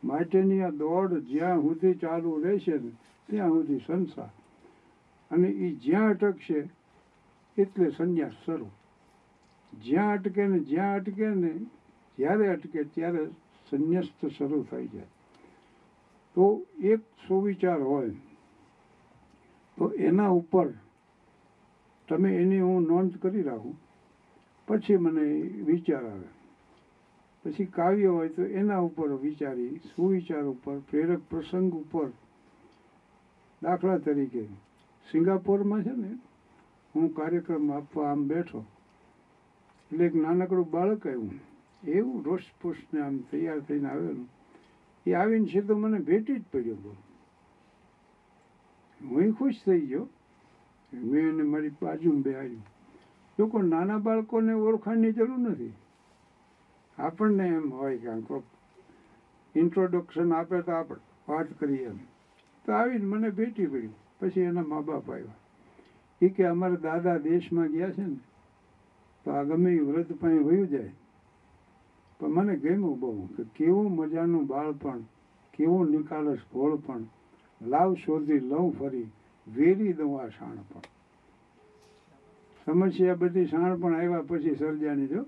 માટેની 0.03 0.61
આ 0.61 0.69
દોડ 0.69 1.13
જ્યાં 1.13 1.61
સુધી 1.61 1.93
ચાલુ 1.93 2.43
રહેશે 2.43 2.77
ને, 2.77 2.91
ત્યાં 3.25 3.49
સુધી 3.49 3.77
સંસાર. 3.77 4.29
અને 5.31 5.47
એ 5.47 5.75
જ્યાં 5.75 6.09
અટકશે, 6.09 6.69
એટલે 7.57 7.89
સંન્યાસ 7.89 8.31
શરૂ. 8.45 8.69
જ્યાં 9.73 10.13
અટકે 10.13 10.47
ને, 10.47 10.59
જ્યાં 10.59 10.95
અટકે 10.95 11.29
ને, 11.29 11.51
જ્યારે 12.17 12.47
અટકે 12.47 12.83
ત્યારે 12.83 13.25
સંન્યસ્ત 13.69 14.25
શરૂ 14.25 14.65
થઈ 14.71 14.87
જાય. 14.87 15.05
તો 16.35 16.65
એક 16.83 16.99
સુવિચાર 16.99 17.81
હોય, 17.81 18.09
તો 19.77 19.89
એના 19.89 20.27
ઉપર 20.27 20.73
તમે 22.07 22.35
એની 22.35 22.59
હું 22.59 22.83
નોંધ 22.83 23.17
કરી 23.17 23.41
રાખું. 23.41 23.77
પછી 24.67 24.97
મને 24.97 25.23
વિચાર 25.41 26.05
આવે. 26.09 26.27
પછી 27.43 27.65
કાવ્ય 27.65 28.07
હોય 28.07 28.29
તો 28.29 28.43
એના 28.43 28.77
ઉપર 28.77 29.13
વિચારી, 29.13 29.79
સુવિચાર 29.95 30.43
ઉપર, 30.43 30.79
પ્રેરક 30.79 31.21
પ્રસંગ 31.29 31.73
ઉપર 31.73 32.09
દાખલા 33.63 33.97
તરીકે. 33.97 34.45
સિંગાપોરમાં 35.11 35.83
છે 35.83 35.91
ને, 35.91 36.17
હું 36.95 37.15
કાર્યક્રમ 37.15 37.71
આપવા 37.71 38.11
આમ 38.11 38.27
બેઠો. 38.27 38.65
એટલે 39.91 40.05
એક 40.05 40.15
નાનકડું 40.15 40.71
બાળક 40.71 41.07
આવ્યું. 41.07 41.31
એવું 41.83 42.25
રોષપુષને 42.25 43.01
આમ 43.01 43.17
તૈયાર 43.17 43.59
થઈને 43.59 43.89
આવેલું. 43.89 44.29
એ 45.05 45.13
આવીને 45.13 45.45
સીધો 45.45 45.77
મને 45.77 45.99
ભેટી 45.99 46.35
જ 46.35 46.43
પડ્યો 46.53 46.75
બહુ 46.75 46.95
હું 49.09 49.33
ખુશ 49.33 49.55
થઈ 49.65 49.79
ગયો. 49.79 50.09
મેં 50.93 51.29
એને 51.29 51.43
મારી 51.43 51.71
બાજુમાં 51.81 52.21
બેહાડ્યું. 52.21 52.72
લોકો 53.39 53.61
નાના 53.61 53.97
બાળકોને 53.97 54.53
ઓળખાણની 54.53 55.11
જરૂર 55.11 55.37
નથી. 55.37 55.73
આપણને 56.97 57.47
એમ 57.47 57.73
હોય 57.73 57.97
કે 57.97 58.21
કોઈક 58.21 58.43
ઇન્ટ્રોડક્શન 59.57 60.33
આપે 60.33 60.61
તો 60.61 60.71
આપણે 60.71 60.97
વાત 61.29 61.47
કરીએ 61.59 61.85
એમ. 61.85 61.97
તો 62.65 62.71
આવીને 62.73 63.05
મને 63.05 63.29
ભેટી 63.29 63.65
પડી. 63.65 63.89
પછી 64.19 64.41
એના 64.41 64.61
મા 64.61 64.81
બાપ 64.81 65.11
આવ્યા. 65.11 65.35
એ 66.21 66.29
કે 66.29 66.45
અમારા 66.45 66.75
દાદા 66.75 67.17
દેશમાં 67.17 67.67
ગયા 67.67 67.91
છે 67.91 68.01
ને, 68.01 68.15
તો 69.23 69.31
આ 69.31 69.43
ગમે 69.43 69.73
એ 69.73 69.79
વ્રત 69.79 70.13
પાસે 70.13 70.37
વયું 70.37 70.67
જાય. 70.67 70.93
પણ 72.19 72.27
મને 72.27 72.57
ગમ્યું 72.57 72.99
બહુ 72.99 73.25
કે 73.25 73.43
કેવું 73.43 73.95
મજાનું 73.95 74.47
બાળપણ, 74.47 74.99
કેવું 75.53 75.89
નિકાલસ 75.89 76.37
ભોળપણ 76.53 77.01
લાવ 77.61 77.93
શોધી 77.93 78.39
લઉં 78.39 78.77
ફરી. 78.79 79.05
વેરી 79.55 79.93
દઉં 79.93 80.21
આ 80.21 80.27
શાણપણ 80.27 80.81
સમસ્યા 82.65 83.15
બધી 83.15 83.45
શાણપણ 83.45 83.95
આવ્યા 83.95 84.21
પછી 84.21 84.55
સર્જાની 84.55 85.07
જો. 85.07 85.25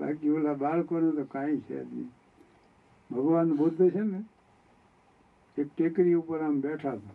બાકી 0.00 0.30
ઓલા 0.30 0.54
બાળકોને 0.54 1.10
તો 1.10 1.24
કાંઈ 1.24 1.58
છે 1.58 1.84
જ 1.84 1.94
નહીં. 1.94 2.10
ભગવાન 3.10 3.52
બુદ્ધ 3.56 3.90
છે 3.90 4.00
ને, 4.00 4.24
એક 5.58 5.66
ટેકરી 5.76 6.14
ઉપર 6.14 6.40
આમ 6.40 6.60
બેઠા 6.60 6.90
હતા. 6.90 7.14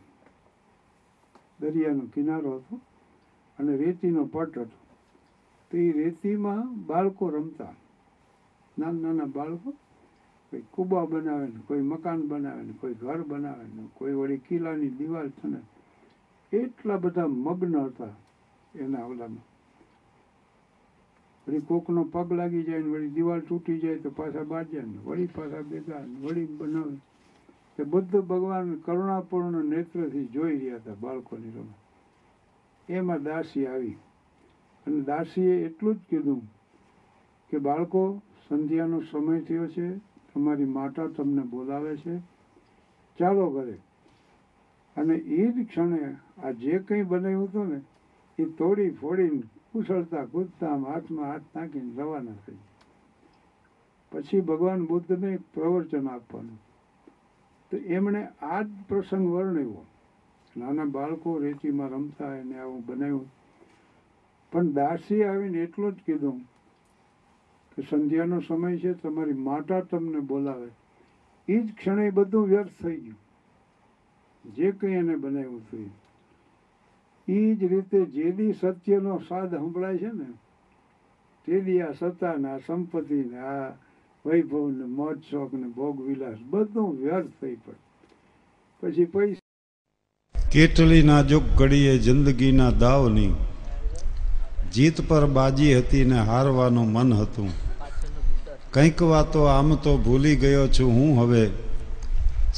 દરિયાનો 1.59 1.99
કિનારો 1.99 2.55
હતો 2.55 2.79
અને 3.59 3.77
રેતીનો 3.77 4.25
પટ 4.25 4.57
હતો. 4.57 4.77
તો 5.71 5.77
એ 5.77 5.91
રેતીમાં 5.91 6.85
બાળકો 6.85 7.29
રમતા. 7.29 7.73
નાના 8.79 9.01
નાના 9.01 9.25
બાળકો, 9.25 9.71
કોઈ 10.51 10.63
કુબા 10.71 11.05
બનાવે 11.05 11.47
ને, 11.47 11.59
કોઈ 11.67 11.81
મકાન 11.81 12.27
બનાવે 12.27 12.63
ને, 12.63 12.73
કોઈ 12.79 12.93
ઘર 12.93 13.21
બનાવે 13.21 13.63
ને, 13.63 13.87
કોઈ 13.93 14.13
વળી 14.13 14.37
કિલ્લાની 14.37 14.89
દિવાલ 14.89 15.29
છે 15.29 15.47
ને, 15.47 15.59
એટલા 16.57 16.97
બધા 16.97 17.27
મગ્ન 17.27 17.77
હતા. 17.77 18.07
એના 18.75 19.05
ઓલામાં. 19.05 19.49
વળી 21.47 21.59
કોકનો 21.59 22.03
પગ 22.03 22.33
લાગી 22.33 22.63
જાય 22.63 22.79
ને 22.79 22.89
વળી 22.89 23.09
દિવાલ 23.09 23.39
તૂટી 23.39 23.79
જાય 23.79 23.97
તો 23.97 24.09
પાછા 24.09 24.43
બાજ્યા 24.43 24.83
ને, 24.83 24.97
વળી 24.97 25.27
પાછા 25.27 25.61
ભેગા 25.61 25.97
વળી 25.97 26.45
બનાવે. 26.45 26.97
તે 27.77 27.83
બધું 27.83 28.27
ભગવાન 28.27 28.75
કરુણાપૂર્ણ 28.75 29.65
નેત્રથી 29.65 30.25
જોઈ 30.25 30.59
રહ્યા 30.59 30.75
હતા 30.75 30.93
બાળકોની 30.93 31.49
રમત. 31.49 31.73
એમાં 32.89 33.23
દાસી 33.23 33.67
આવી. 33.67 33.95
અને 34.87 35.01
દાસીએ 35.01 35.65
એટલું 35.65 35.95
જ 35.95 35.97
કીધું 36.09 36.41
કે 37.49 37.57
બાળકો, 37.57 38.21
સંધ્યાનો 38.49 39.01
સમય 39.11 39.41
થયો 39.41 39.67
છે, 39.67 39.97
તમારી 40.33 40.65
માતા 40.65 41.07
તમને 41.07 41.41
બોલાવે 41.41 41.97
છે. 41.97 42.19
ચાલો 43.19 43.49
ઘરે. 43.49 43.77
અને 44.97 45.15
એ 45.15 45.51
જ 45.51 45.67
ક્ષણે 45.67 46.15
આ 46.43 46.51
જે 46.51 46.79
કંઈ 46.79 47.03
બનાવ્યું 47.03 47.43
હતું 47.43 47.67
ને 47.67 47.81
એ 48.39 48.45
તોડી 48.45 48.89
ફોડીને 48.89 49.41
કુશળતા, 49.71 50.25
કૂદતા, 50.25 50.75
હાથમાં 50.75 51.25
હાથ 51.25 51.41
નાખીને 51.55 52.01
રવાના 52.01 52.31
થઈ 52.31 52.57
પછી 54.11 54.41
ભગવાન 54.41 54.85
બુદ્ધને 54.85 55.33
એક 55.33 55.39
પ્રવચન 55.53 56.07
આપવાનું. 56.07 56.59
તો 57.71 57.77
એમણે 57.77 58.25
આ 58.25 58.61
જ 58.61 58.67
પ્રસંગ 58.87 59.29
વર્ણવ્યો. 59.29 59.85
નાના 60.57 60.85
બાળકો 60.85 61.37
રેતીમાં 61.37 61.89
રમતા 61.89 62.35
એને 62.35 62.59
આવું 62.59 62.85
બનાવ્યું. 62.85 63.31
પણ 64.51 64.71
દાસી 64.71 65.23
આવીને 65.23 65.57
એટલું 65.57 65.91
જ 65.91 65.95
કીધું 65.95 66.39
કે 67.75 67.81
સંધ્યાનો 67.89 68.39
સમય 68.39 68.77
છે, 68.77 68.93
તમારી 68.93 69.33
માતા 69.33 69.81
તમને 69.81 70.19
બોલાવે. 70.19 70.69
એ 71.47 71.59
જ 71.59 71.75
ક્ષણે 71.75 72.09
બધું 72.09 72.47
વ્યર્થ 72.47 72.69
થઈ 72.83 72.99
ગયું. 72.99 73.17
જે 74.53 74.71
કંઈ 74.71 74.91
એને 74.91 75.15
બનાવ્યું 75.15 75.57
હતું 75.57 75.98
એ 77.29 77.55
જ 77.55 77.63
રીતે 77.63 78.05
જે 78.05 78.31
દી 78.31 78.53
સત્યનો 78.53 79.17
સ્વાદ 79.17 79.55
સંભળાય 79.55 79.97
છે 79.97 80.05
ને, 80.05 80.29
તે 81.45 81.81
આ 81.81 81.91
સત્તાના 81.91 82.57
સંપત્તિને, 82.57 83.37
આ 83.37 83.69
વૈભવને, 84.25 84.85
મોજ 84.85 85.17
શોખને 85.19 85.67
ભોગવિલાસ 85.67 86.37
બધું 86.49 86.97
વ્યર્થ 86.97 87.27
થઈ 87.41 87.55
પડે. 87.55 87.77
પછી 88.81 89.05
પૈસા 89.05 90.49
કેટલી 90.49 91.03
નાજુક 91.03 91.43
ઘડીએ 91.57 91.97
જિંદગીના 91.97 92.71
દાવની, 92.71 93.33
જીત 94.73 95.07
પર 95.07 95.25
બાજી 95.25 95.77
હતી 95.77 96.05
ને 96.05 96.19
હારવાનું 96.19 96.91
મન 96.91 97.13
હતું. 97.13 97.49
કંઈક 98.73 99.01
વાતો 99.01 99.43
આમ 99.43 99.75
તો 99.75 99.97
ભૂલી 99.97 100.35
ગયો 100.35 100.67
છું 100.67 100.91
હું 100.91 101.21
હવે. 101.21 101.49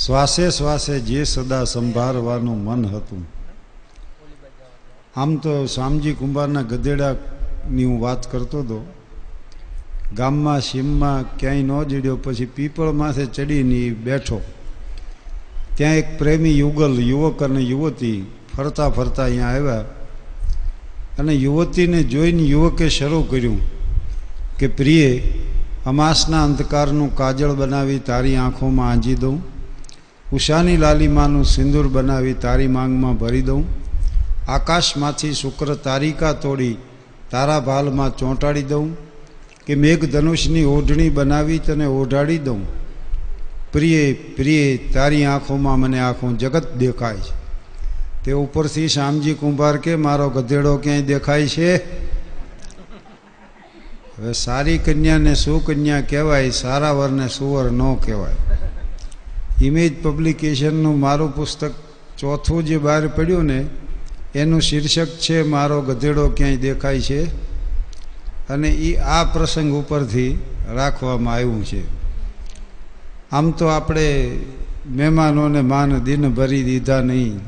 શ્વાસે 0.05 0.49
શ્વાસે 0.49 0.99
જે 0.99 1.23
સદા 1.23 1.63
સંભાળવાનું 1.63 2.63
મન 2.63 2.86
હતું. 2.86 3.40
આમ 5.15 5.36
તો 5.36 5.65
શામજી 5.65 6.13
કુંભારના 6.13 6.62
ગધેડાની 6.62 7.86
હું 7.86 8.02
વાત 8.02 8.32
કરતો 8.32 8.60
હતો. 8.60 8.93
ગામમાં, 10.15 10.62
સીમમાં 10.62 11.38
ક્યાંય 11.38 11.62
ન 11.62 11.84
જડ્યો, 11.84 12.15
પછી 12.15 12.45
પીપળ 12.45 12.91
માથે 12.91 13.26
ચડીને 13.26 13.89
બેઠો. 13.89 14.41
ત્યાં 15.76 15.93
એક 15.95 16.17
પ્રેમી 16.17 16.60
યુગલ, 16.60 17.00
યુવક 17.00 17.43
અને 17.43 17.60
યુવતી 17.60 18.26
ફરતા 18.58 18.89
ફરતા 18.89 19.24
અહીંયા 19.24 19.47
આવ્યા 19.47 19.80
અને 21.20 21.34
યુવતીને 21.34 22.03
જોઈને 22.03 22.43
યુવકે 22.43 22.89
શરૂ 22.89 23.24
કર્યું 23.24 23.62
કે, 24.57 24.68
પ્રિય 24.68 25.20
અમાસના 25.86 26.43
અંધકારનું 26.43 27.16
કાજળ 27.16 27.53
બનાવી 27.53 27.99
તારી 27.99 28.36
આંખોમાં 28.36 28.89
આંજી 28.89 29.16
દઉં. 29.16 29.41
ઉષાની 30.34 30.78
લાલીમાનું 30.78 31.45
સિંદૂર 31.45 31.88
બનાવી 31.88 32.34
તારી 32.34 32.68
માંગમાં 32.68 33.18
ભરી 33.18 33.41
દઉં. 33.41 33.80
આકાશમાંથી 34.48 35.34
શુક્ર 35.34 35.76
તારિકા 35.76 36.34
તોડી 36.34 36.76
તારા 37.32 37.60
ભાલમાં 37.60 38.18
ચોંટાડી 38.18 38.62
દઉં 38.62 38.98
કે 39.66 39.76
મેઘધનુષની 39.76 40.64
ઓઢણી 40.64 41.10
બનાવી 41.10 41.60
તને 41.60 41.86
ઓઢાડી 41.86 42.38
દઉં. 42.38 42.82
પ્રિય 43.72 44.14
પ્રિય, 44.14 44.78
તારી 44.78 45.26
આંખોમાં 45.26 45.80
મને 45.80 46.00
આંખો 46.00 46.32
જગત 46.32 46.74
દેખાય 46.74 47.18
છે. 47.18 47.42
તે 48.24 48.32
ઉપરથી 48.32 48.88
શામજી 48.88 49.34
કુંભાર 49.34 49.78
કે, 49.78 49.96
મારો 49.96 50.30
ગધેડો 50.30 50.78
ક્યાંય 50.78 51.02
દેખાય 51.02 51.48
છે? 51.48 51.76
હવે 54.18 54.34
સારી 54.34 54.78
કન્યાને 54.78 55.36
સુકન્યા 55.36 56.02
કહેવાય, 56.02 56.50
સારા 56.50 56.92
વરને 56.92 57.28
સુવર 57.28 57.72
ન 57.72 57.96
કહેવાય. 57.96 58.34
ઇમેજ 59.62 60.04
પબ્લિકેશનનું 60.04 61.00
મારું 61.00 61.36
પુસ્તક 61.36 61.72
ચોથું 62.18 62.66
જે 62.66 62.78
બહાર 62.78 63.08
પડ્યું 63.08 63.44
ને 63.46 63.66
એનું 64.36 64.61
શીર્ષક 64.61 65.07
છે, 65.07 65.41
મારો 65.41 65.82
ગધેડો 65.82 66.29
ક્યાંય 66.29 66.57
દેખાય 66.57 67.01
છે? 67.01 67.25
અને 68.49 68.69
એ 68.69 68.95
આ 68.95 69.23
પ્રસંગ 69.23 69.73
ઉપરથી 69.73 70.39
રાખવામાં 70.73 71.34
આવ્યું 71.34 71.65
છે. 71.65 71.84
આમ 73.32 73.51
તો 73.51 73.65
આપણે 73.65 74.38
મહેમાનોને 74.89 75.61
માન 75.61 75.99
દિન 75.99 76.29
ભરી 76.29 76.63
દીધા 76.63 77.01
નહીં. 77.01 77.39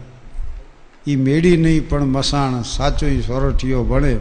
એ 1.07 1.15
મેળી 1.15 1.57
નહીં, 1.57 1.89
પણ 1.89 2.05
મસાણ 2.05 2.61
સાચો 2.61 3.21
સોરઠીઓ 3.21 3.84
ભણે 3.84 4.13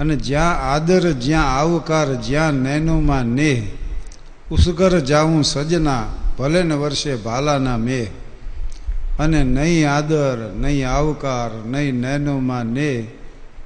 અને 0.00 0.16
જ્યાં 0.16 0.72
આદર, 0.72 1.12
જ્યાં 1.12 1.58
આવકાર, 1.58 2.14
જ્યાં 2.14 2.52
નૈનોમાં 2.52 3.24
નેહ, 3.24 3.62
ઉસગર 4.50 5.00
જાઉં 5.00 5.42
સજના 5.42 6.04
ભલે 6.38 6.62
ને 6.62 6.74
વર્ષે 6.74 7.16
ભાલાના 7.16 7.76
મેહ. 7.76 8.06
અને 9.20 9.44
નહીં 9.44 9.90
આદર 9.90 10.52
નહીં 10.56 10.88
આવકાર 10.88 11.68
નહીં 11.68 11.94
નૈનોમાં 11.94 12.66
ને, 12.66 13.06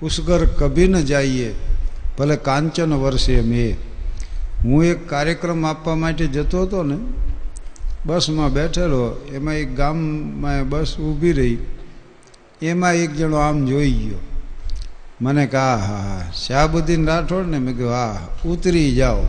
ઉસગર 0.02 0.44
કભી 0.44 0.88
ન 0.88 1.00
જાઈએ, 1.00 1.55
ભલે 2.18 2.36
કાંચન 2.36 2.92
વર્ષે 2.92 3.40
મેં. 3.40 3.76
હું 4.64 4.84
એક 4.84 5.09
કાર્યક્રમ 5.09 5.66
આપવા 5.66 5.94
માટે 5.94 6.26
જતો 6.26 6.62
હતો 6.62 6.82
ને, 6.82 6.96
બસમાં 8.07 8.52
બેઠેલો, 8.52 9.26
એમાં 9.32 9.55
એક 9.55 9.76
ગામમાં 9.76 10.68
બસ 10.68 10.96
ઊભી 10.98 11.32
રહી. 11.32 11.59
એમાં 12.62 12.94
એક 12.94 13.16
જણો 13.16 13.36
આમ 13.36 13.66
જોઈ 13.66 13.92
ગયો. 13.92 14.18
મને 15.20 15.46
કે 15.46 15.57
હા 15.57 15.76
હા 15.76 15.94
હા, 15.94 16.32
શાહબુદ્દીન 16.46 17.07
રાઠોડ 17.07 17.46
ને? 17.48 17.59
મેં 17.59 17.74
કહ્યું 17.74 17.92
હા 17.92 18.28
ઉતરી 18.46 18.94
જાઓ. 18.94 19.22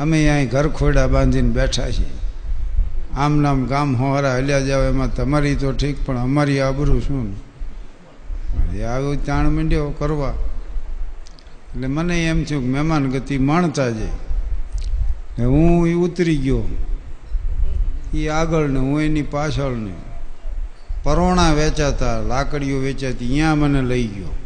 અમે 0.00 0.28
અહીં 0.28 0.48
ઘર 0.48 0.68
ખોડા 0.68 1.06
બાંધીને 1.06 1.50
બેઠા 1.50 1.90
છીએ. 1.90 2.21
આમ 3.16 3.40
નામ 3.40 3.66
ગામ 3.66 3.96
હોરા 3.96 4.36
હલ્યા 4.36 4.60
જાવ, 4.60 4.82
એમાં 4.82 5.14
તમારી 5.14 5.54
તો 5.54 5.72
ઠીક, 5.72 6.06
પણ 6.06 6.18
અમારી 6.18 6.60
આબરું 6.60 7.00
શું? 7.00 7.52
આવું 8.92 9.26
તાણ 9.26 9.50
માંડ્યો 9.50 9.90
કરવા. 9.90 10.34
એટલે 11.74 11.86
મને 11.86 12.24
એમ 12.24 12.44
થયું 12.44 12.62
કે 12.62 12.68
મહેમાન 12.68 13.10
ગતિ 13.10 13.38
માણતા 13.38 13.90
જાય. 13.90 15.44
હું 15.44 15.88
એ 15.88 15.94
ઉતરી 15.94 16.36
ગયો. 16.36 16.62
એ 18.14 18.28
આગળ 18.28 18.68
ને 18.68 18.78
હું 18.78 19.00
એની 19.00 19.22
પાછળ 19.22 19.70
ને 19.70 19.92
પરોણા 21.02 21.52
વેચાતા, 21.52 22.20
લાકડીઓ 22.20 22.78
વેચાતી 22.78 23.26
અહીંયા 23.26 23.54
મને 23.54 23.82
લઈ 23.82 24.06
ગયો. 24.06 24.36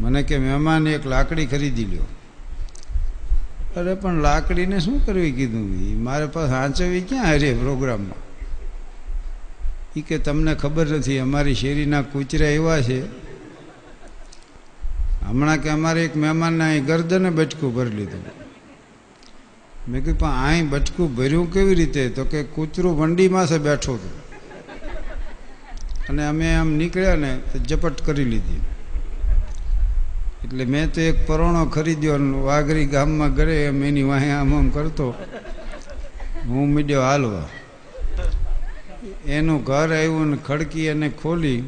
મને 0.00 0.22
કે, 0.22 0.38
મહેમાન 0.38 0.88
એક 0.88 1.06
લાકડી 1.06 1.46
ખરીદી 1.46 1.84
લ્યો. 1.84 2.17
અરે, 3.76 3.94
પણ 3.94 4.14
લાકડીને 4.14 4.80
શું 4.80 5.06
કરવી 5.06 5.32
કીધું? 5.32 5.90
એ 5.90 5.94
મારે 5.94 6.26
પાસે 6.26 6.50
સાંચવી 6.50 7.00
ક્યાં 7.00 7.24
અરે 7.24 7.54
પ્રોગ્રામમાં? 7.54 8.28
એ 9.96 10.00
કે 10.00 10.18
તમને 10.18 10.54
ખબર 10.54 10.86
નથી, 10.86 11.18
અમારી 11.18 11.54
શેરીના 11.54 12.02
કૂચરા 12.02 12.46
એવા 12.46 12.80
છે. 12.80 13.28
હમણાં 15.24 15.56
કે 15.56 15.68
અમારે 15.68 16.04
એક 16.04 16.16
મહેમાનને 16.16 16.64
અહીં 16.64 16.84
ગરદને 16.84 17.30
બચકું 17.30 17.74
ભરી 17.74 17.90
લીધું. 17.90 18.24
મેં 19.88 20.04
કીધું, 20.04 20.18
પણ 20.18 20.28
અહીં 20.28 20.68
બચકું 20.68 21.16
ભર્યું 21.16 21.52
કેવી 21.52 21.74
રીતે? 21.74 22.08
તો 22.08 22.24
કે 22.24 22.42
કૂતરું 22.42 22.98
વંડીમાં 22.98 23.46
છે 23.46 23.58
બેઠું 23.58 23.94
હતું. 23.94 24.28
અને 26.08 26.26
અમે 26.26 26.54
આમ 26.54 26.68
નીકળ્યા 26.72 27.16
ને, 27.16 27.38
તો 27.52 27.58
ઝપટ 27.58 28.06
કરી 28.06 28.24
લીધી. 28.24 28.60
એટલે 30.44 30.64
મેં 30.64 30.92
તો 30.92 31.00
એક 31.00 31.26
પરોણો 31.26 31.64
ખરીદ્યો 31.64 32.18
વાઘરી 32.42 32.86
ગામમાં 32.86 33.34
ઘરે 33.34 33.64
એમ 33.64 33.84
એની 33.84 34.02
વાહે 34.02 34.30
આમ 34.30 34.54
આમ 34.54 34.68
કરતો. 34.68 35.14
હું 36.46 36.68
મીડ્યો 36.68 37.02
હાલવા. 37.02 37.48
એનું 39.26 39.64
ઘર 39.64 39.96
આવ્યું 39.96 40.30
ને 40.30 40.36
ખડકી 40.46 40.88
અને 40.88 41.08
ખોલી. 41.08 41.62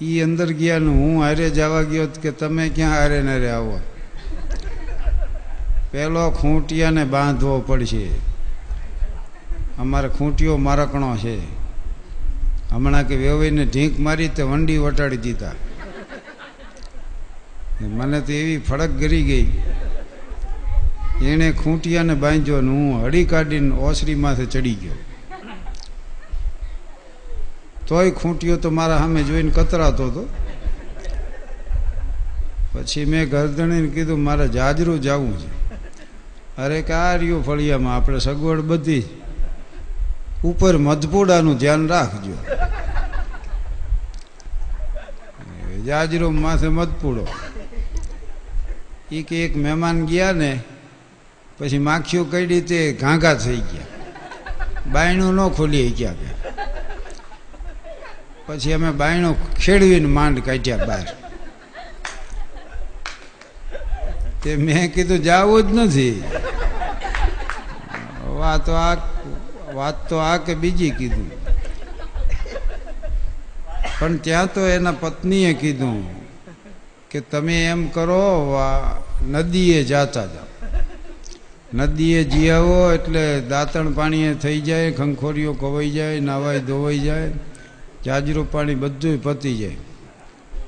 એ 0.00 0.22
અંદર 0.22 0.52
ગયા 0.52 0.78
ને 0.78 0.86
હું 0.86 1.22
હારે 1.22 1.50
જવા 1.50 1.82
ગયો 1.82 2.06
કે 2.06 2.30
તમે 2.30 2.68
ક્યાં 2.68 2.90
હારે 2.90 3.22
નારે 3.22 3.50
આવો? 3.50 3.80
પહેલો 5.90 6.30
ખૂંટિયાને 6.30 7.04
બાંધવો 7.04 7.60
પડશે. 7.60 8.08
અમારે 9.78 10.08
ખૂંટીઓ 10.08 10.56
મારકણો 10.56 11.16
છે. 11.16 11.38
હમણાં 12.70 13.08
કે 13.08 13.16
વેવાઈને 13.16 13.64
ઢીંક 13.64 14.00
મારી 14.00 14.28
તે 14.28 14.42
વંડી 14.42 14.78
વટાડી 14.78 15.16
દીધા. 15.16 15.52
મને 17.86 18.20
તો 18.20 18.32
એવી 18.32 18.58
ફડક 18.58 18.90
ગરી 18.90 19.22
ગઈ. 19.22 19.62
એણે 21.24 21.52
ખૂંટિયાને 21.52 22.14
બાંધ્યો 22.14 22.60
ને 22.60 22.70
હું 22.70 23.02
હળી 23.02 23.24
કાઢીને 23.24 23.74
ઓસરી 23.74 24.14
માથે 24.14 24.46
ચડી 24.46 24.74
ગયો. 24.74 24.92
તોય 27.88 28.10
ખૂંટિયો 28.10 28.56
તો 28.56 28.70
મારા 28.70 28.98
સામે 28.98 29.22
જોઈને 29.22 29.50
કતરાતો 29.50 30.06
હતો. 30.06 30.28
પછી 32.72 33.04
મેં 33.04 33.28
ગરદણીને 33.28 33.88
કીધું, 33.88 34.22
મારે 34.22 34.48
જાજરું 34.48 35.02
જવું 35.02 35.38
છે. 35.38 35.62
અરે 36.56 36.82
કે 36.82 36.92
આ 36.92 37.16
રહ્યું 37.16 37.44
ફળિયામાં, 37.44 37.96
આપણે 37.96 38.18
સગવડ 38.18 38.60
બધી 38.60 39.02
ઉપર 40.44 40.78
મધપોડાનું 40.78 41.58
ધ્યાન 41.58 41.88
રાખજો. 41.88 42.36
જાજરો 45.86 46.30
માથે 46.30 46.68
મધપૂડો. 46.68 47.26
એ 49.12 49.22
કે 49.22 49.44
એક 49.44 49.56
મહેમાન 49.56 50.06
ગયા 50.06 50.32
ને, 50.32 50.60
પછી 51.58 51.78
માખીઓ 51.78 52.24
કઈ 52.24 52.60
તે 52.60 52.92
ઘાંઘા 52.92 53.34
થઈ 53.34 53.56
ગયા. 53.56 53.84
બાયણું 54.92 55.34
ન 55.34 55.48
ખોલી 55.48 55.90
ગયા 55.90 56.12
કે. 56.12 56.50
પછી 58.46 58.72
અમે 58.72 58.90
બાયણું 58.90 59.54
ખેડવીને 59.54 60.06
માંડ 60.06 60.38
કાઢ્યા 60.38 60.76
બહાર. 60.76 61.06
તે 64.42 64.56
મેં 64.56 64.94
કીધું, 64.94 65.18
જવું 65.18 65.62
જ 65.62 65.74
નથી. 65.74 66.22
વાત 68.26 68.66
તો 68.66 68.72
આ, 68.72 68.94
વાત 69.74 70.08
તો 70.08 70.16
આ 70.16 70.36
કે 70.36 70.54
બીજી 70.54 70.90
કીધું. 70.90 71.30
પણ 74.00 74.16
ત્યાં 74.16 74.54
તો 74.54 74.66
એના 74.66 74.92
પત્નીએ 74.92 75.54
કીધું 75.54 76.21
કે 77.12 77.20
તમે 77.20 77.64
એમ 77.64 77.88
કરો 77.88 78.58
નદીએ 79.30 79.84
જાતા 79.84 80.26
જાઓ. 80.26 80.68
નદીએ 81.74 82.24
જી 82.24 82.50
આવો 82.50 82.92
એટલે 82.92 83.40
દાંતણ 83.40 83.92
પાણીએ 83.92 84.34
થઈ 84.34 84.60
જાય, 84.60 84.90
ખંખોરીઓ 84.90 85.52
કવાઈ 85.52 85.90
જાય 85.90 86.20
નાવાય 86.20 86.60
ધોવાઈ 86.60 86.98
જાય, 86.98 87.30
જાજરું 88.04 88.52
પાણી 88.52 88.74
બધું 88.74 89.22
પતી 89.22 89.56
જાય. 89.56 89.76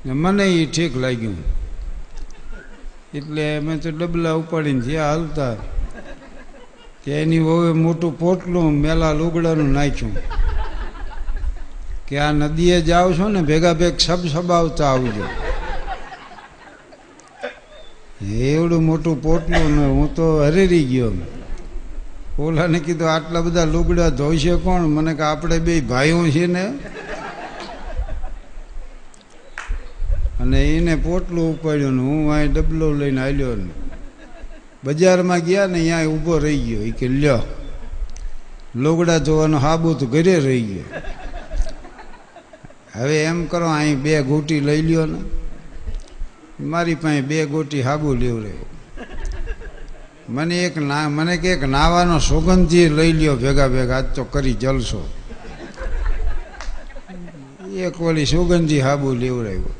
ને 0.05 0.13
મને 0.13 0.45
એ 0.45 0.65
ઠીક 0.65 0.97
લાગ્યું. 0.97 1.37
એટલે 3.13 3.57
અમે 3.57 3.77
તો 3.77 3.91
ડબલા 3.91 4.31
ઉપાડીને 4.31 4.81
જ્યાં 4.81 5.07
હાલતા. 5.07 5.53
ત્યાં 7.03 7.19
એની 7.19 7.39
વહુએ 7.39 7.71
મોટું 7.71 8.19
પોટલું 8.19 8.73
મેલા 8.73 9.11
લુગડાનું 9.11 9.71
નાખ્યું. 9.71 10.17
કે 12.07 12.19
આ 12.19 12.31
નદીએ 12.31 12.81
જાઓ 12.81 13.13
છો 13.13 13.27
ને, 13.27 13.41
ભેગા 13.41 13.73
ભેગ 13.73 13.97
સબ 13.99 14.27
સબાવતા 14.27 14.87
આવજો. 14.87 15.23
એવડું 18.23 18.83
મોટું 18.83 19.23
પોટલું 19.23 19.79
ને 19.79 19.85
હું 19.85 20.15
તો 20.15 20.43
હરેરી 20.43 20.83
ગયો. 20.83 21.11
ઓલાને 22.39 22.79
કીધું, 22.79 23.13
આટલા 23.13 23.41
બધા 23.41 23.65
લુગડા 23.65 24.09
ધોઈશે 24.09 24.55
કોણ? 24.55 24.81
મને 24.81 25.13
કે 25.13 25.21
આપણે 25.21 25.59
બે 25.59 25.81
ભાઈઓ 25.81 26.29
છીએ 26.29 26.47
ને. 26.47 26.65
અને 30.39 30.77
એને 30.77 30.95
પોટલું 30.95 31.59
ઉપાડ્યું 31.59 31.93
ને 31.93 32.01
હું 32.01 32.33
અહીં 32.33 32.53
ડબલો 32.53 32.93
લઈને 32.93 33.21
આવ્યો 33.21 33.55
ને. 33.55 33.69
બજારમાં 34.83 35.39
ગયા 35.39 35.67
ને 35.67 35.73
અહીંયા 35.73 36.05
ઊભો 36.05 36.37
રહી 36.37 36.57
ગયો. 36.57 36.81
એ 36.81 36.91
કે, 36.91 37.07
લ્યો, 37.07 37.39
લુગડા 38.75 39.17
ધોવાનો 39.17 39.57
હાબુ 39.57 39.93
તો 39.93 40.05
ઘરે 40.05 40.39
રહી 40.39 40.61
ગયો. 40.61 40.83
હવે 42.95 43.23
એમ 43.23 43.45
કરો, 43.45 43.67
અહીં 43.69 44.01
બે 44.01 44.21
ઘૂંટી 44.21 44.59
લઈ 44.59 44.81
લ્યો 44.81 45.05
ને. 45.05 45.44
મારી 46.59 46.95
પાસે 46.95 47.21
બે 47.21 47.45
ગોટી 47.45 47.81
હાબુ 47.81 48.13
લેવડાવ્યો 48.13 48.65
મને 50.29 50.63
એક 50.63 50.77
ના 50.77 51.09
મને 51.09 51.37
કે 51.37 51.49
એક 51.51 51.63
નાવાનો 51.63 52.19
સુગંધી 52.19 52.89
લઈ 52.89 53.13
લ્યો 53.13 53.35
ભેગા 53.35 53.67
ભેગા, 53.67 53.97
આજ 53.97 54.05
તો 54.15 54.23
કરી 54.23 54.53
જલસો 54.53 55.09
એક 57.75 58.01
વળી 58.01 58.25
સુગંધી 58.25 58.79
હાબુ 58.79 59.13
લેવડાવ્યો 59.13 59.75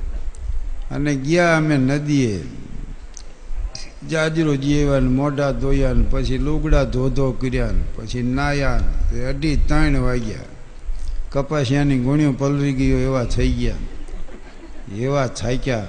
અને 0.91 1.15
ગયા 1.15 1.57
અમે 1.57 1.77
નદીએ. 1.77 2.43
જાજરો 4.09 4.55
જીવ્યા 4.55 4.99
ને 4.99 5.09
મોઢા 5.09 5.51
ધોયા 5.51 5.93
ને 5.93 6.05
પછી 6.11 6.37
લુગડા 6.37 6.83
ધોધો 6.83 7.31
કર્યા 7.31 7.67
ને 7.67 7.83
પછી 7.95 8.21
નાયા 8.21 8.79
ને 9.13 9.25
અઢી 9.25 9.55
ત્રણ 9.55 9.97
વાગ્યા. 9.97 10.45
કપાસિયાની 11.31 11.99
ગુણ્યો 11.99 12.31
પલરી 12.31 12.73
ગયો, 12.73 12.97
એવા 12.97 13.23
થઈ 13.23 13.49
ગયા. 13.49 13.75
એવા 14.97 15.27
થાક્યા. 15.27 15.85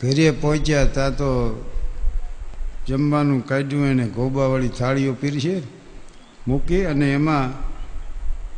ઘરે 0.00 0.30
પહોંચ્યા 0.30 0.84
ત્યાં 0.84 1.16
તો 1.16 1.28
જમવાનું 2.86 3.46
કાઢ્યું 3.46 3.86
એને 3.86 4.06
ગોબાવાળી 4.06 4.68
થાળીઓ 4.68 5.12
પીરશે, 5.12 5.62
મૂકી 6.48 6.84
અને 6.84 7.12
એમાં 7.12 7.52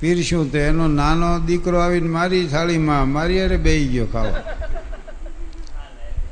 પીરશું 0.01 0.53
તો 0.53 0.59
એનો 0.59 0.89
નાનો 0.89 1.39
દીકરો 1.47 1.79
આવીને 1.79 2.09
મારી 2.09 2.47
થાળીમાં, 2.47 3.09
મારી 3.09 3.41
અરે 3.41 3.57
બેહી 3.57 3.87
ગયો 3.87 4.07
ખાવા. 4.07 4.43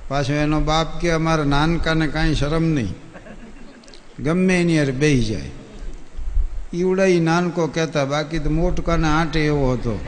પાછો 0.09 0.33
એનો 0.33 0.61
બાપ 0.61 1.01
કે, 1.01 1.11
અમારા 1.11 1.45
નાનકાને 1.45 2.07
કાંઈ 2.07 2.35
શરમ 2.35 2.65
નહીં. 2.65 2.95
ગમે 4.23 4.61
એની 4.61 4.79
અરે 4.79 4.93
બેહી 4.93 5.25
જાય. 5.25 5.51
ઈવડાઈ 6.75 7.21
નાનકો 7.21 7.67
કહેતા, 7.67 8.05
બાકી 8.05 8.39
તો 8.39 8.51
મોટકાને 8.51 9.09
આંટે 9.09 9.41
એવો 9.47 9.73
હતો. 9.73 10.01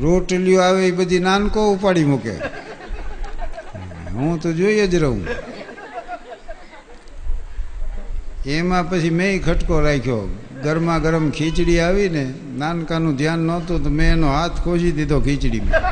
રોટલીઓ 0.00 0.60
આવે 0.60 0.88
એ 0.88 0.90
બધી 0.90 1.18
નાનકો 1.18 1.72
ઉપાડી 1.72 2.04
મૂકે. 2.04 2.34
હું 4.12 4.40
તો 4.40 4.52
જોઈએ 4.52 4.86
જ 4.86 4.94
રહું. 4.94 5.26
એમાં 8.46 8.90
પછી 8.90 9.10
મેં 9.10 9.44
ખટકો 9.44 9.80
રાખ્યો. 9.80 10.36
ગરમા 10.62 10.98
ગરમ 10.98 11.30
ખીચડી 11.30 11.80
આવીને 11.80 12.34
નાનકાનું 12.58 13.16
ધ્યાન 13.16 13.38
નહોતું 13.38 13.84
તો 13.84 13.90
મેં 13.90 14.12
એનો 14.12 14.32
હાથ 14.32 14.60
ખોજી 14.64 14.92
દીધો 14.92 15.20
ખીચડીમાં. 15.20 15.82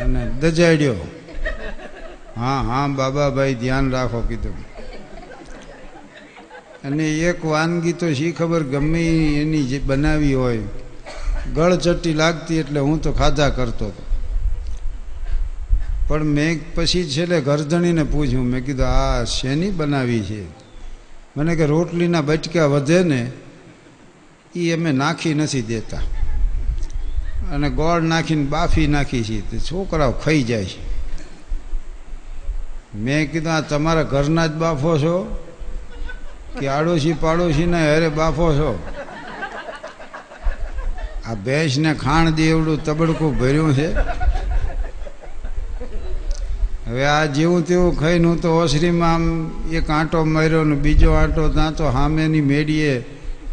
અને 0.00 0.26
દજાડ્યો. 0.40 0.94
હા 2.36 2.62
હા 2.62 2.86
બાબાભાઈ 2.88 3.54
ધ્યાન 3.54 3.90
રાખો, 3.90 4.20
કીધું. 4.20 4.69
અને 6.84 7.10
એક 7.10 7.44
વાનગી 7.44 7.92
તો 7.92 8.14
શી 8.14 8.32
ખબર 8.32 8.62
ગમે 8.62 9.02
એની 9.42 9.62
જે 9.62 9.78
બનાવી 9.78 10.34
હોય. 10.34 10.58
ગળચટ્ટી 11.54 12.14
લાગતી 12.14 12.56
એટલે 12.56 12.80
હું 12.80 13.02
તો 13.02 13.12
ખાધા 13.12 13.48
કરતો 13.48 13.86
હતો. 13.86 14.02
પણ 16.08 16.24
મેં 16.24 16.74
પછી 16.74 17.10
છેલ્લે 17.10 17.40
ગરધણીને 17.40 18.02
પૂછ્યું, 18.02 18.44
મેં 18.44 18.64
કીધું, 18.64 18.86
આ 18.86 19.24
શેની 19.24 19.70
બનાવી 19.70 20.22
છે? 20.22 20.44
મને 21.36 21.56
કે, 21.56 21.66
રોટલીના 21.66 22.20
બચકા 22.20 22.66
વધે 22.66 23.02
ને 23.02 23.30
એ 24.54 24.72
અમે 24.72 24.92
નાખી 24.92 25.34
નથી 25.34 25.62
દેતા. 25.62 25.98
અને 27.52 27.70
ગોળ 27.70 28.00
નાખીને 28.00 28.44
બાફી 28.44 28.86
નાખી 28.86 29.24
છે, 29.24 29.50
તે 29.50 29.58
છોકરાઓ 29.58 30.12
ખાઈ 30.12 30.42
જાય 30.42 30.64
છે. 30.64 30.90
મેં 32.98 33.32
કીધું, 33.32 33.52
આ 33.52 33.60
તમારા 33.60 34.02
ઘરના 34.02 34.46
જ 34.46 34.52
બાફો 34.52 34.98
છો? 34.98 35.46
કે 36.58 36.66
આડોશી 36.68 37.12
પાડોશીના 37.12 37.86
અરે 37.96 38.08
બાફો 38.08 38.46
છો. 38.52 38.70
આ 41.28 41.34
ભેંસને 41.34 41.94
ખાણ 41.94 42.30
દે 42.30 42.44
એવડું 42.50 42.84
તબડકું 42.84 43.38
ભર્યું 43.38 43.72
છે. 43.74 43.88
હવે 46.86 47.04
આ 47.04 47.24
જેવું 47.26 47.66
તેવું 47.66 47.98
ખાઈને 48.00 48.26
હું 48.26 48.38
તો 48.42 48.48
ઓસરીમાં 48.48 49.14
આમ 49.14 49.24
એક 49.72 49.90
આંટો 49.90 50.24
માર્યો 50.24 50.64
ને 50.64 50.76
બીજો 50.76 51.10
આંટો 51.12 51.48
ત્યાં 51.48 51.74
તો 51.74 51.92
સામેની 51.92 52.40
મેડીએ 52.40 52.94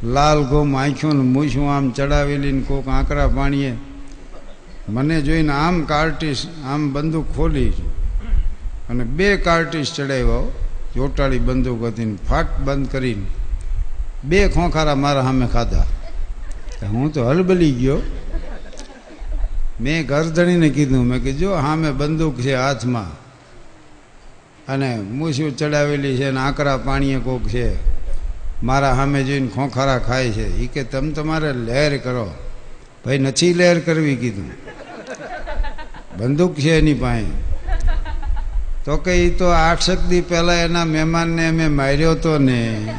લાલ 0.03 0.39
ઘોમ 0.43 0.75
આંખ્યું 0.75 1.15
ને 1.15 1.25
મૂછું 1.35 1.67
આમ 1.75 1.91
ચડાવેલી 1.91 2.51
ને 2.51 2.61
કોક 2.61 2.87
આંકરા 2.87 3.27
પાણીએ. 3.27 3.73
મને 4.89 5.21
જોઈને 5.21 5.53
આમ 5.53 5.75
કાર્ટીસ, 5.81 6.47
આમ 6.65 6.81
બંદૂક 6.93 7.27
ખોલી 7.35 7.73
અને 8.89 9.03
બે 9.03 9.27
કાર્ટીસ 9.37 9.93
ચડાવ્યો 9.95 10.45
ચોટાળી 10.97 11.39
બંદૂક 11.39 11.83
હતી 11.83 12.17
ફાટ 12.29 12.59
બંધ 12.59 12.91
કરીને 12.91 13.25
બે 14.23 14.47
ખોખારા 14.49 14.95
મારા 14.95 15.21
સામે 15.21 15.47
ખાધા. 15.47 15.85
હું 16.83 17.13
તો 17.13 17.29
હલબલી 17.29 17.71
ગયો. 17.71 17.99
મેં 19.81 20.07
ગરદણીને 20.07 20.69
કીધું, 20.69 21.05
મેં 21.05 21.23
કીધું, 21.23 21.39
જો 21.39 21.55
સામે 21.55 21.91
બંદૂક 21.91 22.37
છે 22.37 22.53
હાથમાં 22.55 23.09
અને 24.67 24.89
મૂછું 24.97 25.57
ચડાવેલી 25.57 26.17
છે 26.17 26.31
ને 26.31 26.39
આકરા 26.39 26.77
પાણીએ 26.77 27.19
કોક 27.19 27.43
છે, 27.47 27.67
મારા 28.63 28.95
સામે 28.95 29.23
જોઈને 29.23 29.47
ખોખારા 29.47 29.99
ખાય 29.99 30.31
છે. 30.31 30.45
એ 30.57 30.67
કે, 30.67 30.83
તમે 30.83 31.11
તમારે 31.11 31.53
લહેર 31.53 31.97
કરો. 31.97 32.25
ભાઈ, 33.05 33.17
નથી 33.17 33.53
લહેર 33.53 33.79
કરવી, 33.79 34.15
કીધું. 34.15 34.49
બંદૂક 36.17 36.55
છે 36.55 36.77
એની 36.77 36.93
પાસે. 36.93 37.46
તો 38.87 38.97
કે 38.97 39.11
એ 39.11 39.29
તો 39.29 39.45
આઠ 39.45 39.79
શક્તિ 39.81 40.21
પહેલાં 40.21 40.55
એના 40.55 40.85
મહેમાનને 40.85 41.47
અમે 41.47 41.67
માર્યો 41.67 42.15
તો 42.15 42.37
ને. 42.37 42.93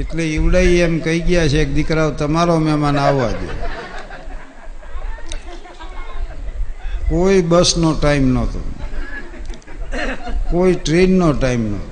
એટલે 0.00 0.24
ઈવડાઈ 0.24 0.66
એમ 0.66 0.98
કહી 0.98 1.20
ગયા 1.20 1.48
છે 1.48 1.64
કે 1.64 1.72
દીકરાઓ, 1.72 2.10
તમારો 2.10 2.58
મહેમાન 2.58 2.98
આવવા 2.98 3.28
દે. 3.28 3.46
કોઈ 7.08 7.42
બસનો 7.42 7.94
ટાઈમ 7.94 8.28
નહોતો. 8.28 8.72
કોઈ 10.50 10.74
ટ્રેનનો 10.74 11.32
ટાઈમ 11.32 11.70
નહોતો. 11.70 11.90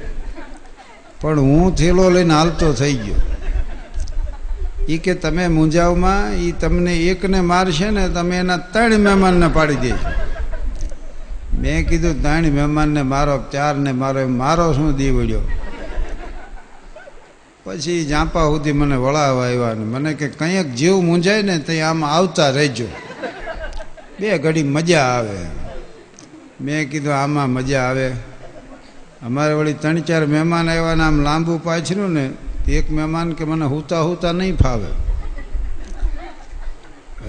પણ 1.20 1.40
હું 1.40 1.76
થેલો 1.76 2.10
લઈને 2.10 2.34
હાલતો 2.34 2.72
થઈ 2.72 2.94
ગયો. 2.94 3.14
એ 4.88 4.98
કે, 4.98 5.14
તમે 5.14 5.48
મુંજાવમાં 5.48 6.32
એ 6.32 6.52
તમને 6.52 6.96
એકને 6.96 7.40
મારશે 7.40 7.90
ને, 7.90 8.08
તમે 8.08 8.36
એના 8.36 8.56
ત્રણ 8.56 8.98
મહેમાનને 8.98 9.48
પાડી 9.48 9.74
દેજો. 9.74 10.25
મેં 11.58 11.88
કીધું, 11.88 12.22
ત્રણ 12.22 12.42
મહેમાનને 12.42 13.02
મારો, 13.02 13.44
ચારને 13.52 13.92
મારો. 13.92 14.28
મારો 14.28 14.72
શું 14.72 14.96
દી 14.96 15.10
વળ્યો? 15.10 15.40
પછી 17.64 18.04
જાંપા 18.04 18.40
સુધી 18.40 18.72
મને 18.72 18.96
વળાવવા 18.96 19.44
આવ્યા 19.44 19.74
ને 19.74 19.84
મને 19.84 20.14
કે, 20.14 20.28
કંઈક 20.28 20.74
જીવ 20.74 20.96
મૂંઝાય 20.96 21.42
ને 21.42 21.58
તે 21.58 21.80
આમ 21.80 22.04
આવતા 22.04 22.50
રહેજો. 22.50 22.84
બે 24.20 24.38
ઘડી 24.38 24.62
મજા 24.62 25.02
આવે. 25.02 25.38
મેં 26.60 26.90
કીધું, 26.90 27.14
આમાં 27.14 27.50
મજા 27.50 27.82
આવે. 27.82 28.12
અમારે 29.22 29.54
વળી 29.54 29.72
ત્રણ 29.72 29.98
ચાર 29.98 30.26
મહેમાન 30.26 30.70
આવ્યા 30.70 30.94
ને 30.94 31.04
આમ 31.04 31.22
લાંબુ 31.22 31.60
પાછર્યું 31.64 32.10
ને 32.10 32.30
એક 32.68 32.92
મહેમાન 32.92 33.32
કે 33.32 33.44
મને 33.44 33.64
હુતા 33.64 34.00
હુતા 34.00 34.32
નહીં 34.32 34.56
ફાવે. 34.56 34.90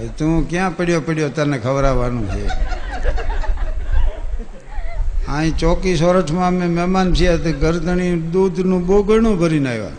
તું 0.06 0.50
ક્યાં 0.50 0.76
પડ્યો 0.76 1.00
પડ્યો 1.00 1.28
તને 1.28 1.58
ખવડાવવાનું 1.58 2.30
છે? 2.30 2.46
અહીં 5.28 5.58
ચોકી 5.58 5.96
સોરઠમાં 5.96 6.46
અમે 6.46 6.66
મહેમાન 6.66 7.14
છીએ 7.14 7.36
તો 7.36 7.52
ગરદણી 7.52 8.20
દૂધનું 8.20 8.86
બહુ 8.86 9.02
ઘણું 9.02 9.38
ભરીને 9.38 9.70
આવ્યા. 9.70 9.90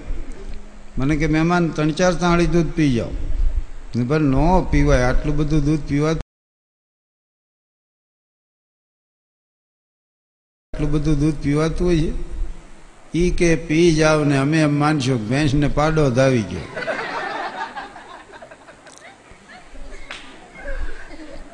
મને 0.98 1.16
કે, 1.16 1.28
મહેમાન, 1.28 1.68
ત્રણ 1.68 1.92
ચાર 1.92 2.14
તાળી 2.14 2.46
દૂધ 2.46 2.68
પી 2.76 2.94
જાઓ. 2.94 3.08
પણ 4.08 4.22
ન 4.22 4.36
પીવાય, 4.72 5.02
આટલું 5.02 5.38
બધું 5.38 5.66
દૂધ 5.66 5.80
પીવા 5.80 6.10
આટલું 10.74 10.92
બધું 10.92 11.20
દૂધ 11.20 11.36
પીવાતું 11.44 11.88
હોય 11.88 12.02
છે. 12.02 12.12
એ 13.14 13.30
કે, 13.30 13.56
પી 13.56 13.96
જાવ 13.96 14.24
ને 14.24 14.38
અમે 14.38 14.62
એમ 14.62 14.80
માનશો 14.80 15.18
ભેંસને 15.18 15.68
પાડો 15.68 16.10
ધાવી 16.10 16.42
ગયો. 16.42 16.68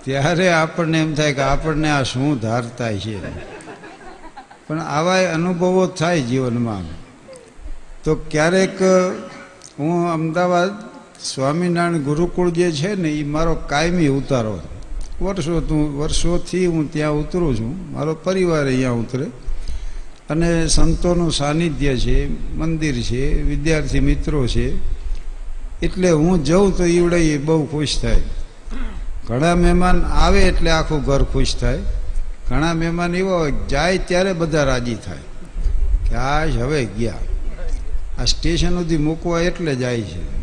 ત્યારે 0.03 0.49
આપણને 0.49 1.01
એમ 1.01 1.13
થાય 1.13 1.33
કે 1.33 1.41
આપણને 1.41 1.89
આ 1.89 2.03
શું 2.03 2.39
ધારતા 2.39 2.91
છે? 2.91 3.54
પણ 4.67 4.79
આવા 4.79 5.33
અનુભવો 5.33 5.87
થાય 5.87 6.21
જીવનમાં. 6.21 6.81
તો 8.03 8.15
ક્યારેક, 8.15 8.81
હું 9.79 10.09
અમદાવાદ 10.09 10.69
સ્વામિનારાયણ 11.23 11.97
ગુરુકુળ 11.97 12.49
જે 12.49 12.71
છે 12.71 12.95
ને 12.95 13.09
એ 13.09 13.23
મારો 13.23 13.55
કાયમી 13.55 14.07
ઉતારો. 14.07 14.59
વર્ષો 15.21 15.95
વર્ષોથી 15.97 16.65
હું 16.65 16.93
ત્યાં 16.93 17.11
ઉતરું 17.11 17.55
છું. 17.55 17.93
મારો 17.93 18.13
પરિવાર 18.13 18.65
અહીંયા 18.65 18.91
ઉતરે. 18.91 19.25
અને 20.29 20.67
સંતોનું 20.67 21.31
સાનિધ્ય 21.31 21.97
છે, 21.97 22.27
મંદિર 22.55 23.01
છે, 23.01 23.43
વિદ્યાર્થી 23.43 23.99
મિત્રો 23.99 24.47
છે. 24.47 24.95
એટલે 25.81 26.11
હું 26.11 26.43
જઉં 26.43 26.77
તો 26.77 26.85
ઈવડે 26.85 27.37
બહુ 27.37 27.65
ખુશ 27.65 28.01
થાય. 28.01 28.21
ઘણા 29.27 29.55
મહેમાન 29.55 30.03
આવે 30.03 30.41
એટલે 30.41 30.71
આખું 30.71 31.03
ઘર 31.03 31.23
ખુશ 31.23 31.55
થાય. 31.55 31.79
ઘણા 32.49 32.73
મહેમાન 32.73 33.15
એવા 33.15 33.31
હોય, 33.31 33.53
જાય 33.69 33.97
ત્યારે 33.97 34.33
બધા 34.33 34.63
રાજી 34.63 34.95
થાય. 34.95 35.17
કે 36.09 36.15
આ 36.15 36.45
હવે 36.45 36.85
ગયા. 36.85 37.13
આ 38.21 38.25
સ્ટેશન 38.25 38.69
સુધી 38.69 38.97
મૂકવા 38.97 39.41
એટલે 39.41 39.75
જાય 39.75 40.01
છે. 40.01 40.35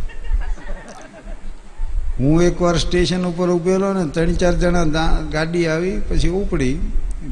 હું 2.18 2.42
એકવાર 2.42 2.78
સ્ટેશન 2.78 3.24
ઉપર 3.24 3.48
ઉભેલો 3.48 3.92
ને, 3.92 4.10
ત્રણ 4.10 4.32
ચાર 4.32 4.52
જણા 4.52 4.84
ગાડી 5.32 5.66
આવી, 5.66 6.00
પછી 6.08 6.28
ઉપડી. 6.28 6.78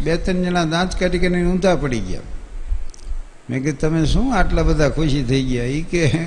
બે 0.02 0.16
ત્રણ 0.16 0.42
જણા 0.42 0.64
દાંત 0.64 1.00
કાઢી 1.00 1.18
કરીને 1.18 1.50
ઊંધા 1.50 1.76
પડી 1.76 2.00
ગયા. 2.00 2.20
મેં 3.50 3.62
કીધું, 3.62 3.80
તમે 3.80 4.04
શું 4.04 4.34
આટલા 4.34 4.62
બધા 4.62 4.88
ખુશી 4.88 5.22
થઈ 5.22 5.42
ગયા? 5.42 5.64
એ 5.64 5.82
કે, 5.82 6.26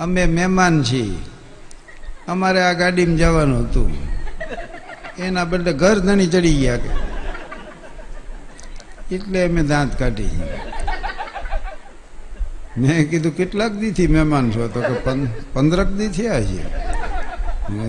અમે 0.00 0.26
મહેમાન 0.26 0.82
છીએ. 0.82 1.14
અમારે 2.28 2.62
આ 2.62 2.72
ગાડીમાં 2.72 3.16
જવાનું 3.16 3.60
હતું. 3.60 3.92
એના 5.18 5.44
બદલે 5.44 5.72
ઘર 5.72 5.98
ધણી 5.98 6.26
ચડી 6.26 6.54
ગયા 6.54 6.76
કે. 6.76 7.15
એટલે 9.12 9.46
અમે 9.46 9.62
દાંત 9.62 9.98
કાઢી. 9.98 10.30
મેં 12.78 13.10
કીધું, 13.10 13.32
કેટલાક 13.36 13.72
દીથી 13.72 14.06
મહેમાન 14.06 14.50
છો? 14.50 14.68
તો 14.68 14.80
કે 14.80 14.94
પંદરક 15.52 15.88
દી 15.88 16.08
થયા 16.08 16.38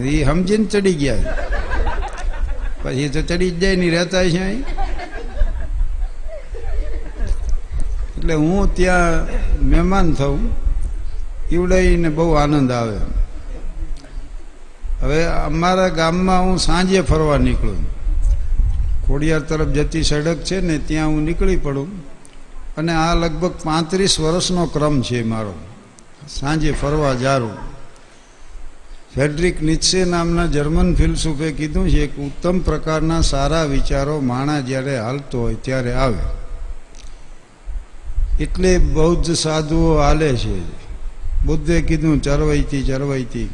એ 0.10 0.24
સમજીને 0.26 0.66
ચડી 0.66 0.94
ગયા 0.94 1.36
પછી 2.84 3.10
તો 3.10 3.22
ચડી 3.22 3.52
જ 3.52 3.60
જાય 3.60 3.76
નહીં 3.76 3.92
રહેતા 3.92 4.24
છે 4.24 4.40
અહીં. 4.40 4.64
એટલે 8.18 8.34
હું 8.34 8.76
ત્યાં 8.76 9.28
મહેમાન 9.70 10.14
થઉં. 10.14 10.40
ઈવડાઈને 11.52 12.10
બહુ 12.10 12.32
આનંદ 12.34 12.72
આવે. 12.72 12.98
હવે 15.02 15.20
અમારા 15.26 15.90
ગામમાં 15.90 16.42
હું 16.46 16.58
સાંજે 16.60 17.02
ફરવા 17.02 17.38
નીકળું. 17.38 17.97
ખોડિયાર 19.08 19.40
તરફ 19.40 19.68
જતી 19.68 20.04
સડક 20.04 20.38
છે 20.38 20.62
ને 20.62 20.78
ત્યાં 20.78 21.08
હું 21.08 21.24
નીકળી 21.24 21.56
પડું. 21.56 22.06
અને 22.78 22.94
આ 22.94 23.16
લગભગ 23.16 23.52
પાંત્રીસ 23.52 24.20
વર્ષનો 24.20 24.66
ક્રમ 24.66 25.02
છે 25.02 25.24
મારો. 25.24 25.54
સાંજે 26.30 26.72
ફરવા 26.72 27.14
જારું. 27.14 27.78
ફેડરિક 29.16 29.62
નિત્સે 29.62 30.06
નામના 30.06 30.46
જર્મન 30.46 30.96
ફિલસૂફે 30.96 31.52
કીધું 31.52 31.90
છે 31.90 32.08
કે 32.08 32.22
ઉત્તમ 32.22 32.60
પ્રકારના 32.60 33.22
સારા 33.22 33.64
વિચારો 33.64 34.20
માણા 34.20 34.60
જ્યારે 34.60 35.00
હાલતો 35.00 35.42
હોય 35.42 35.56
ત્યારે 35.56 35.94
આવે. 35.94 36.20
એટલે 38.44 38.78
બૌદ્ધ 38.78 39.34
સાધુઓ 39.34 39.98
હાલે 39.98 40.36
છે. 40.36 40.60
બુદ્ધે 41.46 41.82
કીધું, 41.82 42.22
ચરવૈતી 42.22 42.84
ચરવૈતી. 42.84 43.50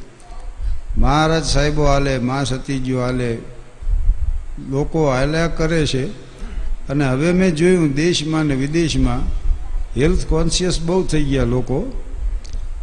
મહારાજ 0.97 1.45
સાહેબો 1.45 1.86
હાલે 1.86 2.18
મા 2.18 2.43
સતીજીઓ 2.43 3.01
હાલે. 3.01 3.38
લોકો 4.70 5.08
હાલ્યા 5.08 5.47
કરે 5.47 5.86
છે. 5.86 6.08
અને 6.89 7.06
હવે 7.06 7.32
મેં 7.32 7.56
જોયું 7.56 7.93
દેશમાં 7.93 8.43
ને 8.43 8.56
વિદેશમાં 8.56 9.20
હેલ્થ 9.99 10.26
કોન્શિયસ 10.26 10.82
બહુ 10.82 11.04
થઈ 11.04 11.24
ગયા 11.24 11.43
લોકો. 11.43 12.04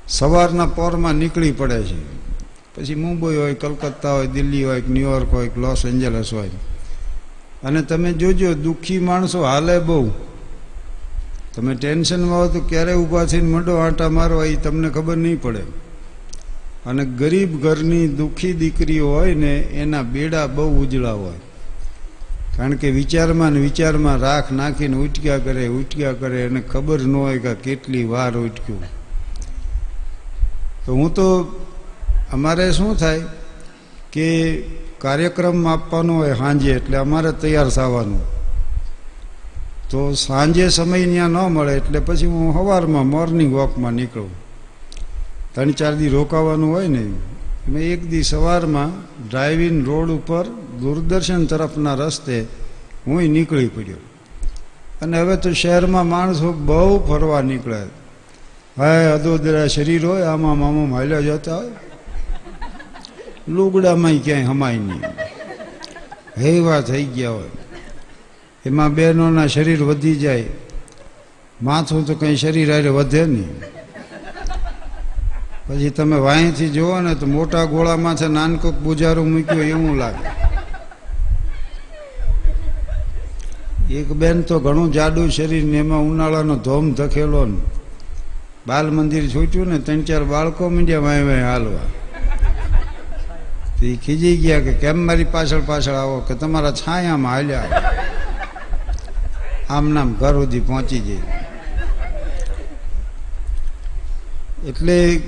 સવારના 0.08 0.66
પોરમાં 0.66 1.14
નીકળી 1.14 1.52
પડે 1.52 1.82
છે. 1.82 2.20
પછી 2.76 2.94
મુંબઈ 2.94 3.36
હોય, 3.36 3.54
કલકત્તા 3.54 4.12
હોય, 4.12 4.26
દિલ્હી 4.26 4.64
હોય, 4.64 4.82
ન્યુયોર્ક 4.88 5.32
હોય, 5.32 5.50
લોસ 5.56 5.86
એન્જલસ 5.86 6.34
હોય. 6.34 6.50
અને 7.64 7.82
તમે 7.82 8.12
જોજો, 8.12 8.54
દુઃખી 8.54 8.98
માણસો 8.98 9.42
હાલે 9.42 9.78
બહુ. 9.78 10.10
તમે 11.54 11.74
ટેન્શનમાં 11.74 12.38
હો 12.38 12.48
તો 12.48 12.60
ક્યારે 12.60 12.94
ઊભા 12.94 13.24
થઈને 13.24 13.48
મંડો 13.48 13.74
આંટા 13.74 14.08
મારવા 14.08 14.44
એ 14.44 14.56
તમને 14.56 14.90
ખબર 14.90 15.16
નહીં 15.16 15.42
પડે. 15.42 15.62
અને 16.86 17.04
ગરીબ 17.04 17.62
ઘરની 17.62 18.08
દુઃખી 18.08 18.52
દીકરીઓ 18.52 19.08
હોય 19.08 19.34
ને 19.34 19.58
એના 19.58 20.02
બેડા 20.02 20.46
બહુ 20.46 20.82
ઉજળા 20.82 21.12
હોય. 21.12 21.49
કારણ 22.60 22.76
કે 22.76 22.90
વિચારમાં 22.90 23.52
ને 23.52 23.60
વિચારમાં 23.60 24.18
રાખ 24.20 24.52
નાખીને 24.52 24.96
ઉટક્યા 24.96 25.38
કરે 25.38 25.68
ઉટક્યા 25.68 26.12
કરે 26.12 26.46
એને 26.46 26.60
ખબર 26.60 27.00
ન 27.00 27.14
હોય 27.14 27.38
કે 27.38 27.54
કેટલી 27.54 28.04
વાર 28.04 28.36
ઉટક્યું 28.36 28.84
તો 30.86 30.92
હું 30.92 31.14
તો, 31.14 31.62
અમારે 32.32 32.72
શું 32.72 32.96
થાય 32.96 33.24
કે 34.12 34.28
કાર્યક્રમ 34.98 35.66
આપવાનો 35.66 36.14
હોય 36.14 36.34
સાંજે, 36.34 36.70
એટલે 36.72 36.96
અમારે 36.96 37.32
તૈયાર 37.32 37.68
થવાનું. 37.68 38.20
તો 39.90 40.12
સાંજે 40.12 40.68
સમય 40.68 41.04
ત્યાં 41.04 41.28
ન 41.28 41.52
મળે, 41.52 41.76
એટલે 41.76 42.00
પછી 42.00 42.26
હું 42.26 42.52
સવારમાં 42.52 43.06
મોર્નિંગ 43.06 43.52
વોકમાં 43.52 43.92
નીકળું. 43.92 44.30
ત્રણ 45.54 45.70
ચાર 45.70 45.94
દી 45.94 46.08
રોકાવાનું 46.08 46.70
હોય 46.74 46.88
ને 46.88 47.02
મેં 47.68 47.82
એક 47.82 48.08
દી 48.08 48.22
સવારમાં 48.22 48.90
ડ્રાઇવિંગ 49.28 49.86
રોડ 49.86 50.10
ઉપર 50.10 50.44
દૂરદર્શન 50.80 51.46
તરફના 51.46 51.94
રસ્તે 51.94 52.46
હું 53.06 53.22
નીકળી 53.22 53.68
પડ્યો. 53.68 53.96
અને 55.02 55.20
હવે 55.20 55.36
તો 55.36 55.52
શહેરમાં 55.52 56.06
માણસો 56.06 56.52
બહુ 56.52 57.06
ફરવા 57.06 57.42
નીકળે. 57.42 57.82
હવે 58.78 59.06
અદોદરા 59.06 59.66
શરીર 59.66 60.06
હોય, 60.06 60.22
આમાં 60.22 60.58
મામા 60.58 60.96
હાલ્યા 60.96 61.20
જતા 61.20 61.56
હોય. 61.56 61.68
લુગડામાં 63.48 64.22
ક્યાંય 64.24 64.44
હમાય 64.44 64.78
નહીં. 64.78 65.00
હેવા 66.38 66.80
થઈ 66.80 67.04
ગયા 67.04 67.30
હોય. 67.30 67.48
એમાં 68.66 68.94
બહેનોના 68.94 69.46
શરીર 69.46 69.82
વધી 69.82 70.16
જાય. 70.16 70.44
માથું 71.62 72.06
તો 72.06 72.14
કંઈ 72.14 72.36
શરીર 72.36 72.74
આરે 72.74 72.88
વધે 72.88 73.26
નહીં. 73.26 73.60
પછી 75.68 75.90
તમે 75.90 76.16
વાંહીથી 76.16 76.68
જુઓ 76.68 77.00
ને 77.00 77.14
તો 77.14 77.26
મોટા 77.26 77.64
ગોળામાંથી 77.64 78.24
છે 78.24 78.28
નાનકોક 78.28 78.74
બુજારું 78.74 79.30
મૂક્યું 79.30 79.64
એવું 79.64 79.96
લાગે. 79.96 80.39
એક 83.90 84.12
બેન 84.12 84.42
તો 84.42 84.60
ઘણું 84.60 84.92
જાડું 84.92 85.30
શરીર 85.30 85.64
ને 85.64 85.78
એમાં 85.78 86.00
ઉનાળાનો 86.00 86.56
ધોમ 86.56 86.92
ધકેલો 86.92 87.46
ને. 87.46 87.56
બાલ 88.66 88.90
મંદિર 88.90 89.28
છૂટ્યું 89.28 89.68
ને, 89.68 89.78
ત્રણ 89.78 90.02
ચાર 90.02 90.24
બાળકો 90.24 90.68
મીડિયા 90.68 90.98
વાય 90.98 91.22
વાય 91.22 91.42
હાલવા. 91.42 91.88
એ 93.82 93.96
ખીજી 93.96 94.36
ગયા 94.36 94.60
કે 94.60 94.72
કેમ 94.72 95.06
મારી 95.06 95.24
પાછળ 95.24 95.60
પાછળ 95.66 95.92
આવો 95.92 96.20
કે 96.20 96.34
તમારા 96.34 96.70
છાયામાં 96.70 97.32
હાલ્યા. 97.32 97.64
આમ 99.70 99.90
નામ 99.90 100.12
ઘર 100.12 100.32
સુધી 100.32 100.60
પહોંચી 100.60 101.00
જાય 101.00 101.18
એટલે 104.68 105.22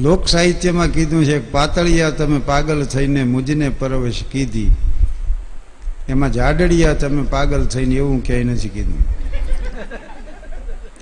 લોક 0.00 0.28
સાહિત્યમાં 0.28 0.88
કીધું 0.88 1.24
છે 1.24 1.52
પાતળિયા 1.52 2.10
તમે 2.10 2.38
પાગલ 2.38 2.84
થઈને 2.84 3.24
મુજને 3.24 3.68
પરવેશ 3.68 4.24
કીધી. 4.32 4.70
એમાં 6.10 6.32
જાડડિયા 6.32 6.94
તમે 6.94 7.22
પાગલ 7.22 7.64
થઈને 7.66 7.94
એવું 7.94 8.22
ક્યાંય 8.24 8.44
નથી 8.44 8.68
કીધું. 8.68 9.02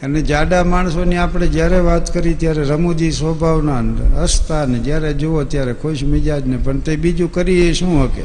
અને 0.02 0.20
જાડા 0.22 0.64
માણસોની 0.64 1.16
આપણે 1.16 1.46
જ્યારે 1.46 1.80
વાત 1.80 2.14
કરી 2.14 2.34
ત્યારે 2.34 2.62
રમૂજી 2.62 3.12
સ્વભાવના 3.12 3.82
હસતા 4.22 4.64
ને 4.64 4.78
જ્યારે 4.78 5.14
જુઓ 5.14 5.44
ત્યારે 5.44 5.72
ખુશ 5.72 6.02
મિજાજ 6.02 6.46
ને 6.46 6.56
પણ 6.56 6.78
તે 6.78 6.96
બીજું 6.96 7.32
કરી 7.32 7.68
એ 7.68 7.72
શું 7.72 8.04
હકે? 8.04 8.22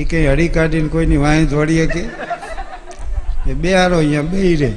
એ 0.00 0.04
કંઈ 0.04 0.26
હળી 0.26 0.48
કાઢીને 0.48 0.88
કોઈની 0.88 1.16
વાંહી 1.16 1.46
દોડી 1.46 1.86
શકે 1.86 2.04
એ 3.50 3.54
બે 3.54 3.74
હારો 3.74 3.98
અહીંયા 3.98 4.22
બે 4.22 4.56
રે. 4.56 4.72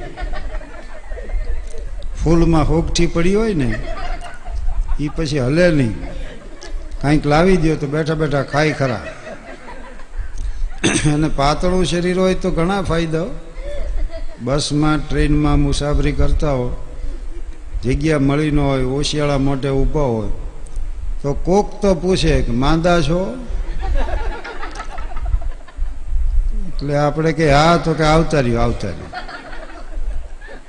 ફૂલમાં 2.23 2.69
હોગઠી 2.69 3.07
પડી 3.07 3.35
હોય 3.35 3.53
ને 3.53 3.73
એ 4.99 5.09
પછી 5.15 5.39
હલે 5.39 5.71
નહીં. 5.71 5.95
કાંઈક 7.01 7.25
લાવી 7.25 7.57
દો 7.57 7.75
તો 7.75 7.87
બેઠા 7.87 8.13
બેઠા 8.13 8.41
ખાઈ 8.41 8.71
ખરા. 8.71 9.01
અને 10.89 11.27
પાતળું 11.27 11.85
શરીર 11.85 12.19
હોય 12.19 12.33
તો 12.33 12.51
ઘણા 12.51 12.81
ફાયદાઓ 12.81 13.27
બસમાં, 14.41 15.09
ટ્રેનમાં 15.09 15.59
મુસાફરી 15.59 16.11
કરતા 16.11 16.51
હો. 16.51 16.85
જગ્યા 17.83 18.19
મળી 18.19 18.51
ન 18.51 18.59
હોય, 18.59 18.81
ઓશિયાળા 18.81 19.37
મોઢે 19.37 19.69
ઊભા 19.69 20.01
હોય. 20.01 20.29
તો 21.21 21.33
કોક 21.33 21.81
તો 21.81 21.95
પૂછે 21.95 22.41
કે 22.41 22.51
માંદા 22.51 23.01
છો? 23.01 23.37
એટલે 26.67 26.97
આપણે 26.97 27.33
કે 27.33 27.53
હા, 27.53 27.77
તો 27.77 27.93
કે 27.93 28.03
આવતા 28.03 28.37
આવતાર્યું 28.37 28.63
આવતા 28.63 28.87
રહ્યો 28.87 29.05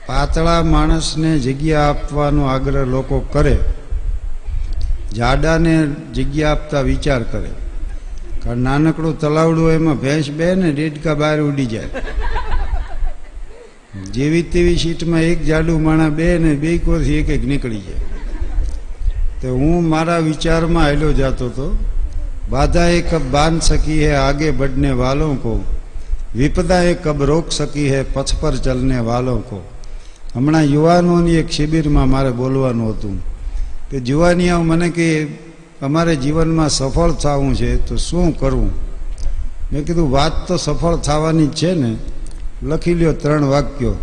પાતળા 0.06 0.62
માણસને 0.62 1.38
જગ્યા 1.38 1.82
આપવાનો 1.82 2.44
આગ્રહ 2.44 2.84
લોકો 2.84 3.20
કરે. 3.20 3.58
જાડાને 5.14 5.86
જગ્યા 5.86 6.50
આપતા 6.50 6.80
વિચાર 6.80 7.22
કરે. 7.22 7.65
પણ 8.46 8.56
નાનકડું 8.56 9.20
તલાવડું 9.20 9.72
એમાં 9.72 10.00
ભેંસ 10.00 10.30
બે 10.30 10.54
ને 10.54 10.72
ડેડકા 10.72 11.14
બહાર 11.14 11.40
ઉડી 11.40 11.66
જાય. 11.66 11.88
જેવી 14.12 14.42
તેવી 14.42 14.76
સીટમાં 14.76 15.20
એક 15.20 15.44
જાડુ 15.44 15.78
માણા 15.78 16.08
બે 16.08 16.38
ને 16.38 16.54
બે 16.54 16.78
કોરથી 16.78 17.14
એક 17.14 17.28
એક 17.28 17.44
નીકળી 17.44 17.80
જાય. 17.80 18.00
તો 19.42 19.48
હું 19.48 19.88
મારા 19.88 20.18
વિચારમાં 20.18 20.86
હેલો 20.86 21.12
જતો 21.12 21.46
હતો 21.46 21.78
બાધા 22.50 22.88
એ 22.88 23.00
કબ 23.02 23.22
બાંધ 23.30 23.62
સકી 23.62 24.06
હે, 24.06 24.12
આગે 24.14 24.50
બઢને 24.50 24.90
વાલો 24.90 25.34
કો? 25.34 25.64
વિપદા 26.36 26.82
એ 26.82 26.94
કબ 26.94 27.22
રોક 27.22 27.52
સકી 27.52 27.90
હે, 27.90 28.02
પથ 28.02 28.34
પર 28.40 28.56
ચલને 28.56 28.98
વાલો 28.98 29.38
કો? 29.38 29.62
હમણાં 30.34 30.62
યુવાનોની 30.62 31.34
એક 31.34 31.50
શિબિરમાં 31.50 32.08
મારે 32.10 32.30
બોલવાનું 32.30 32.90
હતું. 32.90 33.20
કે 33.90 34.00
જુવાનિયાઓ 34.00 34.62
મને 34.62 34.88
કે 34.88 35.26
અમારે 35.82 36.16
જીવનમાં 36.16 36.68
સફળ 36.68 37.12
થવું 37.12 37.54
છે, 37.54 37.86
તો 37.88 37.96
શું 37.96 38.38
કરવું? 38.38 38.70
મેં 39.72 39.84
કીધું, 39.84 40.10
વાત 40.10 40.48
તો 40.48 40.56
સફળ 40.56 40.96
થવાની 40.96 41.46
છે 41.46 41.74
ને, 41.74 41.96
લખી 42.62 42.94
લ્યો 42.94 43.12
ત્રણ 43.12 43.44
વાક્યો. 43.44 43.94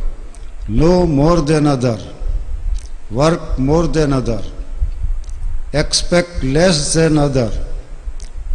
No 0.70 1.06
more 1.06 1.46
than 1.46 1.70
other 1.70 1.98
work 3.12 3.60
more 3.60 3.88
than 3.88 4.16
other 4.16 4.44
expect 5.74 6.44
less 6.44 6.98
than 6.98 7.20
other 7.20 7.50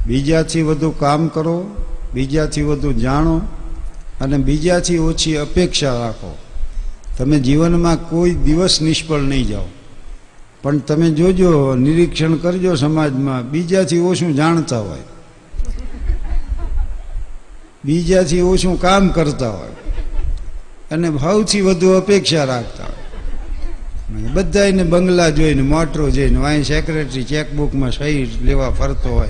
બીજાથી 0.07 0.63
વધુ 0.63 0.91
કામ 0.91 1.29
કરો, 1.29 1.67
બીજાથી 2.15 2.63
વધુ 2.63 2.93
જાણો, 2.93 3.41
અને 4.21 4.39
બીજાથી 4.39 4.99
ઓછી 4.99 5.37
અપેક્ષા 5.37 5.99
રાખો. 5.99 6.39
તમે 7.19 7.39
જીવનમાં 7.39 8.09
કોઈ 8.11 8.35
દિવસ 8.35 8.83
નિષ્ફળ 8.83 9.19
નહીં 9.19 9.47
જાઓ. 9.47 9.65
પણ 10.63 10.79
તમે 10.79 11.11
જોજો, 11.11 11.75
નિરીક્ષણ 11.75 12.35
કરજો 12.35 12.75
સમાજમાં. 12.75 13.51
બીજાથી 13.51 13.99
ઓછું 13.99 14.35
જાણતા 14.35 14.79
હોય. 14.79 14.99
બીજાથી 17.85 18.41
ઓછું 18.41 18.81
કામ 18.81 19.09
કરતા 19.09 19.49
હોય. 19.51 19.69
અને 20.91 21.11
ભાવથી 21.11 21.61
વધુ 21.61 21.89
અપેક્ષા 21.89 22.45
રાખતા 22.45 22.85
હોય. 22.85 22.95
બધા 24.33 24.65
એને 24.65 24.83
બંગલા 24.83 25.31
જોઈને, 25.31 25.63
મોટરો 25.63 26.11
જોઈને 26.11 26.37
વાંઈ 26.37 26.63
સેક્રેટરી 26.63 27.23
ચેકબુકમાં 27.23 27.91
સહી 27.91 28.31
લેવા 28.43 28.71
ફરતો 28.71 29.09
હોય. 29.09 29.29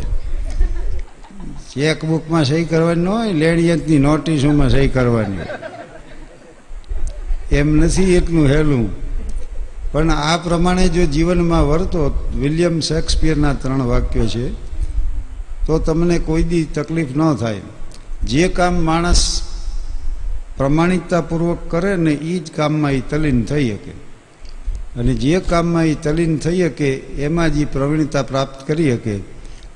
ચેકબુકમાં 1.75 2.45
સહી 2.45 2.65
કરવાની 2.65 3.03
ન 3.03 3.09
હોય, 3.09 3.33
લેણિયતની 3.33 3.99
નોટિસોમાં 3.99 4.71
સહી 4.71 4.89
કરવાની 4.89 5.37
હોય. 5.37 5.47
એમ 7.53 7.77
નથી 7.77 8.15
એટલું 8.15 8.47
હેલું. 8.47 9.08
પણ 9.93 10.11
આ 10.11 10.37
પ્રમાણે 10.37 10.89
જો 10.89 11.05
જીવનમાં 11.05 11.69
વર્તો 11.69 12.31
વિલિયમ 12.37 12.81
શેક્સપિયરના 12.81 13.55
ત્રણ 13.55 13.83
વાક્યો 13.83 14.27
છે, 14.27 14.53
તો 15.67 15.79
તમને 15.79 16.19
કોઈ 16.19 16.43
દી 16.43 16.65
તકલીફ 16.65 17.17
ન 17.17 17.35
થાય. 17.35 17.61
જે 18.25 18.49
કામ 18.49 18.75
માણસ 18.75 19.43
પ્રમાણિકતાપૂર્વક 20.57 21.59
કરે 21.69 21.97
ને 21.97 22.11
એ 22.11 22.39
જ 22.39 22.53
કામમાં 22.53 22.93
એ 22.93 23.01
તલીન 23.11 23.45
થઈ 23.45 23.71
શકે. 23.71 23.91
અને 25.01 25.15
જે 25.15 25.41
કામમાં 25.41 25.85
એ 25.85 25.95
તલીન 25.95 26.37
થઈ 26.37 26.59
શકે, 26.59 26.91
એમાં 26.95 27.55
જ 27.55 27.59
એ 27.59 27.65
પ્રવીણતા 27.65 28.23
પ્રાપ્ત 28.23 28.67
કરી 28.67 28.97
શકે. 28.97 29.19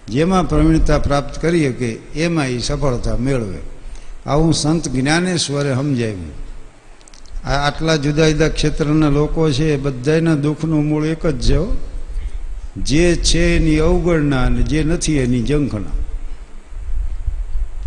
જેમાં 0.08 0.48
પ્રવીણતા 0.48 0.98
પ્રાપ્ત 0.98 1.42
કરી 1.42 1.68
શકે, 1.68 1.92
એમાં 2.24 2.46
એ 2.46 2.58
સફળતા 2.58 3.16
મેળવે. 3.16 3.58
આવું 4.26 4.54
સંત 4.54 4.88
જ્ઞાનેશ્વરે 4.88 5.74
સમજાવ્યું. 5.74 6.51
આટલા 7.44 7.96
જુદા 7.96 8.28
જુદા 8.28 8.48
ક્ષેત્રના 8.48 9.08
લોકો 9.08 9.50
છે 9.50 9.76
બધાના 9.76 10.34
દુઃખનું 10.34 10.84
મૂળ 10.84 11.06
એક 11.06 11.26
જ 11.26 11.52
છે 11.52 11.56
જે 12.76 13.16
છે 13.16 13.56
એની 13.56 13.78
અવગણના 13.78 14.42
અને 14.42 14.62
જે 14.62 14.84
નથી 14.84 15.16
એની 15.16 15.42
જંખના 15.42 16.02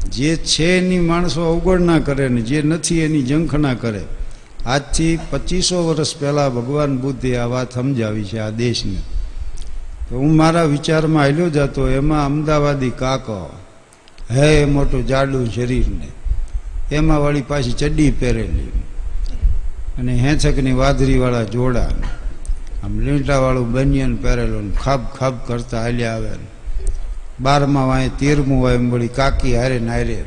જે 0.06 0.36
છે 0.36 0.78
એની 0.78 0.99
માણસો 0.99 1.41
અવગણના 1.41 1.99
કરે 1.99 2.28
ને 2.28 2.41
જે 2.41 2.62
નથી 2.62 2.99
એની 2.99 3.24
જંખના 3.24 3.74
કરે. 3.74 4.01
આજથી 4.66 5.20
પચીસો 5.30 5.88
વર્ષ 5.88 6.16
પહેલાં 6.16 6.53
ભગવાન 6.53 6.97
બુદ્ધે 6.97 7.38
આ 7.38 7.45
વાત 7.45 7.74
સમજાવી 7.74 8.24
છે 8.24 8.39
આ 8.39 8.49
દેશને. 8.49 8.95
તો 10.10 10.18
હું 10.18 10.36
મારા 10.36 10.64
વિચારમાં 10.64 11.24
હાલ્યો 11.24 11.49
જતો 11.49 11.89
એમાં 11.89 12.26
અમદાવાદી 12.26 12.89
કાકો 12.89 13.49
હે 14.32 14.66
મોટું 14.66 15.08
જાડું 15.08 15.53
શરીરને. 15.53 16.08
એમાં 16.91 17.22
વળી 17.22 17.41
પાછી 17.41 17.72
ચડ્ડી 17.72 18.12
પહેરેલી. 18.12 18.72
અને 20.00 20.18
હેંચકની 20.18 20.72
વાદરીવાળા 20.72 21.43
જોડા 21.43 21.91
આમ 22.84 23.00
લીંટાવાળું 23.00 23.72
બનિયન 23.72 24.16
પહેરેલું 24.16 24.76
ખબ 24.76 25.02
ખાબ 25.20 25.36
કરતા 25.48 25.82
હાલ્યા 25.82 26.14
આવે 26.14 26.30
બારમા 27.41 27.86
વાંય 27.86 28.10
તેરમું 28.10 28.64
વાય 28.64 28.76
એમ 28.76 28.91
વળી 28.91 29.08
કાકી 29.08 29.56
હારે 29.56 29.80
ને. 29.80 29.89
હારે 29.89 30.26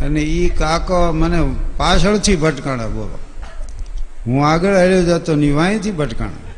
અને 0.00 0.20
એ 0.20 0.48
કાકો 0.48 1.12
મને 1.12 1.54
પાછળથી 1.76 2.36
ભટકાણા 2.36 2.86
બોલો. 2.86 3.18
હું 4.26 4.48
આગળ 4.48 4.74
હાલ્યો 4.76 5.02
જતો 5.02 5.36
ની 5.36 5.50
વાંયથી 5.50 5.90
ભટકાણા. 5.90 6.52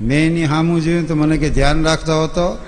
મેં 0.00 0.26
એની 0.26 0.46
સામું 0.46 0.80
જોયું 0.80 1.08
તો 1.08 1.14
મને 1.14 1.36
કે 1.38 1.50
ધ્યાન 1.50 1.84
રાખતો 1.84 2.24
હતો 2.24 2.58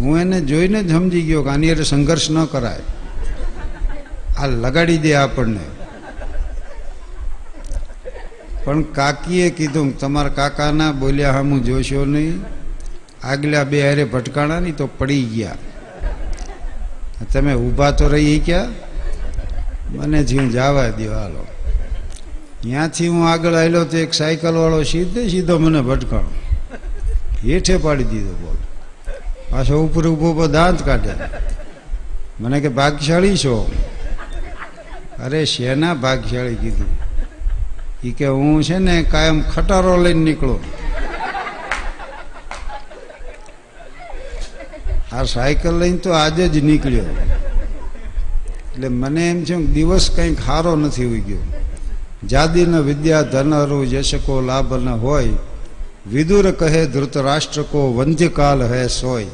હું 0.00 0.20
એને 0.20 0.40
જોઈને 0.40 0.82
જ 0.82 0.90
સમજી 0.90 1.22
ગયો 1.22 1.42
કે 1.42 1.50
આની 1.50 1.70
અરે 1.70 1.82
સંઘર્ષ 1.82 2.30
ન 2.30 2.44
કરાય. 2.44 2.99
આ 4.40 4.46
લગાડી 4.46 4.98
દે 4.98 5.14
આપણને. 5.14 5.60
પણ 8.64 8.82
કાકીએ 8.82 9.50
કીધું, 9.50 9.98
તમારા 9.98 10.28
કાકાના 10.28 10.92
બોલ્યા 10.92 11.32
સામું 11.32 11.64
જોશો 11.64 12.04
નહીં. 12.04 12.40
આગલા 13.22 13.64
બે 13.64 13.88
હારે 13.88 14.04
ભટકાણા 14.04 14.60
નહીં 14.60 14.76
તો 14.76 14.86
પડી 14.86 15.22
ગયા. 15.22 15.54
તમે 17.32 17.54
ઊભા 17.54 17.90
તો 17.90 18.08
રહી 18.08 18.38
ગયા? 18.46 18.66
મને 19.90 20.24
જીવ 20.24 20.50
જવા 20.50 20.88
દો 20.88 21.12
હાલો. 21.12 21.46
ત્યાંથી 22.60 23.08
હું 23.08 23.30
આગળ 23.30 23.54
આવેલો 23.54 23.84
તો 23.84 23.96
એક 23.96 24.14
સાયકલ 24.14 24.54
વાળો 24.54 24.82
સીધે 24.82 25.28
સીધો 25.28 25.58
મને 25.58 25.80
ભટકાણો. 25.80 26.30
હેઠે 27.44 27.76
પાડી 27.76 28.04
દીધો, 28.04 28.32
બોલ. 28.32 28.56
પાછો 29.50 29.84
ઉપર 29.84 30.08
ઊભો 30.08 30.30
ઊભો 30.30 30.46
દાંત 30.46 30.82
કાઢે. 30.82 31.10
મને 32.40 32.60
કે 32.60 32.68
ભાગશાળી 32.68 33.36
છો? 33.36 33.72
અરે 35.24 35.44
શેના 35.44 35.94
ભાગ્યશાળી 35.94 36.54
કીધું? 36.54 36.86
એ 38.04 38.10
કે 38.10 38.26
હું 38.26 38.62
છે 38.62 38.78
ને 38.78 39.02
કાયમ 39.02 39.42
ખટારો 39.42 39.96
લઈને 39.96 40.24
નીકળું. 40.24 40.60
આ 45.12 45.24
સાયકલ 45.24 45.78
લઈને 45.78 45.96
તો 45.96 46.10
આજે 46.10 46.48
જ 46.48 46.64
નીકળ્યો. 46.64 47.04
એટલે 48.74 48.88
મને 48.88 49.30
એમ 49.30 49.44
છે 49.44 49.54
દિવસ 49.54 50.10
કંઈક 50.10 50.38
સારો 50.40 50.76
નથી 50.76 51.04
ઉગ્યો 51.04 51.36
ગયો. 51.36 51.38
જાદીન 52.28 52.76
વિદ્યા 52.76 53.22
ધન 53.22 53.54
અરુ 53.54 53.84
યશકો 53.84 54.40
લાભ 54.40 54.74
ન 54.74 54.88
હોય. 54.88 55.28
વિદુર 56.12 56.50
કહે 56.50 56.86
ધૃતરાષ્ટ્ર 56.86 57.62
કો 57.62 57.92
વંધ્યકાલ 57.92 58.62
હે 58.62 58.86
સોય. 58.88 59.26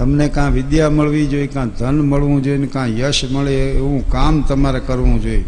તમને 0.00 0.28
કાં 0.28 0.52
વિદ્યા 0.52 0.90
મળવી 0.90 1.26
જોઈએ 1.26 1.46
કાં 1.46 1.70
ધન 1.70 2.00
મળવું 2.00 2.42
જોઈએ 2.42 2.56
ને 2.56 2.66
કાં 2.66 2.86
યશ 2.86 3.24
મળે 3.30 3.70
એવું 3.70 4.10
કામ 4.10 4.42
તમારે 4.42 4.80
કરવું 4.80 5.22
જોઈએ. 5.22 5.44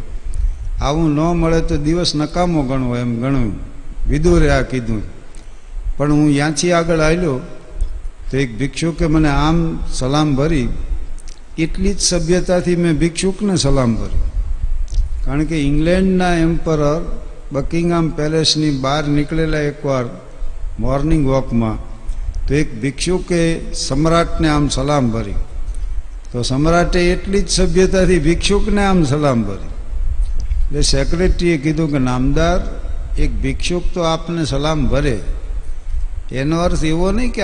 આવું 0.81 1.15
ન 1.15 1.19
મળે 1.19 1.61
તો 1.61 1.77
દિવસ 1.77 2.17
નકામો 2.17 2.63
ગણવો 2.63 2.97
એમ 2.97 3.23
ગણ્યું. 3.23 3.53
વિદુરે 4.09 4.51
આ 4.51 4.63
કીધું. 4.63 5.03
પણ 5.97 6.13
હું 6.13 6.31
યાંથી 6.31 6.73
આગળ 6.73 7.01
આવ્યો 7.01 7.41
તો 8.31 8.37
એક 8.37 8.59
ભિક્ષુકે 8.59 9.07
મને 9.07 9.29
આમ 9.29 9.79
સલામ 9.93 10.37
ભરી. 10.37 10.69
એટલી 11.59 11.95
જ 11.95 12.01
સભ્યતાથી 12.01 12.77
મેં 12.77 12.99
ભિક્ષુકને 12.99 13.57
સલામ 13.57 13.97
ભરી. 13.97 14.19
કારણ 15.25 15.45
કે 15.45 15.57
ઇંગ્લેન્ડના 15.57 16.35
એમ્પરર 16.35 17.21
બકિંગહામ 17.53 18.09
પેલેસની 18.09 18.71
બહાર 18.71 19.09
નીકળેલા 19.09 19.59
એકવાર 19.59 20.05
મોર્નિંગ 20.81 21.27
વોકમાં 21.27 21.91
તો 22.49 22.55
એક 22.55 22.80
ભિક્ષુકે 22.80 23.72
સમ્રાટને 23.72 24.49
આમ 24.49 24.68
સલામ 24.68 25.11
ભરી. 25.11 25.34
તો 26.32 26.43
સમ્રાટે 26.43 27.01
એટલી 27.12 27.43
જ 27.43 27.49
સભ્યતાથી 27.49 28.18
ભિક્ષુકને 28.18 28.84
આમ 28.84 29.05
સલામ 29.05 29.43
ભરી. 29.43 29.68
એટલે 30.66 30.82
સેક્રેટરીએ 30.82 31.59
કીધું 31.59 31.90
કે, 31.90 31.99
નામદાર, 31.99 32.61
એક 33.18 33.43
ભિક્ષુક 33.43 33.82
તો 33.95 34.01
આપને 34.03 34.45
સલામ 34.45 34.88
ભરે. 34.88 35.18
એનો 36.32 36.59
અર્થ 36.59 36.84
એવો 36.84 37.12
નહીં 37.12 37.32
કે 37.32 37.43